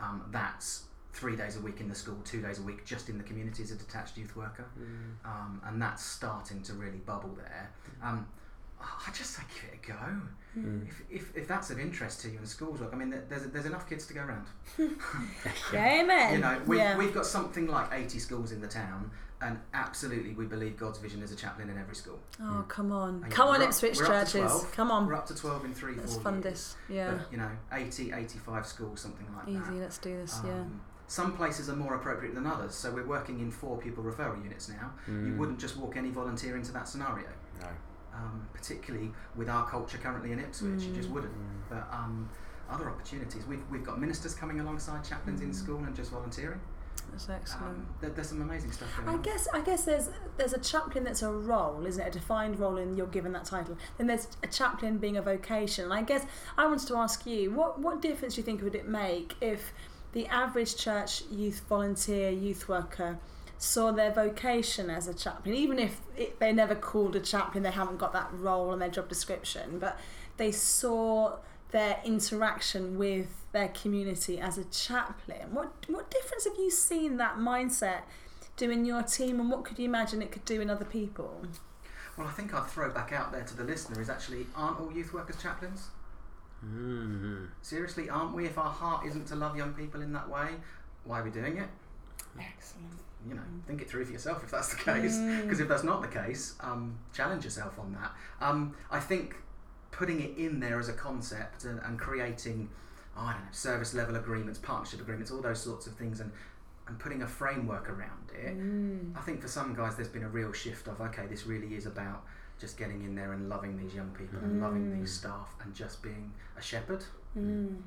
um, 0.00 0.24
that's 0.30 0.84
three 1.12 1.36
days 1.36 1.56
a 1.56 1.60
week 1.60 1.80
in 1.80 1.88
the 1.88 1.94
school, 1.94 2.16
two 2.24 2.40
days 2.40 2.58
a 2.58 2.62
week 2.62 2.84
just 2.84 3.08
in 3.08 3.18
the 3.18 3.24
community 3.24 3.62
as 3.62 3.70
a 3.70 3.76
detached 3.76 4.16
youth 4.16 4.34
worker, 4.34 4.66
um, 5.24 5.60
and 5.66 5.80
that's 5.80 6.02
starting 6.04 6.62
to 6.62 6.72
really 6.74 6.98
bubble 6.98 7.36
there. 7.36 7.70
Um, 8.02 8.26
I 8.82 9.10
just 9.12 9.30
say 9.30 9.42
give 9.54 9.72
it 9.72 9.80
a 9.84 9.92
go. 9.92 10.20
Hmm. 10.54 10.82
If, 10.86 11.02
if, 11.10 11.36
if 11.36 11.48
that's 11.48 11.70
of 11.70 11.78
interest 11.78 12.20
to 12.22 12.30
you 12.30 12.38
in 12.38 12.46
schools 12.46 12.80
work, 12.80 12.90
I 12.92 12.96
mean, 12.96 13.14
there's, 13.28 13.46
there's 13.46 13.64
enough 13.64 13.88
kids 13.88 14.06
to 14.06 14.14
go 14.14 14.20
around. 14.20 14.46
Amen. 15.74 16.34
You 16.34 16.40
know, 16.40 16.60
we've, 16.66 16.78
yeah. 16.78 16.96
we've 16.96 17.14
got 17.14 17.24
something 17.24 17.66
like 17.66 17.88
80 17.92 18.18
schools 18.18 18.52
in 18.52 18.60
the 18.60 18.68
town, 18.68 19.10
and 19.40 19.58
absolutely 19.72 20.32
we 20.34 20.44
believe 20.44 20.76
God's 20.76 20.98
vision 20.98 21.22
is 21.22 21.32
a 21.32 21.36
chaplain 21.36 21.70
in 21.70 21.78
every 21.78 21.94
school. 21.94 22.18
Oh, 22.40 22.44
hmm. 22.44 22.62
come 22.62 22.92
on. 22.92 23.22
And 23.24 23.32
Come 23.32 23.48
on, 23.48 23.62
up- 23.62 23.68
Ipswich 23.68 23.98
we're 23.98 24.14
up 24.14 24.26
to 24.26 24.32
churches. 24.32 24.50
12. 24.50 24.72
Come 24.72 24.90
on. 24.90 25.06
We're 25.06 25.14
up 25.14 25.26
to 25.26 25.34
12 25.34 25.64
in 25.64 25.74
three, 25.74 25.94
Let's 25.94 26.14
four 26.14 26.22
fund 26.24 26.44
years. 26.44 26.54
this. 26.54 26.76
Yeah. 26.88 27.12
But, 27.12 27.32
you 27.32 27.38
know, 27.38 27.50
80, 27.72 28.12
85 28.12 28.66
schools, 28.66 29.00
something 29.00 29.26
like 29.34 29.48
Easy, 29.48 29.58
that. 29.58 29.70
Easy, 29.70 29.80
let's 29.80 29.98
do 29.98 30.16
this. 30.18 30.40
yeah. 30.44 30.52
Um, 30.52 30.80
some 31.06 31.36
places 31.36 31.68
are 31.68 31.76
more 31.76 31.94
appropriate 31.94 32.34
than 32.34 32.46
others. 32.46 32.74
So 32.74 32.90
we're 32.90 33.06
working 33.06 33.40
in 33.40 33.50
four 33.50 33.76
pupil 33.76 34.02
referral 34.02 34.42
units 34.42 34.68
now. 34.68 34.92
You 35.06 35.12
hmm. 35.12 35.38
wouldn't 35.38 35.60
just 35.60 35.76
walk 35.76 35.96
any 35.96 36.10
volunteer 36.10 36.56
into 36.56 36.72
that 36.72 36.88
scenario. 36.88 37.28
No. 37.60 37.68
Um, 38.14 38.46
particularly 38.52 39.10
with 39.36 39.48
our 39.48 39.66
culture 39.66 39.96
currently 39.96 40.32
in 40.32 40.38
Ipswich, 40.38 40.82
you 40.82 40.94
just 40.94 41.08
wouldn't. 41.08 41.32
But 41.70 41.88
um, 41.90 42.28
other 42.70 42.88
opportunities. 42.88 43.46
We've, 43.46 43.62
we've 43.70 43.84
got 43.84 44.00
ministers 44.00 44.34
coming 44.34 44.60
alongside 44.60 45.04
chaplains 45.04 45.40
in 45.40 45.52
school 45.52 45.78
and 45.78 45.94
just 45.94 46.10
volunteering. 46.10 46.60
That's 47.10 47.28
excellent. 47.28 47.76
Um, 47.76 47.86
there, 48.00 48.10
there's 48.10 48.28
some 48.28 48.40
amazing 48.42 48.72
stuff 48.72 48.88
going 48.96 49.08
I 49.08 49.12
on. 49.14 49.22
guess 49.22 49.48
I 49.52 49.60
guess 49.60 49.84
there's 49.84 50.08
there's 50.36 50.52
a 50.52 50.58
chaplain 50.58 51.04
that's 51.04 51.22
a 51.22 51.30
role, 51.30 51.84
isn't 51.86 52.02
it? 52.02 52.08
A 52.08 52.10
defined 52.10 52.58
role, 52.58 52.76
and 52.76 52.96
you're 52.96 53.06
given 53.06 53.32
that 53.32 53.44
title. 53.44 53.76
Then 53.98 54.06
there's 54.06 54.28
a 54.42 54.46
chaplain 54.46 54.98
being 54.98 55.16
a 55.16 55.22
vocation. 55.22 55.84
And 55.84 55.92
I 55.92 56.02
guess 56.02 56.24
I 56.56 56.66
wanted 56.66 56.88
to 56.88 56.96
ask 56.96 57.26
you, 57.26 57.50
what 57.50 57.80
what 57.80 58.00
difference 58.00 58.34
do 58.34 58.40
you 58.40 58.44
think 58.44 58.62
would 58.62 58.74
it 58.74 58.88
make 58.88 59.34
if 59.40 59.72
the 60.12 60.26
average 60.26 60.76
church 60.76 61.22
youth 61.30 61.62
volunteer, 61.68 62.30
youth 62.30 62.68
worker, 62.68 63.18
saw 63.62 63.92
their 63.92 64.10
vocation 64.10 64.90
as 64.90 65.06
a 65.06 65.14
chaplain, 65.14 65.54
even 65.54 65.78
if 65.78 66.00
it, 66.16 66.40
they're 66.40 66.52
never 66.52 66.74
called 66.74 67.14
a 67.14 67.20
chaplain, 67.20 67.62
they 67.62 67.70
haven't 67.70 67.98
got 67.98 68.12
that 68.12 68.28
role 68.32 68.72
in 68.72 68.80
their 68.80 68.90
job 68.90 69.08
description, 69.08 69.78
but 69.78 69.98
they 70.36 70.50
saw 70.50 71.36
their 71.70 72.00
interaction 72.04 72.98
with 72.98 73.28
their 73.52 73.68
community 73.68 74.40
as 74.40 74.58
a 74.58 74.64
chaplain. 74.64 75.52
What 75.52 75.72
what 75.86 76.10
difference 76.10 76.44
have 76.44 76.56
you 76.58 76.70
seen 76.70 77.18
that 77.18 77.36
mindset 77.36 78.00
do 78.56 78.68
in 78.68 78.84
your 78.84 79.02
team, 79.02 79.38
and 79.38 79.48
what 79.48 79.64
could 79.64 79.78
you 79.78 79.84
imagine 79.84 80.22
it 80.22 80.32
could 80.32 80.44
do 80.44 80.60
in 80.60 80.68
other 80.68 80.84
people? 80.84 81.42
Well, 82.16 82.26
I 82.26 82.32
think 82.32 82.52
I'd 82.52 82.66
throw 82.66 82.90
back 82.90 83.12
out 83.12 83.32
there 83.32 83.44
to 83.44 83.56
the 83.56 83.64
listener 83.64 84.00
is 84.02 84.10
actually, 84.10 84.46
aren't 84.54 84.80
all 84.80 84.92
youth 84.92 85.14
workers 85.14 85.40
chaplains? 85.40 85.88
Mm. 86.66 87.48
Seriously, 87.62 88.10
aren't 88.10 88.34
we? 88.34 88.44
If 88.44 88.58
our 88.58 88.70
heart 88.70 89.06
isn't 89.06 89.26
to 89.28 89.36
love 89.36 89.56
young 89.56 89.72
people 89.72 90.02
in 90.02 90.12
that 90.12 90.28
way, 90.28 90.48
why 91.04 91.20
are 91.20 91.24
we 91.24 91.30
doing 91.30 91.56
it? 91.56 91.68
Excellent. 92.38 92.92
You 93.28 93.34
know, 93.34 93.42
think 93.66 93.82
it 93.82 93.88
through 93.88 94.04
for 94.04 94.12
yourself 94.12 94.42
if 94.42 94.50
that's 94.50 94.74
the 94.74 94.82
case. 94.82 95.16
Because 95.42 95.60
if 95.60 95.68
that's 95.68 95.84
not 95.84 96.02
the 96.02 96.08
case, 96.08 96.54
um, 96.60 96.98
challenge 97.12 97.44
yourself 97.44 97.78
on 97.78 97.92
that. 97.92 98.12
Um, 98.44 98.74
I 98.90 98.98
think 98.98 99.36
putting 99.90 100.20
it 100.20 100.36
in 100.36 100.58
there 100.58 100.80
as 100.80 100.88
a 100.88 100.92
concept 100.92 101.64
and, 101.64 101.80
and 101.84 101.98
creating, 101.98 102.68
oh, 103.16 103.20
I 103.22 103.32
don't 103.34 103.42
know, 103.42 103.48
service 103.52 103.94
level 103.94 104.16
agreements, 104.16 104.58
partnership 104.58 105.00
agreements, 105.00 105.30
all 105.30 105.40
those 105.40 105.60
sorts 105.60 105.86
of 105.86 105.94
things, 105.94 106.20
and 106.20 106.32
and 106.88 106.98
putting 106.98 107.22
a 107.22 107.26
framework 107.28 107.88
around 107.88 108.30
it. 108.34 108.56
I 109.16 109.20
think 109.20 109.40
for 109.40 109.46
some 109.46 109.72
guys, 109.72 109.94
there's 109.94 110.08
been 110.08 110.24
a 110.24 110.28
real 110.28 110.52
shift 110.52 110.88
of 110.88 111.00
okay, 111.00 111.26
this 111.26 111.46
really 111.46 111.76
is 111.76 111.86
about 111.86 112.24
just 112.58 112.76
getting 112.76 113.02
in 113.02 113.14
there 113.14 113.32
and 113.32 113.48
loving 113.48 113.76
these 113.76 113.94
young 113.94 114.10
people 114.10 114.38
and 114.40 114.60
loving 114.60 114.98
these 114.98 115.12
staff 115.12 115.54
and 115.62 115.74
just 115.74 116.02
being 116.02 116.32
a 116.56 116.62
shepherd 116.62 117.04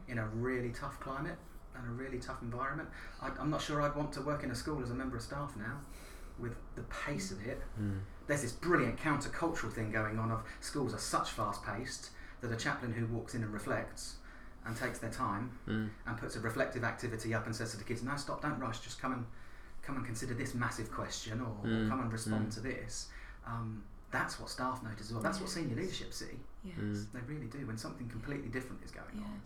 in 0.07 0.17
a 0.17 0.25
really 0.27 0.69
tough 0.69 0.99
climate 0.99 1.37
and 1.77 1.87
a 1.87 1.91
really 1.91 2.19
tough 2.19 2.41
environment. 2.41 2.89
I, 3.21 3.29
I'm 3.39 3.49
not 3.49 3.61
sure 3.61 3.81
I'd 3.81 3.95
want 3.95 4.11
to 4.13 4.21
work 4.21 4.43
in 4.43 4.51
a 4.51 4.55
school 4.55 4.81
as 4.81 4.91
a 4.91 4.93
member 4.93 5.17
of 5.17 5.23
staff 5.23 5.53
now 5.57 5.79
with 6.39 6.55
the 6.75 6.81
pace 6.83 7.31
of 7.31 7.45
it. 7.45 7.61
Hmm. 7.77 7.97
There's 8.27 8.41
this 8.41 8.51
brilliant 8.51 8.97
countercultural 8.99 9.71
thing 9.71 9.91
going 9.91 10.19
on 10.19 10.31
of 10.31 10.43
schools 10.59 10.93
are 10.93 10.99
such 10.99 11.31
fast 11.31 11.63
paced 11.63 12.09
that 12.41 12.51
a 12.51 12.55
chaplain 12.55 12.91
who 12.91 13.05
walks 13.07 13.35
in 13.35 13.43
and 13.43 13.53
reflects 13.53 14.15
and 14.65 14.75
takes 14.75 14.99
their 14.99 15.11
time 15.11 15.51
hmm. 15.65 15.85
and 16.07 16.17
puts 16.17 16.35
a 16.35 16.39
reflective 16.39 16.83
activity 16.83 17.33
up 17.33 17.45
and 17.45 17.55
says 17.55 17.71
to 17.71 17.77
the 17.77 17.83
kids, 17.83 18.03
"No, 18.03 18.15
stop, 18.17 18.41
don't 18.41 18.59
rush, 18.59 18.79
just 18.79 18.99
come 18.99 19.13
and 19.13 19.25
come 19.83 19.95
and 19.97 20.05
consider 20.05 20.33
this 20.33 20.53
massive 20.55 20.91
question 20.91 21.39
or, 21.39 21.55
or 21.63 21.69
hmm. 21.69 21.89
come 21.89 22.01
and 22.01 22.11
respond 22.11 22.51
to 22.53 22.59
this." 22.59 23.07
Um, 23.45 23.83
that's 24.11 24.39
what 24.39 24.49
staff 24.49 24.81
notice 24.83 25.07
as 25.07 25.13
well. 25.13 25.21
That's 25.21 25.39
what 25.39 25.49
senior 25.49 25.75
leadership 25.75 26.13
see. 26.13 26.39
Yes. 26.63 27.05
They 27.13 27.19
really 27.27 27.47
do 27.47 27.67
when 27.67 27.77
something 27.77 28.07
completely 28.07 28.49
different 28.49 28.81
is 28.83 28.91
going 28.91 29.23
on. 29.23 29.41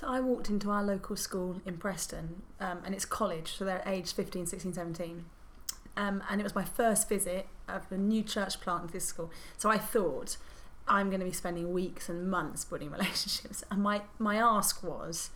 So 0.00 0.08
I 0.08 0.18
walked 0.20 0.48
into 0.48 0.70
our 0.70 0.82
local 0.82 1.14
school 1.14 1.60
in 1.66 1.76
Preston, 1.76 2.40
um, 2.58 2.78
and 2.86 2.94
it's 2.94 3.04
college, 3.04 3.52
so 3.52 3.66
they're 3.66 3.82
aged 3.84 4.16
15, 4.16 4.46
16, 4.46 4.72
17. 4.72 5.26
Um, 5.94 6.22
and 6.30 6.40
it 6.40 6.44
was 6.44 6.54
my 6.54 6.64
first 6.64 7.06
visit 7.06 7.46
of 7.68 7.82
a 7.92 7.98
new 7.98 8.22
church 8.22 8.62
plant 8.62 8.84
of 8.84 8.92
this 8.92 9.04
school. 9.04 9.30
So 9.58 9.68
I 9.68 9.76
thought, 9.76 10.38
I'm 10.88 11.10
going 11.10 11.20
to 11.20 11.26
be 11.26 11.32
spending 11.32 11.74
weeks 11.74 12.08
and 12.08 12.30
months 12.30 12.64
building 12.64 12.90
relationships. 12.90 13.62
And 13.70 13.82
my, 13.82 14.00
my 14.18 14.36
ask 14.36 14.82
was, 14.82 15.32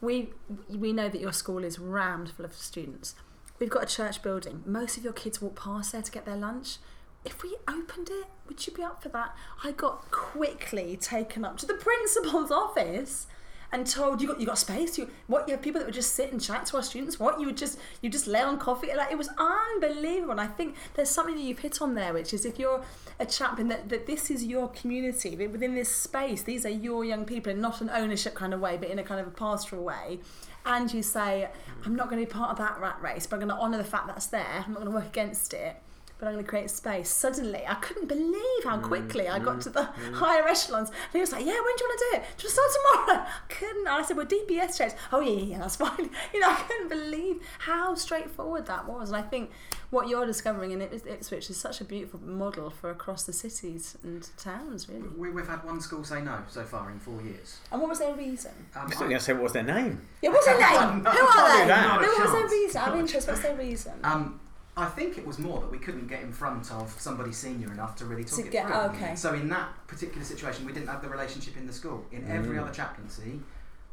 we, 0.00 0.30
we 0.70 0.94
know 0.94 1.10
that 1.10 1.20
your 1.20 1.34
school 1.34 1.62
is 1.62 1.78
rammed 1.78 2.30
full 2.30 2.46
of 2.46 2.54
students. 2.54 3.14
We've 3.58 3.68
got 3.68 3.82
a 3.82 3.94
church 3.94 4.22
building. 4.22 4.62
Most 4.64 4.96
of 4.96 5.04
your 5.04 5.12
kids 5.12 5.42
walk 5.42 5.60
past 5.62 5.92
there 5.92 6.00
to 6.00 6.10
get 6.10 6.24
their 6.24 6.36
lunch. 6.36 6.78
If 7.26 7.42
we 7.42 7.58
opened 7.68 8.08
it, 8.08 8.28
would 8.48 8.66
you 8.66 8.72
be 8.72 8.82
up 8.82 9.02
for 9.02 9.10
that? 9.10 9.36
I 9.62 9.72
got 9.72 10.10
quickly 10.10 10.96
taken 10.96 11.44
up 11.44 11.58
to 11.58 11.66
the 11.66 11.74
principal's 11.74 12.50
office 12.50 13.26
and 13.72 13.86
told 13.86 14.20
you 14.20 14.28
got 14.28 14.40
you 14.40 14.46
got 14.46 14.58
space. 14.58 14.98
You 14.98 15.08
what 15.26 15.48
you 15.48 15.54
have 15.54 15.62
people 15.62 15.80
that 15.80 15.86
would 15.86 15.94
just 15.94 16.14
sit 16.14 16.32
and 16.32 16.40
chat 16.40 16.66
to 16.66 16.76
our 16.76 16.82
students. 16.82 17.20
What 17.20 17.40
you 17.40 17.46
would 17.46 17.56
just 17.56 17.78
you 18.00 18.10
just 18.10 18.26
lay 18.26 18.40
on 18.40 18.58
coffee. 18.58 18.88
Like 18.94 19.12
it 19.12 19.18
was 19.18 19.30
unbelievable. 19.38 20.32
And 20.32 20.40
I 20.40 20.46
think 20.46 20.76
there's 20.94 21.10
something 21.10 21.36
that 21.36 21.42
you've 21.42 21.60
hit 21.60 21.80
on 21.80 21.94
there, 21.94 22.12
which 22.12 22.34
is 22.34 22.44
if 22.44 22.58
you're 22.58 22.82
a 23.18 23.26
chaplain 23.26 23.68
that, 23.68 23.88
that 23.88 24.06
this 24.06 24.30
is 24.30 24.44
your 24.44 24.68
community 24.68 25.36
within 25.46 25.74
this 25.74 25.88
space. 25.88 26.42
These 26.42 26.66
are 26.66 26.70
your 26.70 27.04
young 27.04 27.24
people, 27.24 27.52
in 27.52 27.60
not 27.60 27.80
an 27.80 27.90
ownership 27.90 28.34
kind 28.34 28.54
of 28.54 28.60
way, 28.60 28.76
but 28.76 28.88
in 28.88 28.98
a 28.98 29.04
kind 29.04 29.20
of 29.20 29.26
a 29.26 29.30
pastoral 29.30 29.84
way. 29.84 30.20
And 30.66 30.92
you 30.92 31.02
say, 31.02 31.48
I'm 31.84 31.96
not 31.96 32.10
going 32.10 32.20
to 32.20 32.26
be 32.26 32.30
part 32.30 32.50
of 32.50 32.58
that 32.58 32.78
rat 32.80 33.00
race, 33.00 33.26
but 33.26 33.36
I'm 33.36 33.48
going 33.48 33.56
to 33.56 33.62
honour 33.62 33.78
the 33.78 33.84
fact 33.84 34.06
that's 34.08 34.26
there. 34.26 34.64
I'm 34.66 34.72
not 34.72 34.82
going 34.82 34.92
to 34.92 34.96
work 34.96 35.06
against 35.06 35.54
it 35.54 35.76
but 36.20 36.26
I'm 36.28 36.34
going 36.34 36.44
to 36.44 36.48
create 36.48 36.70
space. 36.70 37.08
Suddenly, 37.08 37.62
I 37.66 37.74
couldn't 37.76 38.06
believe 38.08 38.64
how 38.64 38.78
quickly 38.78 39.26
I 39.26 39.38
got 39.38 39.62
to 39.62 39.70
the 39.70 39.84
higher 40.14 40.46
echelons. 40.46 40.90
And 40.90 40.98
he 41.14 41.20
was 41.20 41.32
like, 41.32 41.44
"Yeah, 41.46 41.54
when 41.54 41.76
do 41.76 41.84
you 41.84 41.88
want 41.88 41.98
to 41.98 42.04
do 42.10 42.16
it? 42.16 42.24
Do 42.36 42.46
you 42.46 42.50
want 42.50 42.50
to 42.50 42.50
start 42.50 43.06
tomorrow?" 43.06 43.26
I 43.48 43.52
couldn't. 43.52 43.88
I 43.88 44.02
said, 44.02 44.16
"Well, 44.18 44.26
DBS 44.26 44.76
checks." 44.76 44.94
Oh 45.12 45.20
yeah, 45.20 45.30
yeah, 45.32 45.44
yeah, 45.44 45.58
that's 45.58 45.76
fine. 45.84 46.10
You 46.34 46.40
know, 46.40 46.50
I 46.50 46.54
couldn't 46.68 46.88
believe 46.90 47.40
how 47.60 47.94
straightforward 47.94 48.66
that 48.66 48.86
was. 48.86 49.08
And 49.08 49.16
I 49.16 49.22
think 49.22 49.50
what 49.88 50.08
you're 50.08 50.26
discovering 50.26 50.70
in 50.72 50.82
Ips- 50.82 51.06
Ipswich 51.06 51.50
is 51.50 51.56
such 51.56 51.80
a 51.80 51.84
beautiful 51.84 52.20
model 52.20 52.70
for 52.70 52.90
across 52.90 53.24
the 53.24 53.32
cities 53.32 53.96
and 54.04 54.28
towns, 54.36 54.88
really. 54.88 55.08
We, 55.16 55.30
we've 55.30 55.48
had 55.48 55.64
one 55.64 55.80
school 55.80 56.04
say 56.04 56.20
no 56.22 56.42
so 56.48 56.64
far 56.64 56.90
in 56.90 57.00
four 57.00 57.20
years. 57.22 57.58
And 57.72 57.80
what 57.80 57.88
was 57.90 57.98
their 57.98 58.14
reason? 58.14 58.52
Um, 58.76 58.82
I 58.82 58.84
was 58.84 58.94
going 58.94 59.10
to 59.10 59.18
say 59.20 59.32
what 59.32 59.42
was 59.44 59.52
their 59.52 59.62
name. 59.64 60.00
Yeah, 60.22 60.30
what's 60.30 60.46
their 60.46 60.58
name? 60.60 61.04
Who 61.04 61.08
are 61.08 61.58
they? 61.58 61.66
that. 61.66 61.66
No, 61.66 61.74
Not 61.96 62.04
a 62.04 62.06
what's 62.06 62.32
their 62.32 62.40
chance. 62.42 62.52
reason? 62.52 62.82
I'm 62.82 62.98
interested. 63.00 63.30
What's 63.32 63.42
their 63.42 63.56
reason? 63.56 63.92
Um, 64.04 64.40
I 64.80 64.86
think 64.86 65.18
it 65.18 65.26
was 65.26 65.38
more 65.38 65.60
that 65.60 65.70
we 65.70 65.78
couldn't 65.78 66.06
get 66.06 66.22
in 66.22 66.32
front 66.32 66.70
of 66.72 66.98
somebody 66.98 67.32
senior 67.32 67.70
enough 67.72 67.96
to 67.96 68.06
really 68.06 68.24
talk 68.24 68.38
To 68.40 68.46
it 68.46 68.50
get- 68.50 68.66
through. 68.66 68.74
okay. 68.76 69.14
So 69.14 69.34
in 69.34 69.48
that 69.50 69.68
particular 69.86 70.24
situation, 70.24 70.64
we 70.64 70.72
didn't 70.72 70.88
have 70.88 71.02
the 71.02 71.08
relationship 71.08 71.56
in 71.56 71.66
the 71.66 71.72
school. 71.72 72.06
In 72.12 72.26
every 72.30 72.58
other 72.58 72.72
chaplaincy, 72.72 73.40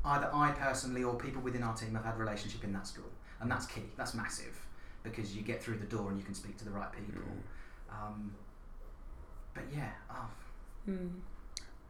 either 0.05 0.29
I 0.33 0.51
personally 0.51 1.03
or 1.03 1.15
people 1.15 1.41
within 1.41 1.61
our 1.63 1.75
team 1.75 1.93
have 1.95 2.05
had 2.05 2.17
relationship 2.17 2.63
in 2.63 2.71
that 2.73 2.87
school, 2.87 3.09
and 3.41 3.51
that's 3.51 3.65
key. 3.65 3.83
That's 3.97 4.13
massive 4.13 4.65
because 5.03 5.35
you 5.35 5.41
get 5.41 5.61
through 5.61 5.77
the 5.77 5.85
door 5.85 6.09
and 6.09 6.17
you 6.17 6.23
can 6.23 6.33
speak 6.33 6.57
to 6.57 6.65
the 6.65 6.71
right 6.71 6.91
people. 6.91 7.21
Um, 7.91 8.33
but 9.53 9.63
yeah, 9.73 9.91
oh, 10.11 10.29
Hmm. 10.85 11.07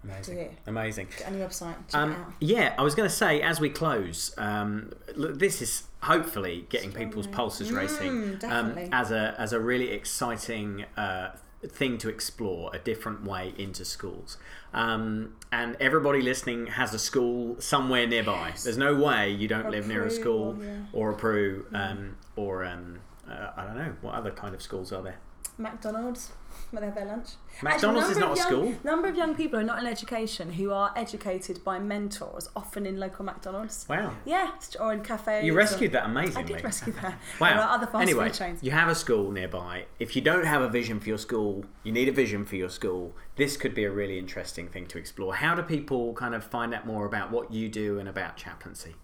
Amazing. 0.03 0.57
Amazing. 0.67 1.07
Get 1.17 1.27
on 1.27 1.37
your 1.37 1.47
website. 1.47 1.75
Um, 1.93 2.35
yeah, 2.39 2.75
I 2.77 2.83
was 2.83 2.95
going 2.95 3.09
to 3.09 3.15
say 3.15 3.41
as 3.41 3.59
we 3.59 3.69
close, 3.69 4.33
um, 4.37 4.91
look, 5.15 5.39
this 5.39 5.61
is 5.61 5.83
hopefully 6.01 6.65
getting 6.69 6.91
people's 6.91 7.27
pulses 7.27 7.71
racing 7.71 8.39
um, 8.45 8.77
as 8.91 9.11
a 9.11 9.35
as 9.37 9.53
a 9.53 9.59
really 9.59 9.91
exciting 9.91 10.85
uh, 10.95 11.31
thing 11.65 11.97
to 11.97 12.09
explore, 12.09 12.69
a 12.73 12.79
different 12.79 13.23
way 13.23 13.53
into 13.57 13.83
schools. 13.83 14.37
Um, 14.73 15.35
and 15.51 15.75
everybody 15.79 16.21
listening 16.21 16.67
has 16.67 16.93
a 16.93 16.99
school 16.99 17.59
somewhere 17.59 18.05
nearby. 18.05 18.53
There's 18.63 18.77
no 18.77 18.95
way 18.95 19.31
you 19.31 19.47
don't 19.47 19.65
Or 19.65 19.71
live 19.71 19.87
near 19.87 20.05
a 20.05 20.11
school 20.11 20.57
or, 20.59 20.63
yeah. 20.63 20.77
or 20.93 21.11
a 21.11 21.15
PRU 21.15 21.65
um, 21.73 22.17
or 22.35 22.63
um, 22.63 22.99
uh, 23.29 23.51
I 23.57 23.65
don't 23.65 23.77
know 23.77 23.95
what 24.01 24.13
other 24.13 24.31
kind 24.31 24.53
of 24.53 24.61
schools 24.61 24.91
are 24.93 25.01
there. 25.01 25.17
McDonald's, 25.57 26.31
where 26.71 26.81
they 26.81 26.85
have 26.87 26.95
their 26.95 27.05
lunch. 27.05 27.29
McDonald's 27.61 28.09
is 28.09 28.17
number 28.17 28.35
not 28.35 28.45
of 28.45 28.51
a 28.51 28.55
young- 28.55 28.73
school. 28.73 28.79
Number 28.83 29.07
of 29.07 29.15
young 29.15 29.35
people 29.35 29.57
who 29.59 29.63
are 29.63 29.67
not 29.67 29.79
in 29.79 29.87
education 29.87 30.53
who 30.53 30.71
are 30.71 30.91
educated 30.95 31.63
by 31.63 31.79
mentors, 31.79 32.49
often 32.55 32.85
in 32.85 32.99
local 32.99 33.23
McDonald's. 33.25 33.85
Wow. 33.89 34.13
Yeah, 34.25 34.51
or 34.79 34.93
in 34.93 35.01
cafes. 35.01 35.45
You 35.45 35.53
or- 35.53 35.57
rescued 35.57 35.91
that 35.93 36.03
I 36.03 36.09
amazingly. 36.09 36.53
did 36.55 36.63
rescue 36.63 36.93
that. 37.01 37.17
Wow. 37.39 37.49
There 37.49 37.59
are 37.61 37.69
other 37.75 37.87
fast 37.87 38.01
anyway, 38.01 38.25
food 38.29 38.33
chains. 38.35 38.63
you 38.63 38.71
have 38.71 38.89
a 38.89 38.95
school 38.95 39.31
nearby. 39.31 39.85
If 39.99 40.15
you 40.15 40.21
don't 40.21 40.45
have 40.45 40.61
a 40.61 40.69
vision 40.69 40.99
for 40.99 41.07
your 41.09 41.17
school, 41.17 41.65
you 41.83 41.91
need 41.91 42.09
a 42.09 42.11
vision 42.11 42.45
for 42.45 42.55
your 42.57 42.69
school. 42.69 43.15
This 43.37 43.55
could 43.57 43.73
be 43.73 43.85
a 43.85 43.91
really 43.91 44.19
interesting 44.19 44.67
thing 44.67 44.87
to 44.87 44.97
explore. 44.97 45.35
How 45.35 45.55
do 45.55 45.61
people 45.63 46.13
kind 46.13 46.35
of 46.35 46.43
find 46.43 46.73
out 46.73 46.85
more 46.85 47.05
about 47.05 47.31
what 47.31 47.51
you 47.51 47.69
do 47.69 47.97
and 47.99 48.09
about 48.09 48.35
chaplaincy? 48.37 48.95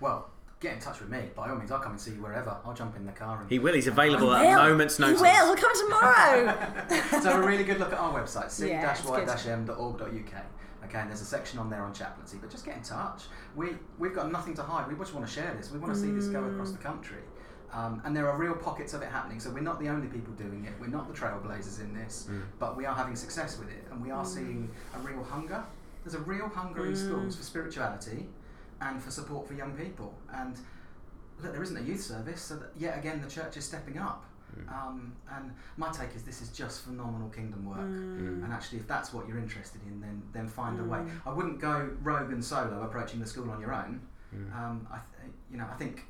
well, 0.00 0.30
get 0.60 0.74
in 0.74 0.80
touch 0.80 1.00
with 1.00 1.08
me 1.08 1.22
by 1.36 1.50
all 1.50 1.56
means. 1.56 1.70
I'll 1.70 1.78
come 1.78 1.92
and 1.92 2.00
see 2.00 2.12
you 2.12 2.22
wherever. 2.22 2.56
I'll 2.64 2.74
jump 2.74 2.96
in 2.96 3.06
the 3.06 3.12
car 3.12 3.40
and 3.40 3.50
He 3.50 3.58
will. 3.58 3.74
He's 3.74 3.86
available 3.86 4.32
at 4.32 4.44
Will. 4.44 4.58
a 4.58 4.70
moment's 4.70 4.96
He 4.96 5.04
will. 5.04 5.20
We'll 5.22 5.56
come 5.56 5.86
tomorrow. 5.86 6.68
so 7.10 7.30
have 7.30 7.44
a 7.44 7.46
really 7.46 7.64
good 7.64 7.78
look 7.78 7.92
at 7.92 7.98
our 7.98 8.12
website, 8.12 8.66
Yeah, 8.66 8.90
it's 8.90 9.02
good. 9.02 9.28
c-y-m.org.uk. 9.28 10.44
Okay, 10.84 10.98
and 10.98 11.10
there's 11.10 11.20
a 11.20 11.26
section 11.26 11.58
on 11.58 11.68
there 11.68 11.82
on 11.82 11.92
chaplaincy, 11.92 12.38
but 12.40 12.50
just 12.50 12.64
get 12.64 12.76
in 12.76 12.82
touch. 12.82 13.24
We 13.54 13.74
we've 13.98 14.14
got 14.14 14.32
nothing 14.32 14.54
to 14.54 14.62
hide. 14.62 14.88
We 14.88 14.96
just 14.96 15.12
want 15.12 15.26
to 15.26 15.32
share 15.32 15.54
this. 15.54 15.70
We 15.70 15.78
want 15.78 15.92
to 15.92 16.00
see 16.00 16.10
this 16.10 16.28
go 16.28 16.42
across 16.44 16.72
the 16.72 16.78
country. 16.78 17.18
Um, 17.70 18.00
and 18.06 18.16
there 18.16 18.30
are 18.30 18.38
real 18.38 18.54
pockets 18.54 18.94
of 18.94 19.02
it 19.02 19.10
happening. 19.10 19.40
So 19.40 19.50
we're 19.50 19.60
not 19.60 19.78
the 19.78 19.90
only 19.90 20.08
people 20.08 20.32
doing 20.32 20.64
it. 20.64 20.72
We're 20.80 20.86
not 20.86 21.06
the 21.06 21.18
trailblazers 21.18 21.80
in 21.80 21.92
this, 21.92 22.26
hmm. 22.26 22.40
but 22.58 22.78
we 22.78 22.86
are 22.86 22.94
having 22.94 23.14
success 23.14 23.58
with 23.58 23.68
it, 23.68 23.84
and 23.90 24.02
we 24.02 24.10
are 24.10 24.24
hmm. 24.24 24.30
seeing 24.30 24.70
a 24.94 24.98
real 25.00 25.22
hunger. 25.22 25.62
There's 26.02 26.14
a 26.14 26.20
real 26.20 26.48
hunger 26.48 26.86
in 26.86 26.92
hmm. 26.92 27.06
schools 27.06 27.36
for 27.36 27.42
spirituality 27.42 28.26
and 28.80 29.02
for 29.02 29.10
support 29.10 29.46
for 29.46 29.54
young 29.54 29.72
people. 29.72 30.14
And 30.32 30.56
look, 31.42 31.52
there 31.52 31.62
isn't 31.62 31.76
a 31.76 31.82
youth 31.82 32.02
service, 32.02 32.40
so 32.40 32.56
that 32.56 32.70
yet 32.76 32.98
again 32.98 33.20
the 33.20 33.28
church 33.30 33.56
is 33.56 33.64
stepping 33.64 33.98
up. 33.98 34.24
Mm. 34.58 34.72
Um, 34.72 35.12
and 35.36 35.52
my 35.76 35.90
take 35.90 36.14
is 36.16 36.22
this 36.22 36.40
is 36.40 36.48
just 36.48 36.82
phenomenal 36.82 37.28
kingdom 37.28 37.64
work. 37.66 37.78
Mm. 37.78 38.42
And 38.44 38.52
actually, 38.52 38.78
if 38.78 38.86
that's 38.88 39.12
what 39.12 39.28
you're 39.28 39.38
interested 39.38 39.80
in, 39.86 40.00
then 40.00 40.22
then 40.32 40.48
find 40.48 40.80
a 40.80 40.84
way. 40.84 40.98
Mm. 40.98 41.10
I 41.26 41.32
wouldn't 41.32 41.60
go 41.60 41.90
rogue 42.02 42.32
and 42.32 42.42
solo 42.44 42.82
approaching 42.82 43.20
the 43.20 43.26
school 43.26 43.50
on 43.50 43.60
your 43.60 43.74
own. 43.74 44.00
Mm. 44.34 44.54
Um, 44.56 44.86
I 44.90 44.96
th- 45.20 45.32
you 45.50 45.58
know, 45.58 45.66
I 45.70 45.74
think 45.76 46.06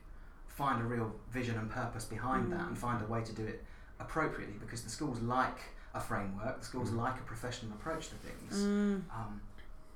find 0.47 0.81
a 0.83 0.85
real 0.85 1.13
vision 1.31 1.57
and 1.57 1.71
purpose 1.71 2.05
behind 2.05 2.51
that, 2.53 2.61
Mm. 2.61 2.69
and 2.69 2.79
find 2.79 3.03
a 3.03 3.07
way 3.07 3.23
to 3.23 3.33
do 3.33 3.45
it 3.45 3.65
appropriately. 4.01 4.57
Because 4.59 4.83
the 4.83 4.91
schools 4.91 5.21
like 5.21 5.59
a 5.95 6.01
framework, 6.01 6.59
the 6.61 6.65
schools 6.65 6.91
Mm. 6.91 6.97
like 6.99 7.19
a 7.19 7.23
professional 7.23 7.73
approach 7.73 8.09
to 8.09 8.15
things. 8.17 8.55
Mm. 8.63 9.03
Um, 9.15 9.41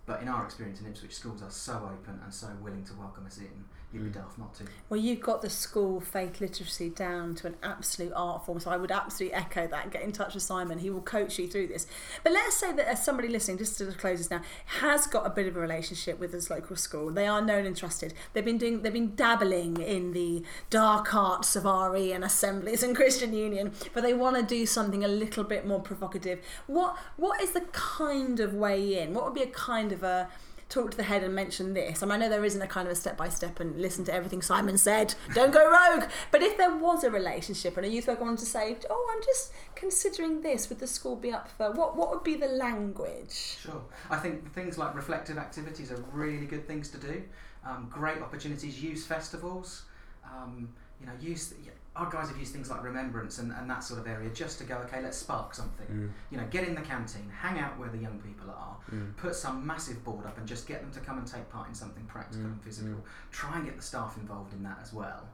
but 0.07 0.20
in 0.20 0.28
our 0.28 0.44
experience 0.44 0.80
in 0.80 0.86
Ipswich, 0.86 1.14
schools 1.14 1.42
are 1.42 1.50
so 1.50 1.74
open 1.74 2.20
and 2.22 2.32
so 2.32 2.48
willing 2.61 2.84
to 2.84 2.94
welcome 2.94 3.26
us 3.26 3.38
in. 3.38 3.64
You'd 3.93 4.05
be 4.05 4.11
daft 4.11 4.38
not 4.38 4.55
to. 4.55 4.64
Well, 4.88 4.99
you've 4.99 5.20
got 5.20 5.43
the 5.43 5.51
school 5.51 6.01
faith 6.01 6.40
literacy 6.40 6.88
down 6.88 7.34
to 7.36 7.49
an 7.49 7.57
absolute 7.62 8.12
art 8.16 8.47
form, 8.47 8.59
so 8.59 8.70
I 8.70 8.78
would 8.78 8.90
absolutely 8.90 9.34
echo 9.34 9.66
that. 9.66 9.90
Get 9.90 10.03
in 10.03 10.12
touch 10.12 10.32
with 10.32 10.43
Simon; 10.43 10.78
he 10.78 10.88
will 10.88 11.03
coach 11.03 11.38
you 11.38 11.47
through 11.47 11.66
this. 11.66 11.86
But 12.24 12.32
let's 12.32 12.57
say 12.57 12.72
that 12.72 12.88
as 12.88 13.05
somebody 13.05 13.28
listening, 13.28 13.59
just 13.59 13.76
to 13.78 13.84
close 13.93 14.18
this 14.18 14.30
now, 14.30 14.40
has 14.80 15.07
got 15.07 15.26
a 15.26 15.30
bit 15.30 15.47
of 15.47 15.57
a 15.57 15.61
relationship 15.61 16.18
with 16.18 16.32
this 16.32 16.49
local 16.49 16.74
school. 16.74 17.11
They 17.11 17.26
are 17.26 17.43
known 17.43 17.66
and 17.66 17.76
trusted. 17.76 18.14
They've 18.32 18.45
been 18.45 18.57
doing, 18.57 18.80
they've 18.80 18.93
been 18.93 19.14
dabbling 19.14 19.76
in 19.78 20.12
the 20.12 20.43
dark 20.70 21.14
arts 21.14 21.55
of 21.55 21.64
RE 21.64 22.12
and 22.12 22.24
assemblies 22.24 22.82
and 22.82 22.97
Christian 22.97 23.34
Union, 23.34 23.72
but 23.93 24.03
they 24.03 24.14
want 24.14 24.36
to 24.36 24.43
do 24.43 24.64
something 24.64 25.05
a 25.05 25.09
little 25.09 25.45
bit 25.45 25.66
more 25.66 25.80
provocative. 25.80 26.40
What 26.66 26.97
what 27.18 27.43
is 27.43 27.53
the 27.53 27.61
kind 27.72 28.40
of 28.40 28.55
way 28.55 29.03
in? 29.03 29.12
What 29.12 29.24
would 29.24 29.34
be 29.34 29.43
a 29.43 29.47
kind 29.49 29.93
of 29.93 30.03
a 30.03 30.30
talk 30.73 30.91
to 30.91 30.97
the 30.97 31.03
head 31.03 31.23
and 31.23 31.35
mention 31.35 31.75
this. 31.75 32.03
I 32.03 32.07
mean, 32.07 32.12
I 32.12 32.16
know 32.16 32.29
there 32.29 32.45
isn't 32.45 32.62
a 32.62 32.66
kind 32.66 32.89
of 32.89 32.93
a 32.93 32.97
step 32.97 33.16
by 33.16 33.29
step 33.29 33.61
and 33.61 33.81
listen 33.81 34.05
to 34.07 34.14
everything 34.14 34.41
Simon 34.41 34.79
said. 34.79 35.14
Don't 35.35 35.53
go 35.53 35.70
rogue. 35.70 36.09
But 36.31 36.43
if 36.43 36.57
there 36.57 36.75
was 36.75 37.05
a 37.05 37.11
relationship 37.11 37.77
and 37.77 37.85
a 37.85 37.89
youth 37.89 38.09
worker 38.09 38.23
wanted 38.23 38.39
to 38.39 38.47
say, 38.47 38.77
"Oh, 38.89 39.12
I'm 39.14 39.23
just 39.23 39.53
considering 39.75 40.41
this," 40.41 40.68
would 40.68 40.79
the 40.79 40.87
school 40.87 41.16
be 41.16 41.33
up 41.33 41.49
for 41.51 41.70
what? 41.73 41.97
What 41.97 42.11
would 42.11 42.25
be 42.25 42.37
the 42.37 42.49
language? 42.49 43.59
Sure. 43.61 43.83
I 44.11 44.16
think 44.16 44.53
things 44.55 44.79
like 44.79 44.95
reflective 44.95 45.39
activities 45.39 45.93
are 45.93 46.03
really 46.12 46.47
good 46.47 46.66
things 46.66 46.89
to 46.91 46.99
do. 46.99 47.23
Um, 47.64 47.89
great 47.91 48.20
opportunities. 48.23 48.83
Use 48.83 49.05
festivals. 49.07 49.83
Um, 50.25 50.70
you 51.03 51.07
know, 51.09 51.12
use 51.20 51.53
our 51.94 52.09
guys 52.11 52.28
have 52.28 52.38
used 52.38 52.55
things 52.55 52.70
like 52.70 52.82
remembrance 52.82 53.38
and, 53.38 53.53
and 53.53 53.68
that 53.68 53.84
sort 53.84 54.00
of 54.00 54.07
area 54.07 54.30
just 54.30 54.57
to 54.59 54.64
go. 54.64 54.76
Okay, 54.86 55.03
let's 55.03 55.18
spark 55.18 55.55
something. 55.55 55.86
Mm. 55.86 56.09
You 56.30 56.38
know, 56.38 56.46
get 56.50 56.66
in 56.66 56.74
the 56.74 56.80
canteen, 56.80 57.28
hang 57.38 57.59
out 57.59 57.78
where 57.78 57.90
the 57.90 57.98
young 57.98 58.18
people 58.20 58.48
are, 58.50 58.76
Mm. 58.90 59.14
put 59.18 59.34
some 59.34 59.66
massive 59.66 60.03
board 60.03 60.24
up, 60.24 60.38
and 60.38 60.46
just 60.48 60.66
get 60.66 60.80
them 60.80 60.90
to 60.92 61.00
come 61.00 61.18
and 61.18 61.26
take 61.26 61.46
part 61.50 61.68
in 61.68 61.74
something 61.74 62.05
practical 62.05 62.46
Mm, 62.46 62.53
and 62.53 62.62
physical. 62.62 62.92
mm. 62.94 63.03
Try 63.30 63.57
and 63.57 63.64
get 63.66 63.76
the 63.76 63.82
staff 63.82 64.16
involved 64.16 64.55
in 64.55 64.62
that 64.62 64.78
as 64.82 64.92
well. 64.94 65.28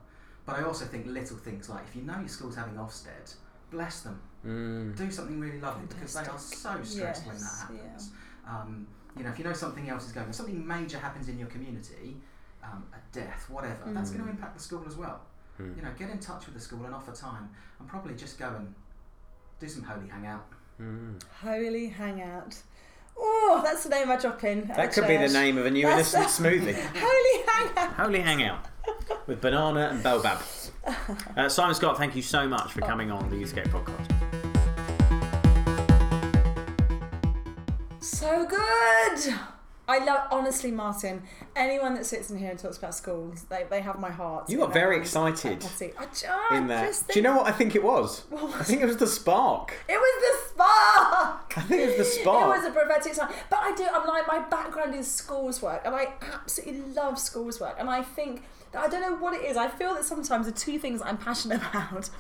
But 0.47 0.57
I 0.59 0.65
also 0.65 0.85
think 0.85 1.07
little 1.07 1.37
things 1.37 1.69
like 1.69 1.85
if 1.89 1.95
you 1.95 2.03
know 2.03 2.19
your 2.19 2.29
school's 2.29 2.57
having 2.57 2.75
Ofsted, 2.75 3.35
bless 3.71 4.01
them 4.01 4.21
Mm. 4.45 4.97
do 4.97 5.11
something 5.13 5.39
really 5.39 5.61
lovely 5.61 5.87
because 5.87 6.15
they 6.15 6.21
are 6.21 6.39
so 6.39 6.83
stressed 6.83 7.27
when 7.27 7.37
that 7.37 7.43
Yes, 7.43 7.61
happens. 7.61 8.11
Um, 8.47 8.87
you 9.17 9.23
know, 9.25 9.31
if 9.31 9.39
you 9.39 9.45
know 9.45 9.53
something 9.53 9.89
else 9.89 10.07
is 10.07 10.13
going 10.13 10.27
on, 10.27 10.33
something 10.33 10.67
major 10.67 10.99
happens 10.99 11.29
in 11.29 11.39
your 11.39 11.49
community, 11.49 12.17
um, 12.65 12.85
a 12.93 12.99
death, 13.15 13.49
whatever, 13.49 13.85
that's 13.93 14.11
going 14.11 14.23
Mm. 14.23 14.27
to 14.27 14.31
impact 14.31 14.55
the 14.57 14.63
school 14.63 14.85
as 14.87 14.97
well. 14.97 15.21
Mm. 15.61 15.77
You 15.77 15.83
know, 15.83 15.91
get 15.99 16.11
in 16.11 16.19
touch 16.19 16.47
with 16.47 16.55
the 16.55 16.61
school 16.61 16.85
and 16.85 16.95
offer 16.95 17.13
time, 17.13 17.51
and 17.81 17.89
probably 17.89 18.15
just 18.15 18.39
go 18.39 18.49
and 18.57 18.75
do 19.61 19.69
some 19.69 19.83
holy 19.83 20.09
hangout. 20.09 20.47
Mm. 20.81 21.21
Holy 21.43 21.89
hangout. 21.89 22.57
Oh, 23.21 23.61
that's 23.65 23.83
the 23.83 23.89
name 23.91 24.09
I 24.11 24.17
drop 24.17 24.45
in. 24.45 24.69
That 24.69 24.93
the 24.95 25.01
could 25.01 25.09
be 25.09 25.17
the 25.17 25.29
name 25.33 25.59
of 25.59 25.67
a 25.67 25.71
new 25.71 25.83
That's- 25.83 26.15
innocent 26.15 26.47
smoothie. 26.63 26.75
Holy 26.97 27.45
hangout. 27.47 27.93
Holy 27.95 28.21
Hangout 28.21 28.67
with 29.27 29.41
banana 29.41 29.89
and 29.93 30.03
baobab. 30.03 30.41
Uh, 31.37 31.49
Simon 31.49 31.75
Scott, 31.75 31.97
thank 31.99 32.15
you 32.15 32.23
so 32.23 32.47
much 32.49 32.71
for 32.73 32.81
coming 32.81 33.11
on 33.11 33.29
the 33.29 33.37
Youthscape 33.37 33.69
podcast. 33.69 34.15
So 38.01 38.47
good. 38.47 39.35
I 39.89 40.05
love 40.05 40.29
honestly, 40.31 40.71
Martin. 40.71 41.23
Anyone 41.57 41.95
that 41.95 42.05
sits 42.05 42.31
in 42.31 42.37
here 42.39 42.51
and 42.51 42.59
talks 42.59 42.77
about 42.77 42.95
schools, 42.95 43.47
they, 43.49 43.65
they 43.71 43.81
have 43.81 43.99
my 43.99 44.11
heart. 44.11 44.51
You 44.51 44.59
got 44.59 44.73
very 44.73 44.99
excited 44.99 45.65
I 45.99 46.05
ju- 46.07 46.27
I 46.29 46.57
in 46.59 46.69
just 46.69 47.09
Do 47.09 47.19
you 47.19 47.23
know 47.23 47.39
what 47.39 47.47
I 47.47 47.53
think 47.53 47.75
it 47.75 47.83
was? 47.83 48.25
What 48.29 48.43
was 48.45 48.55
I 48.55 48.65
think 48.65 48.83
it 48.83 48.87
was 48.87 48.99
the 48.99 49.07
spark. 49.07 49.73
It 49.89 49.97
was 49.97 50.45
the 50.45 50.49
spark. 50.51 51.55
I 51.57 51.61
think 51.63 51.81
it 51.81 51.99
was 51.99 52.07
the 52.07 52.21
spark. 52.21 52.57
It 52.57 52.59
was 52.61 52.67
a 52.67 52.71
prophetic 52.71 53.15
sign. 53.15 53.31
But 53.49 53.61
I 53.61 53.75
do, 53.75 53.87
I'm 53.91 54.07
like, 54.07 54.29
my 54.29 54.41
background 54.41 54.95
is 54.95 55.11
schools 55.11 55.63
work, 55.63 55.83
and 55.87 55.95
I 55.95 56.09
absolutely 56.35 56.83
love 56.93 57.19
schools 57.19 57.59
work. 57.59 57.77
And 57.79 57.89
I 57.89 58.03
think, 58.03 58.43
that 58.73 58.85
I 58.85 58.89
don't 58.89 59.01
know 59.01 59.17
what 59.17 59.33
it 59.33 59.45
is, 59.45 59.57
I 59.57 59.69
feel 59.69 59.95
that 59.95 60.05
sometimes 60.05 60.47
the 60.47 60.53
two 60.53 60.79
things 60.79 61.01
I'm 61.03 61.17
passionate 61.17 61.61
about 61.71 62.11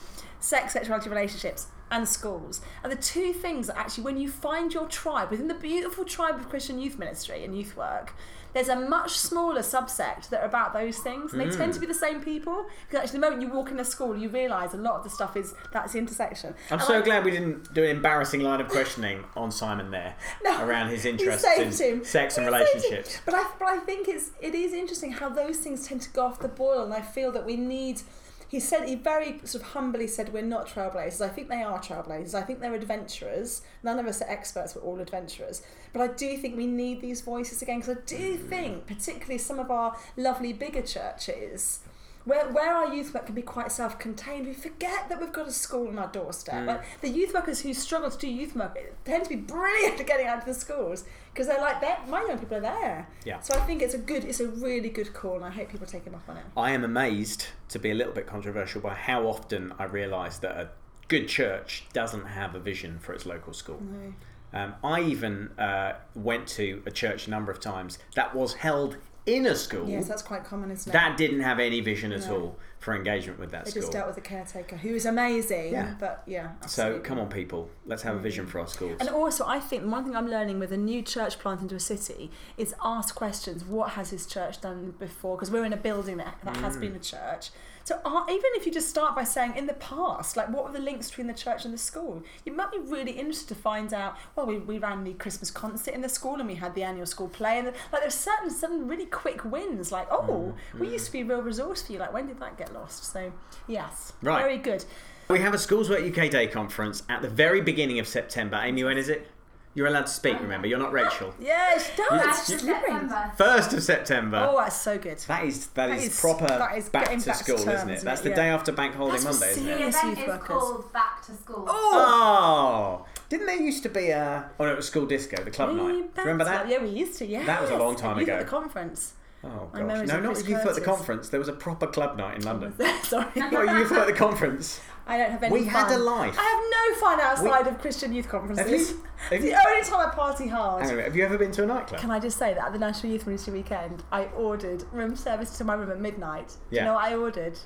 sex, 0.40 0.72
sexuality, 0.72 1.10
relationships, 1.10 1.66
and 1.90 2.08
schools 2.08 2.60
are 2.84 2.90
the 2.90 2.96
two 2.96 3.32
things 3.32 3.66
that 3.68 3.76
actually, 3.78 4.04
when 4.04 4.16
you 4.18 4.28
find 4.30 4.72
your 4.74 4.86
tribe 4.86 5.30
within 5.30 5.48
the 5.48 5.54
beautiful 5.54 6.04
tribe 6.04 6.36
of 6.36 6.48
Christian 6.48 6.78
youth 6.78 6.98
ministry 6.98 7.44
and 7.44 7.56
youth 7.56 7.76
work, 7.76 8.12
there's 8.54 8.68
a 8.68 8.76
much 8.76 9.10
smaller 9.12 9.60
subsect 9.60 10.30
that 10.30 10.40
are 10.42 10.46
about 10.46 10.72
those 10.72 10.98
things, 10.98 11.32
and 11.32 11.40
they 11.40 11.50
tend 11.54 11.74
to 11.74 11.80
be 11.80 11.86
the 11.86 11.92
same 11.94 12.22
people. 12.22 12.64
Because 12.88 13.04
actually, 13.04 13.20
the 13.20 13.26
moment 13.26 13.42
you 13.42 13.48
walk 13.48 13.70
in 13.70 13.78
a 13.78 13.84
school, 13.84 14.16
you 14.16 14.30
realise 14.30 14.72
a 14.72 14.78
lot 14.78 14.94
of 14.96 15.04
the 15.04 15.10
stuff 15.10 15.36
is 15.36 15.54
that's 15.70 15.92
the 15.92 15.98
intersection. 15.98 16.54
I'm 16.70 16.78
And 16.78 16.82
so 16.82 16.98
I- 16.98 17.02
glad 17.02 17.24
we 17.26 17.30
didn't 17.30 17.72
do 17.74 17.84
an 17.84 17.90
embarrassing 17.90 18.40
line 18.40 18.60
of 18.62 18.68
questioning 18.68 19.24
on 19.36 19.50
Simon 19.50 19.90
there 19.90 20.16
No, 20.44 20.64
around 20.64 20.88
his 20.88 21.04
interests 21.04 21.46
in 21.58 21.72
him. 21.72 22.04
sex 22.04 22.38
and 22.38 22.46
relationships. 22.46 23.20
But 23.26 23.34
I, 23.34 23.44
but 23.58 23.68
I 23.68 23.78
think 23.80 24.08
it's 24.08 24.30
it 24.40 24.54
is 24.54 24.72
interesting 24.72 25.12
how 25.12 25.28
those 25.28 25.58
things 25.58 25.86
tend 25.86 26.00
to 26.02 26.10
go 26.10 26.22
off 26.24 26.40
the 26.40 26.48
boil, 26.48 26.82
and 26.84 26.94
I 26.94 27.02
feel 27.02 27.30
that 27.32 27.44
we 27.44 27.56
need. 27.56 28.00
He 28.48 28.60
said 28.60 28.88
he 28.88 28.94
very 28.94 29.40
sort 29.44 29.62
of 29.62 29.70
humbly 29.70 30.06
said 30.06 30.32
we're 30.32 30.42
not 30.42 30.66
trailblazers. 30.66 31.20
I 31.20 31.28
think 31.28 31.48
they 31.48 31.62
are 31.62 31.78
trailblazers. 31.78 32.34
I 32.34 32.42
think 32.42 32.60
they're 32.60 32.74
adventurers. 32.74 33.60
None 33.82 33.98
of 33.98 34.06
us 34.06 34.22
are 34.22 34.28
experts. 34.28 34.74
We're 34.74 34.82
all 34.82 35.00
adventurers. 35.00 35.62
But 35.92 36.00
I 36.00 36.14
do 36.14 36.36
think 36.38 36.56
we 36.56 36.66
need 36.66 37.02
these 37.02 37.20
voices 37.20 37.60
again 37.60 37.80
because 37.80 37.98
I 37.98 38.00
do 38.06 38.36
think, 38.38 38.86
particularly 38.86 39.38
some 39.38 39.58
of 39.58 39.70
our 39.70 39.96
lovely 40.16 40.54
bigger 40.54 40.82
churches. 40.82 41.80
Where, 42.28 42.46
where 42.52 42.74
our 42.74 42.94
youth 42.94 43.14
work 43.14 43.24
can 43.24 43.34
be 43.34 43.40
quite 43.40 43.72
self-contained, 43.72 44.46
we 44.46 44.52
forget 44.52 45.08
that 45.08 45.18
we've 45.18 45.32
got 45.32 45.48
a 45.48 45.50
school 45.50 45.88
on 45.88 45.98
our 45.98 46.08
doorstep. 46.08 46.54
Mm. 46.54 46.66
Like 46.66 47.00
the 47.00 47.08
youth 47.08 47.32
workers 47.32 47.60
who 47.60 47.72
struggle 47.72 48.10
to 48.10 48.18
do 48.18 48.28
youth 48.28 48.54
work 48.54 48.78
tend 49.06 49.24
to 49.24 49.30
be 49.30 49.36
brilliant 49.36 49.98
at 49.98 50.06
getting 50.06 50.26
out 50.26 50.40
to 50.40 50.46
the 50.46 50.52
schools 50.52 51.04
because 51.32 51.46
they're 51.46 51.58
like, 51.58 51.80
they're, 51.80 51.96
my 52.06 52.20
young 52.28 52.38
people 52.38 52.58
are 52.58 52.60
there. 52.60 53.08
Yeah. 53.24 53.40
So 53.40 53.54
I 53.54 53.60
think 53.60 53.80
it's 53.80 53.94
a 53.94 53.98
good, 53.98 54.24
it's 54.24 54.40
a 54.40 54.48
really 54.48 54.90
good 54.90 55.14
call, 55.14 55.36
and 55.36 55.44
I 55.46 55.50
hope 55.50 55.70
people 55.70 55.86
take 55.86 56.04
him 56.04 56.14
up 56.14 56.28
on 56.28 56.36
it. 56.36 56.44
I 56.54 56.72
am 56.72 56.84
amazed, 56.84 57.46
to 57.70 57.78
be 57.78 57.90
a 57.90 57.94
little 57.94 58.12
bit 58.12 58.26
controversial, 58.26 58.82
by 58.82 58.92
how 58.92 59.26
often 59.26 59.72
I 59.78 59.84
realise 59.84 60.36
that 60.38 60.52
a 60.52 60.68
good 61.08 61.28
church 61.28 61.84
doesn't 61.94 62.26
have 62.26 62.54
a 62.54 62.60
vision 62.60 62.98
for 62.98 63.14
its 63.14 63.24
local 63.24 63.54
school. 63.54 63.80
No. 63.80 64.12
Um, 64.52 64.74
I 64.82 65.00
even 65.02 65.50
uh, 65.58 65.94
went 66.14 66.46
to 66.48 66.82
a 66.84 66.90
church 66.90 67.26
a 67.26 67.30
number 67.30 67.52
of 67.52 67.60
times 67.60 67.98
that 68.14 68.34
was 68.34 68.54
held 68.54 68.96
in 69.28 69.46
a 69.46 69.54
school 69.54 69.88
Yes, 69.88 70.08
that's 70.08 70.22
quite 70.22 70.44
common, 70.44 70.70
isn't 70.70 70.90
it? 70.90 70.92
that 70.92 71.16
didn't 71.16 71.40
have 71.40 71.58
any 71.60 71.80
vision 71.80 72.12
at 72.12 72.26
No. 72.26 72.34
all 72.36 72.58
for 72.88 72.96
engagement 72.96 73.38
with 73.38 73.50
that 73.50 73.64
they 73.66 73.70
school. 73.72 73.82
just 73.82 73.92
dealt 73.92 74.06
with 74.08 74.16
a 74.16 74.20
caretaker 74.22 74.76
who 74.76 74.94
is 74.94 75.04
amazing. 75.04 75.72
Yeah. 75.72 75.94
But 76.00 76.22
yeah. 76.26 76.52
so 76.66 76.98
come 77.00 77.18
on, 77.18 77.28
people, 77.28 77.68
let's 77.86 78.02
have 78.02 78.16
a 78.16 78.18
vision 78.18 78.46
for 78.46 78.60
our 78.60 78.66
schools. 78.66 78.96
And 79.00 79.08
also, 79.10 79.44
I 79.46 79.60
think 79.60 79.84
one 79.84 80.04
thing 80.04 80.16
I'm 80.16 80.28
learning 80.28 80.58
with 80.58 80.72
a 80.72 80.76
new 80.76 81.02
church 81.02 81.38
plant 81.38 81.60
into 81.60 81.74
a 81.74 81.80
city 81.80 82.30
is 82.56 82.74
ask 82.82 83.14
questions. 83.14 83.64
What 83.64 83.90
has 83.90 84.10
this 84.10 84.26
church 84.26 84.60
done 84.60 84.94
before? 84.98 85.36
Because 85.36 85.50
we're 85.50 85.64
in 85.66 85.72
a 85.72 85.76
building 85.76 86.16
that, 86.18 86.38
that 86.44 86.56
has 86.58 86.76
Mm. 86.76 86.80
been 86.80 86.94
a 86.96 86.98
church. 87.00 87.50
So 87.84 87.98
uh, 88.04 88.22
even 88.28 88.50
if 88.56 88.66
you 88.66 88.72
just 88.72 88.90
start 88.90 89.16
by 89.16 89.24
saying 89.24 89.56
in 89.56 89.66
the 89.66 89.72
past, 89.74 90.36
like 90.36 90.50
what 90.50 90.62
were 90.66 90.72
the 90.72 90.78
links 90.90 91.08
between 91.08 91.26
the 91.26 91.32
church 91.32 91.64
and 91.64 91.72
the 91.72 91.78
school? 91.78 92.22
You 92.44 92.52
might 92.52 92.70
be 92.70 92.76
really 92.78 93.12
interested 93.12 93.48
to 93.48 93.54
find 93.54 93.94
out. 93.94 94.18
Well, 94.36 94.44
we, 94.44 94.58
we 94.58 94.76
ran 94.78 95.04
the 95.04 95.14
Christmas 95.14 95.50
concert 95.50 95.94
in 95.94 96.02
the 96.02 96.08
school 96.10 96.34
and 96.34 96.46
we 96.46 96.56
had 96.56 96.74
the 96.74 96.82
annual 96.82 97.06
school 97.06 97.28
play. 97.28 97.56
And 97.58 97.66
like 97.90 98.02
there's 98.02 98.14
certain 98.14 98.50
some 98.50 98.86
really 98.86 99.06
quick 99.06 99.42
wins. 99.54 99.90
Like 99.90 100.06
oh, 100.10 100.52
Mm, 100.74 100.80
we 100.80 100.88
used 100.90 101.06
to 101.06 101.12
be 101.12 101.22
a 101.22 101.24
real 101.24 101.40
resource 101.40 101.80
for 101.82 101.92
you. 101.94 101.98
Like 101.98 102.12
when 102.12 102.26
did 102.26 102.38
that 102.40 102.58
get 102.58 102.74
lost? 102.80 103.04
So 103.12 103.32
yes, 103.66 104.12
Right. 104.22 104.42
very 104.42 104.58
good. 104.58 104.84
We 105.28 105.40
have 105.40 105.52
a 105.54 105.58
Schools 105.58 105.90
Work 105.90 106.00
UK 106.02 106.30
Day 106.30 106.46
conference 106.46 107.02
at 107.08 107.20
the 107.22 107.28
very 107.28 107.60
beginning 107.60 107.98
of 107.98 108.08
September. 108.08 108.58
Amy, 108.62 108.82
when 108.84 108.96
is 108.96 109.08
it? 109.08 109.26
You're 109.74 109.86
allowed 109.86 110.06
to 110.06 110.12
speak, 110.12 110.40
remember? 110.40 110.66
You're 110.66 110.78
not 110.78 110.90
Rachel. 110.92 111.34
Yeah, 111.38 111.78
she 111.78 111.92
does. 111.96 112.08
Back 112.10 112.44
to 112.46 112.58
September. 112.58 113.32
First 113.36 113.72
of 113.74 113.82
September. 113.82 114.48
Oh, 114.50 114.56
that's 114.58 114.80
so 114.80 114.98
good. 114.98 115.18
That 115.28 115.44
is 115.44 115.66
that 115.68 115.88
That 115.90 115.98
is, 115.98 116.06
is- 116.06 116.20
proper 116.20 116.46
that 116.46 116.76
is 116.76 116.88
back 116.88 117.04
to 117.04 117.10
back 117.10 117.18
to 117.22 117.34
school, 117.34 117.56
isn't 117.56 117.88
it? 117.90 117.94
isn't 117.96 118.04
That's 118.04 118.20
it? 118.22 118.24
the 118.24 118.30
Yeah. 118.30 118.36
day 118.36 118.48
after 118.48 118.72
Bank 118.72 118.94
Holiday 118.96 119.18
That's 119.22 119.24
Monday, 119.38 119.50
isn't 119.52 119.64
The 119.66 119.70
it? 119.70 119.76
serious 119.76 119.96
event 119.96 120.08
youth 120.18 120.18
is 120.26 120.32
workers. 120.34 120.48
called 120.48 120.92
Back 120.92 121.26
to 121.26 121.32
School. 121.34 121.64
Oh, 121.68 123.02
oh! 123.02 123.06
didn't 123.28 123.46
there 123.46 123.56
used 123.60 123.82
to 123.84 123.88
be 123.90 124.08
a? 124.10 124.50
Oh 124.58 124.64
no, 124.64 124.72
it 124.72 124.76
was 124.76 124.86
school 124.88 125.06
disco, 125.06 125.44
the 125.44 125.50
club 125.50 125.68
We 125.70 125.76
night. 125.76 126.10
Remember 126.16 126.44
that? 126.44 126.68
Yeah, 126.68 126.82
we 126.82 126.88
used 126.88 127.18
to. 127.18 127.26
Yeah, 127.26 127.44
That 127.44 127.60
was 127.60 127.70
a 127.70 127.76
long 127.76 127.94
time 127.94 128.18
Youth 128.18 128.26
ago. 128.28 128.36
at 128.38 128.40
the 128.40 128.50
conference. 128.50 129.12
Oh 129.44 129.68
gosh, 129.72 129.80
no, 129.82 129.94
not 130.20 130.22
Chris 130.24 130.38
with 130.38 130.48
Youth 130.48 130.66
at 130.66 130.74
the 130.74 130.80
conference. 130.80 131.28
There 131.28 131.38
was 131.38 131.48
a 131.48 131.52
proper 131.52 131.86
club 131.86 132.16
night 132.16 132.36
in 132.38 132.46
oh, 132.46 132.50
London. 132.52 132.74
Sorry. 133.04 133.26
Oh, 133.36 133.40
not 133.64 133.78
Youth 133.78 133.92
at 133.92 134.06
the 134.06 134.12
conference. 134.12 134.80
I 135.06 135.16
don't 135.16 135.30
have 135.30 135.42
any 135.42 135.52
We 135.52 135.60
fun. 135.60 135.68
had 135.88 135.92
a 135.92 135.98
life. 135.98 136.36
I 136.38 136.42
have 136.42 136.94
no 136.94 137.00
fun 137.00 137.20
outside 137.20 137.66
of 137.72 137.80
Christian 137.80 138.12
youth 138.12 138.28
conferences. 138.28 138.90
You- 138.90 139.04
It's 139.18 139.30
have 139.32 139.42
the 139.42 139.48
you- 139.48 139.56
only 139.68 139.82
time 139.82 140.08
I 140.08 140.14
party 140.14 140.46
hard. 140.48 140.82
Hang 140.82 140.90
on 140.90 140.94
a 140.94 140.96
minute, 140.96 141.04
have 141.06 141.16
you 141.16 141.24
ever 141.24 141.38
been 141.38 141.50
to 141.52 141.62
a 141.62 141.66
nightclub? 141.66 142.00
Can 142.00 142.10
I 142.10 142.20
just 142.20 142.36
say 142.38 142.52
that 142.54 142.66
at 142.66 142.72
the 142.72 142.78
National 142.78 143.12
Youth 143.12 143.26
Ministry 143.26 143.52
weekend, 143.54 144.02
I 144.12 144.24
ordered 144.26 144.84
room 144.92 145.16
service 145.16 145.56
to 145.58 145.64
my 145.64 145.74
room 145.74 145.90
at 145.90 145.98
midnight. 146.00 146.48
Do 146.48 146.76
Yeah. 146.76 146.82
you 146.82 146.86
know 146.88 146.94
what 146.94 147.04
I 147.04 147.14
ordered? 147.16 147.58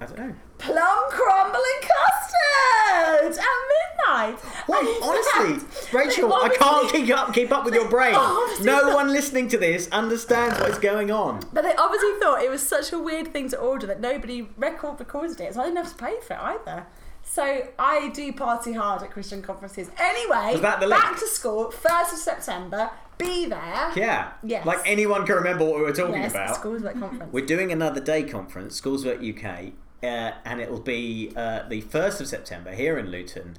I 0.00 0.06
don't 0.06 0.18
know. 0.18 0.34
Plum 0.58 1.10
crumble 1.10 1.60
and 1.60 1.90
custard 1.90 3.38
at 3.38 4.36
midnight. 4.38 4.38
Well, 4.68 4.80
in 4.80 5.02
honestly, 5.02 5.68
Rachel, 5.92 6.32
I 6.32 6.48
can't 6.48 6.90
keep 6.92 7.16
up 7.16 7.34
keep 7.34 7.52
up 7.52 7.64
with 7.64 7.74
your 7.74 7.88
brain. 7.88 8.12
No 8.12 8.54
not. 8.60 8.94
one 8.94 9.08
listening 9.08 9.48
to 9.48 9.58
this 9.58 9.88
understands 9.90 10.58
what 10.60 10.70
is 10.70 10.78
going 10.78 11.10
on. 11.10 11.40
But 11.52 11.62
they 11.62 11.74
obviously 11.74 12.12
thought 12.20 12.42
it 12.42 12.50
was 12.50 12.66
such 12.66 12.92
a 12.92 12.98
weird 12.98 13.32
thing 13.32 13.48
to 13.50 13.58
order 13.58 13.86
that 13.86 14.00
nobody 14.00 14.48
record 14.56 14.98
recorded 15.00 15.40
it, 15.40 15.54
so 15.54 15.60
I 15.60 15.64
didn't 15.64 15.78
have 15.78 15.96
to 15.96 16.02
pay 16.02 16.16
for 16.26 16.34
it 16.34 16.40
either. 16.40 16.86
So 17.26 17.68
I 17.78 18.08
do 18.10 18.32
party 18.32 18.74
hard 18.74 19.02
at 19.02 19.10
Christian 19.10 19.42
conferences. 19.42 19.90
Anyway, 19.98 20.52
Was 20.52 20.60
that 20.60 20.78
the 20.80 20.88
back 20.88 21.18
to 21.18 21.26
school, 21.26 21.70
first 21.70 22.12
of 22.12 22.18
September. 22.18 22.90
Be 23.18 23.46
there. 23.46 23.92
Yeah. 23.96 24.32
Yes. 24.42 24.66
Like 24.66 24.80
anyone 24.84 25.24
can 25.26 25.36
remember 25.36 25.64
what 25.64 25.76
we 25.76 25.82
were 25.82 25.92
talking 25.92 26.14
Yes, 26.20 26.32
about. 26.32 26.56
schools 26.56 26.82
like 26.82 26.98
conference. 26.98 27.32
We're 27.32 27.46
doing 27.46 27.70
another 27.72 28.00
day 28.00 28.22
conference, 28.24 28.74
Schools 28.76 29.04
Work 29.04 29.20
UK, 29.22 29.72
uh, 30.02 30.32
and 30.44 30.60
it'll 30.60 30.80
be 30.80 31.32
uh, 31.36 31.68
the 31.68 31.82
1st 31.82 32.20
of 32.22 32.26
September 32.28 32.72
here 32.74 32.98
in 32.98 33.10
Luton. 33.10 33.56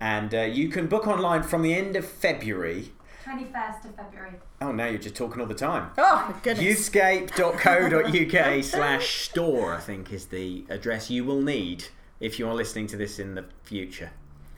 And 0.00 0.34
uh, 0.34 0.40
you 0.42 0.68
can 0.68 0.86
book 0.86 1.06
online 1.06 1.42
from 1.42 1.62
the 1.62 1.74
end 1.74 1.94
of 1.96 2.06
February. 2.06 2.92
21st 3.24 3.84
of 3.84 3.94
February. 3.96 4.32
Oh, 4.60 4.72
now 4.72 4.86
you're 4.86 4.98
just 4.98 5.14
talking 5.14 5.40
all 5.40 5.46
the 5.46 5.54
time. 5.54 5.90
oh 5.98 6.26
my 6.28 6.34
goodness. 6.42 6.90
Youthscape.co.uk 6.90 8.64
slash 8.64 9.20
store, 9.20 9.74
I 9.74 9.80
think, 9.80 10.12
is 10.12 10.26
the 10.26 10.64
address 10.68 11.10
you 11.10 11.24
will 11.24 11.40
need 11.40 11.84
if 12.20 12.38
you 12.38 12.48
are 12.48 12.54
listening 12.54 12.86
to 12.88 12.96
this 12.96 13.18
in 13.18 13.34
the 13.34 13.44
future. 13.64 14.10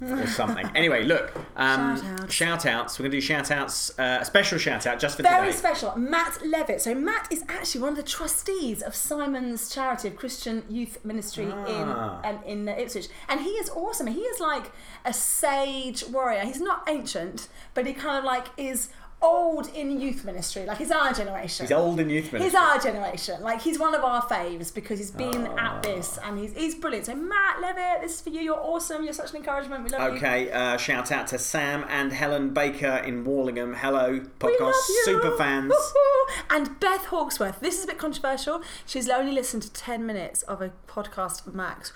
Or 0.03 0.27
something. 0.27 0.69
anyway, 0.75 1.05
look. 1.05 1.33
Um, 1.57 1.97
Shout-outs. 1.97 2.35
shout 2.35 2.67
outs. 2.67 2.99
We're 2.99 3.05
going 3.05 3.13
to 3.13 3.17
do 3.17 3.21
shout 3.21 3.51
outs. 3.51 3.97
Uh, 3.99 4.19
a 4.21 4.25
special 4.25 4.59
shout 4.59 4.87
out 4.87 4.99
just 4.99 5.17
for 5.17 5.23
Very 5.23 5.47
today. 5.47 5.57
special. 5.57 5.97
Matt 5.97 6.45
Levitt. 6.45 6.83
So 6.83 6.95
Matt 6.95 7.29
is 7.31 7.45
actually 7.49 7.81
one 7.83 7.91
of 7.91 7.97
the 7.97 8.03
trustees 8.03 8.83
of 8.83 8.95
Simon's 8.95 9.71
charity 9.73 10.09
of 10.09 10.17
Christian 10.17 10.65
Youth 10.69 10.99
Ministry 11.05 11.49
Ah. 11.51 12.21
in 12.25 12.35
and 12.35 12.45
in 12.45 12.69
Ipswich, 12.69 13.09
and 13.29 13.41
he 13.41 13.51
is 13.51 13.71
awesome. 13.71 14.09
He 14.09 14.21
is 14.21 14.41
like 14.41 14.73
a 15.05 15.13
sage 15.13 16.05
warrior. 16.09 16.41
He's 16.45 16.61
not 16.61 16.83
ancient, 16.89 17.49
but 17.73 17.87
he 17.87 17.95
kind 17.95 18.19
of 18.19 18.25
like 18.25 18.47
is 18.57 18.89
old 19.25 19.69
in 19.75 19.99
youth 20.01 20.25
ministry. 20.25 20.67
Like 20.67 20.79
he's 20.79 20.91
our 20.91 21.13
generation. 21.13 21.65
He's 21.67 21.73
old 21.73 21.99
in 21.99 22.11
youth 22.11 22.33
ministry. 22.33 22.43
He's 22.45 22.55
our 22.55 22.79
generation. 22.79 23.41
Like 23.43 23.63
he's 23.63 23.79
one 23.79 23.95
of 23.95 24.05
our 24.05 24.23
faves 24.23 24.73
because 24.73 24.99
he's 24.99 25.11
been 25.11 25.47
Ah. 25.59 25.77
at 25.77 25.83
this 25.83 26.19
and 26.23 26.39
he's 26.39 26.53
he's 26.55 26.75
brilliant. 26.75 27.07
So 27.07 27.15
Matt 27.15 27.61
Levitt, 27.61 28.03
this 28.03 28.15
is 28.17 28.21
for 28.21 28.31
you. 28.31 28.41
You're 28.43 28.61
awesome. 28.61 29.03
You're 29.05 29.13
such 29.15 29.31
an 29.31 29.37
encouragement. 29.39 29.83
We 29.85 29.91
love 29.91 30.13
you. 30.13 30.17
Okay, 30.19 30.51
uh, 30.53 30.77
shout 30.77 31.11
out 31.11 31.27
to 31.29 31.39
Sam 31.39 31.85
and 31.89 32.13
Helen 32.13 32.51
Baker 32.53 32.97
in 33.05 33.25
Wallingham. 33.25 33.75
Hello, 33.75 34.21
podcast 34.39 34.75
super 35.05 35.37
fans. 35.37 35.73
Woohoo. 35.73 36.01
And 36.51 36.79
Beth 36.81 37.07
Hawksworth. 37.07 37.61
This 37.61 37.79
is 37.79 37.85
a 37.85 37.87
bit 37.87 37.99
controversial. 37.99 38.63
She's 38.87 39.09
only 39.09 39.33
listened 39.33 39.63
to 39.65 39.73
10 39.73 40.05
minutes 40.07 40.43
of 40.43 40.61
a 40.63 40.73
podcast 40.87 41.53
max. 41.53 41.93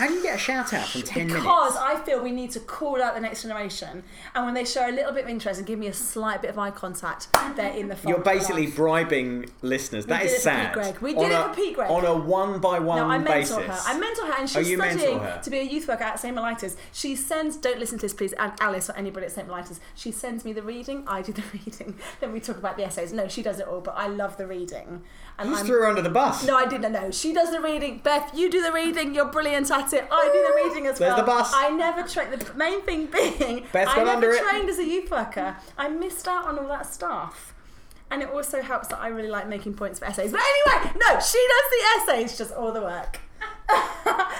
How 0.00 0.08
do 0.08 0.14
you 0.14 0.22
get 0.22 0.34
a 0.36 0.38
shout 0.38 0.72
out 0.72 0.88
from 0.88 1.02
10 1.02 1.26
because 1.26 1.42
minutes? 1.44 1.76
I 1.76 2.00
feel 2.06 2.22
we 2.22 2.30
need 2.32 2.50
to 2.52 2.60
call 2.60 3.02
out 3.02 3.14
the 3.14 3.20
next 3.20 3.42
generation. 3.42 4.02
And 4.34 4.44
when 4.46 4.54
they 4.54 4.64
show 4.64 4.88
a 4.88 4.90
little 4.90 5.12
bit 5.12 5.24
of 5.24 5.30
interest 5.30 5.58
and 5.58 5.66
give 5.66 5.78
me 5.78 5.88
a 5.88 5.92
slight 5.92 6.40
bit 6.40 6.50
of 6.50 6.58
eye 6.58 6.70
contact, 6.70 7.28
they're 7.54 7.72
in 7.74 7.88
the 7.88 7.96
front. 7.96 8.16
You're 8.16 8.24
basically 8.24 8.66
bribing 8.68 9.50
listeners. 9.60 10.06
That 10.06 10.22
did 10.22 10.30
is 10.30 10.32
it 10.32 10.36
for 10.42 10.50
Pete 10.50 10.62
sad. 10.64 10.72
Greg. 10.72 10.98
We 11.00 11.14
On 11.14 11.22
did 11.24 11.32
it 11.32 11.34
a- 11.34 11.48
for 11.48 11.54
Pete 11.54 11.74
Greig. 11.74 11.90
On 11.90 12.04
a 12.06 12.16
one 12.16 12.60
by 12.60 12.78
one 12.78 12.96
No, 12.98 13.08
I 13.10 13.18
basis. 13.18 13.56
mentor 13.56 13.72
her. 13.72 13.80
I 13.84 13.98
mentor 13.98 14.26
her, 14.26 14.32
and 14.38 14.48
she's 14.48 14.74
studying 14.74 15.20
to 15.42 15.50
be 15.50 15.58
a 15.58 15.62
youth 15.64 15.86
worker 15.86 16.04
at 16.04 16.18
St. 16.18 16.34
Mellitus. 16.34 16.76
She 16.92 17.14
sends, 17.14 17.56
don't 17.58 17.78
listen 17.78 17.98
to 17.98 18.02
this, 18.06 18.14
please, 18.14 18.32
and 18.32 18.52
Alice 18.58 18.88
or 18.88 18.96
anybody 18.96 19.26
at 19.26 19.32
St. 19.32 19.46
Mellitus. 19.46 19.80
She 19.94 20.12
sends 20.12 20.46
me 20.46 20.54
the 20.54 20.62
reading. 20.62 21.04
I 21.06 21.20
do 21.20 21.32
the 21.32 21.42
reading. 21.52 21.98
Then 22.20 22.32
we 22.32 22.40
talk 22.40 22.56
about 22.56 22.78
the 22.78 22.84
essays. 22.84 23.12
No, 23.12 23.28
she 23.28 23.42
does 23.42 23.60
it 23.60 23.68
all, 23.68 23.80
but 23.82 23.94
I 23.98 24.06
love 24.06 24.38
the 24.38 24.46
reading. 24.46 25.02
And 25.38 25.50
You 25.50 25.56
I'm, 25.56 25.66
threw 25.66 25.80
her 25.82 25.86
under 25.88 26.02
the 26.02 26.10
bus. 26.10 26.46
No, 26.46 26.56
I 26.56 26.66
didn't 26.66 26.92
No, 26.92 27.10
She 27.10 27.32
does 27.34 27.50
the 27.50 27.60
reading. 27.60 28.00
Beth, 28.02 28.30
you 28.34 28.50
do 28.50 28.62
the 28.62 28.72
reading. 28.72 29.14
You're 29.14 29.26
brilliant 29.30 29.70
at 29.70 29.89
it. 29.92 30.06
I 30.10 30.30
do 30.32 30.42
the 30.42 30.68
reading 30.68 30.86
as 30.86 30.98
There's 30.98 31.10
well. 31.10 31.16
the 31.18 31.22
bus. 31.24 31.52
I 31.54 31.70
never 31.70 32.02
trained. 32.06 32.32
The 32.40 32.54
main 32.54 32.80
thing 32.82 33.06
being, 33.06 33.66
Beth's 33.72 33.90
I 33.92 33.96
never 33.98 34.10
under 34.10 34.30
it. 34.30 34.42
trained 34.42 34.68
as 34.68 34.78
a 34.78 34.84
youth 34.84 35.10
worker. 35.10 35.56
I 35.78 35.88
missed 35.88 36.26
out 36.28 36.46
on 36.46 36.58
all 36.58 36.68
that 36.68 36.86
stuff. 36.86 37.54
And 38.10 38.22
it 38.22 38.30
also 38.30 38.60
helps 38.60 38.88
that 38.88 38.98
I 38.98 39.08
really 39.08 39.28
like 39.28 39.46
making 39.48 39.74
points 39.74 40.00
for 40.00 40.06
essays. 40.06 40.32
But 40.32 40.40
anyway, 40.40 40.92
no, 40.96 41.20
she 41.20 41.38
does 41.48 41.70
the 41.70 42.12
essays, 42.12 42.36
just 42.38 42.52
all 42.52 42.72
the 42.72 42.80
work. 42.82 43.20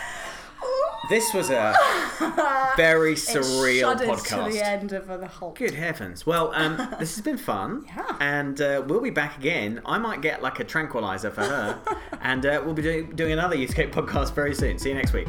This 1.10 1.34
was 1.34 1.50
a 1.50 1.74
very 2.76 3.14
surreal 3.14 4.00
it 4.00 4.08
podcast. 4.08 4.46
to 4.46 4.52
the 4.52 4.64
end 4.64 4.92
of 4.92 5.08
the 5.08 5.26
whole. 5.26 5.50
Good 5.52 5.74
heavens. 5.74 6.24
Well, 6.24 6.52
um, 6.54 6.76
this 7.00 7.16
has 7.16 7.24
been 7.24 7.36
fun. 7.36 7.84
Yeah. 7.88 8.16
And 8.20 8.60
uh, 8.60 8.84
we'll 8.86 9.00
be 9.00 9.10
back 9.10 9.36
again. 9.36 9.80
I 9.84 9.98
might 9.98 10.20
get 10.20 10.40
like 10.40 10.60
a 10.60 10.64
tranquilizer 10.64 11.30
for 11.30 11.42
her. 11.42 11.80
and 12.20 12.46
uh, 12.46 12.62
we'll 12.64 12.74
be 12.74 12.82
doing, 12.82 13.10
doing 13.16 13.32
another 13.32 13.56
Youthscape 13.56 13.92
podcast 13.92 14.34
very 14.34 14.54
soon. 14.54 14.78
See 14.78 14.90
you 14.90 14.94
next 14.94 15.12
week. 15.12 15.28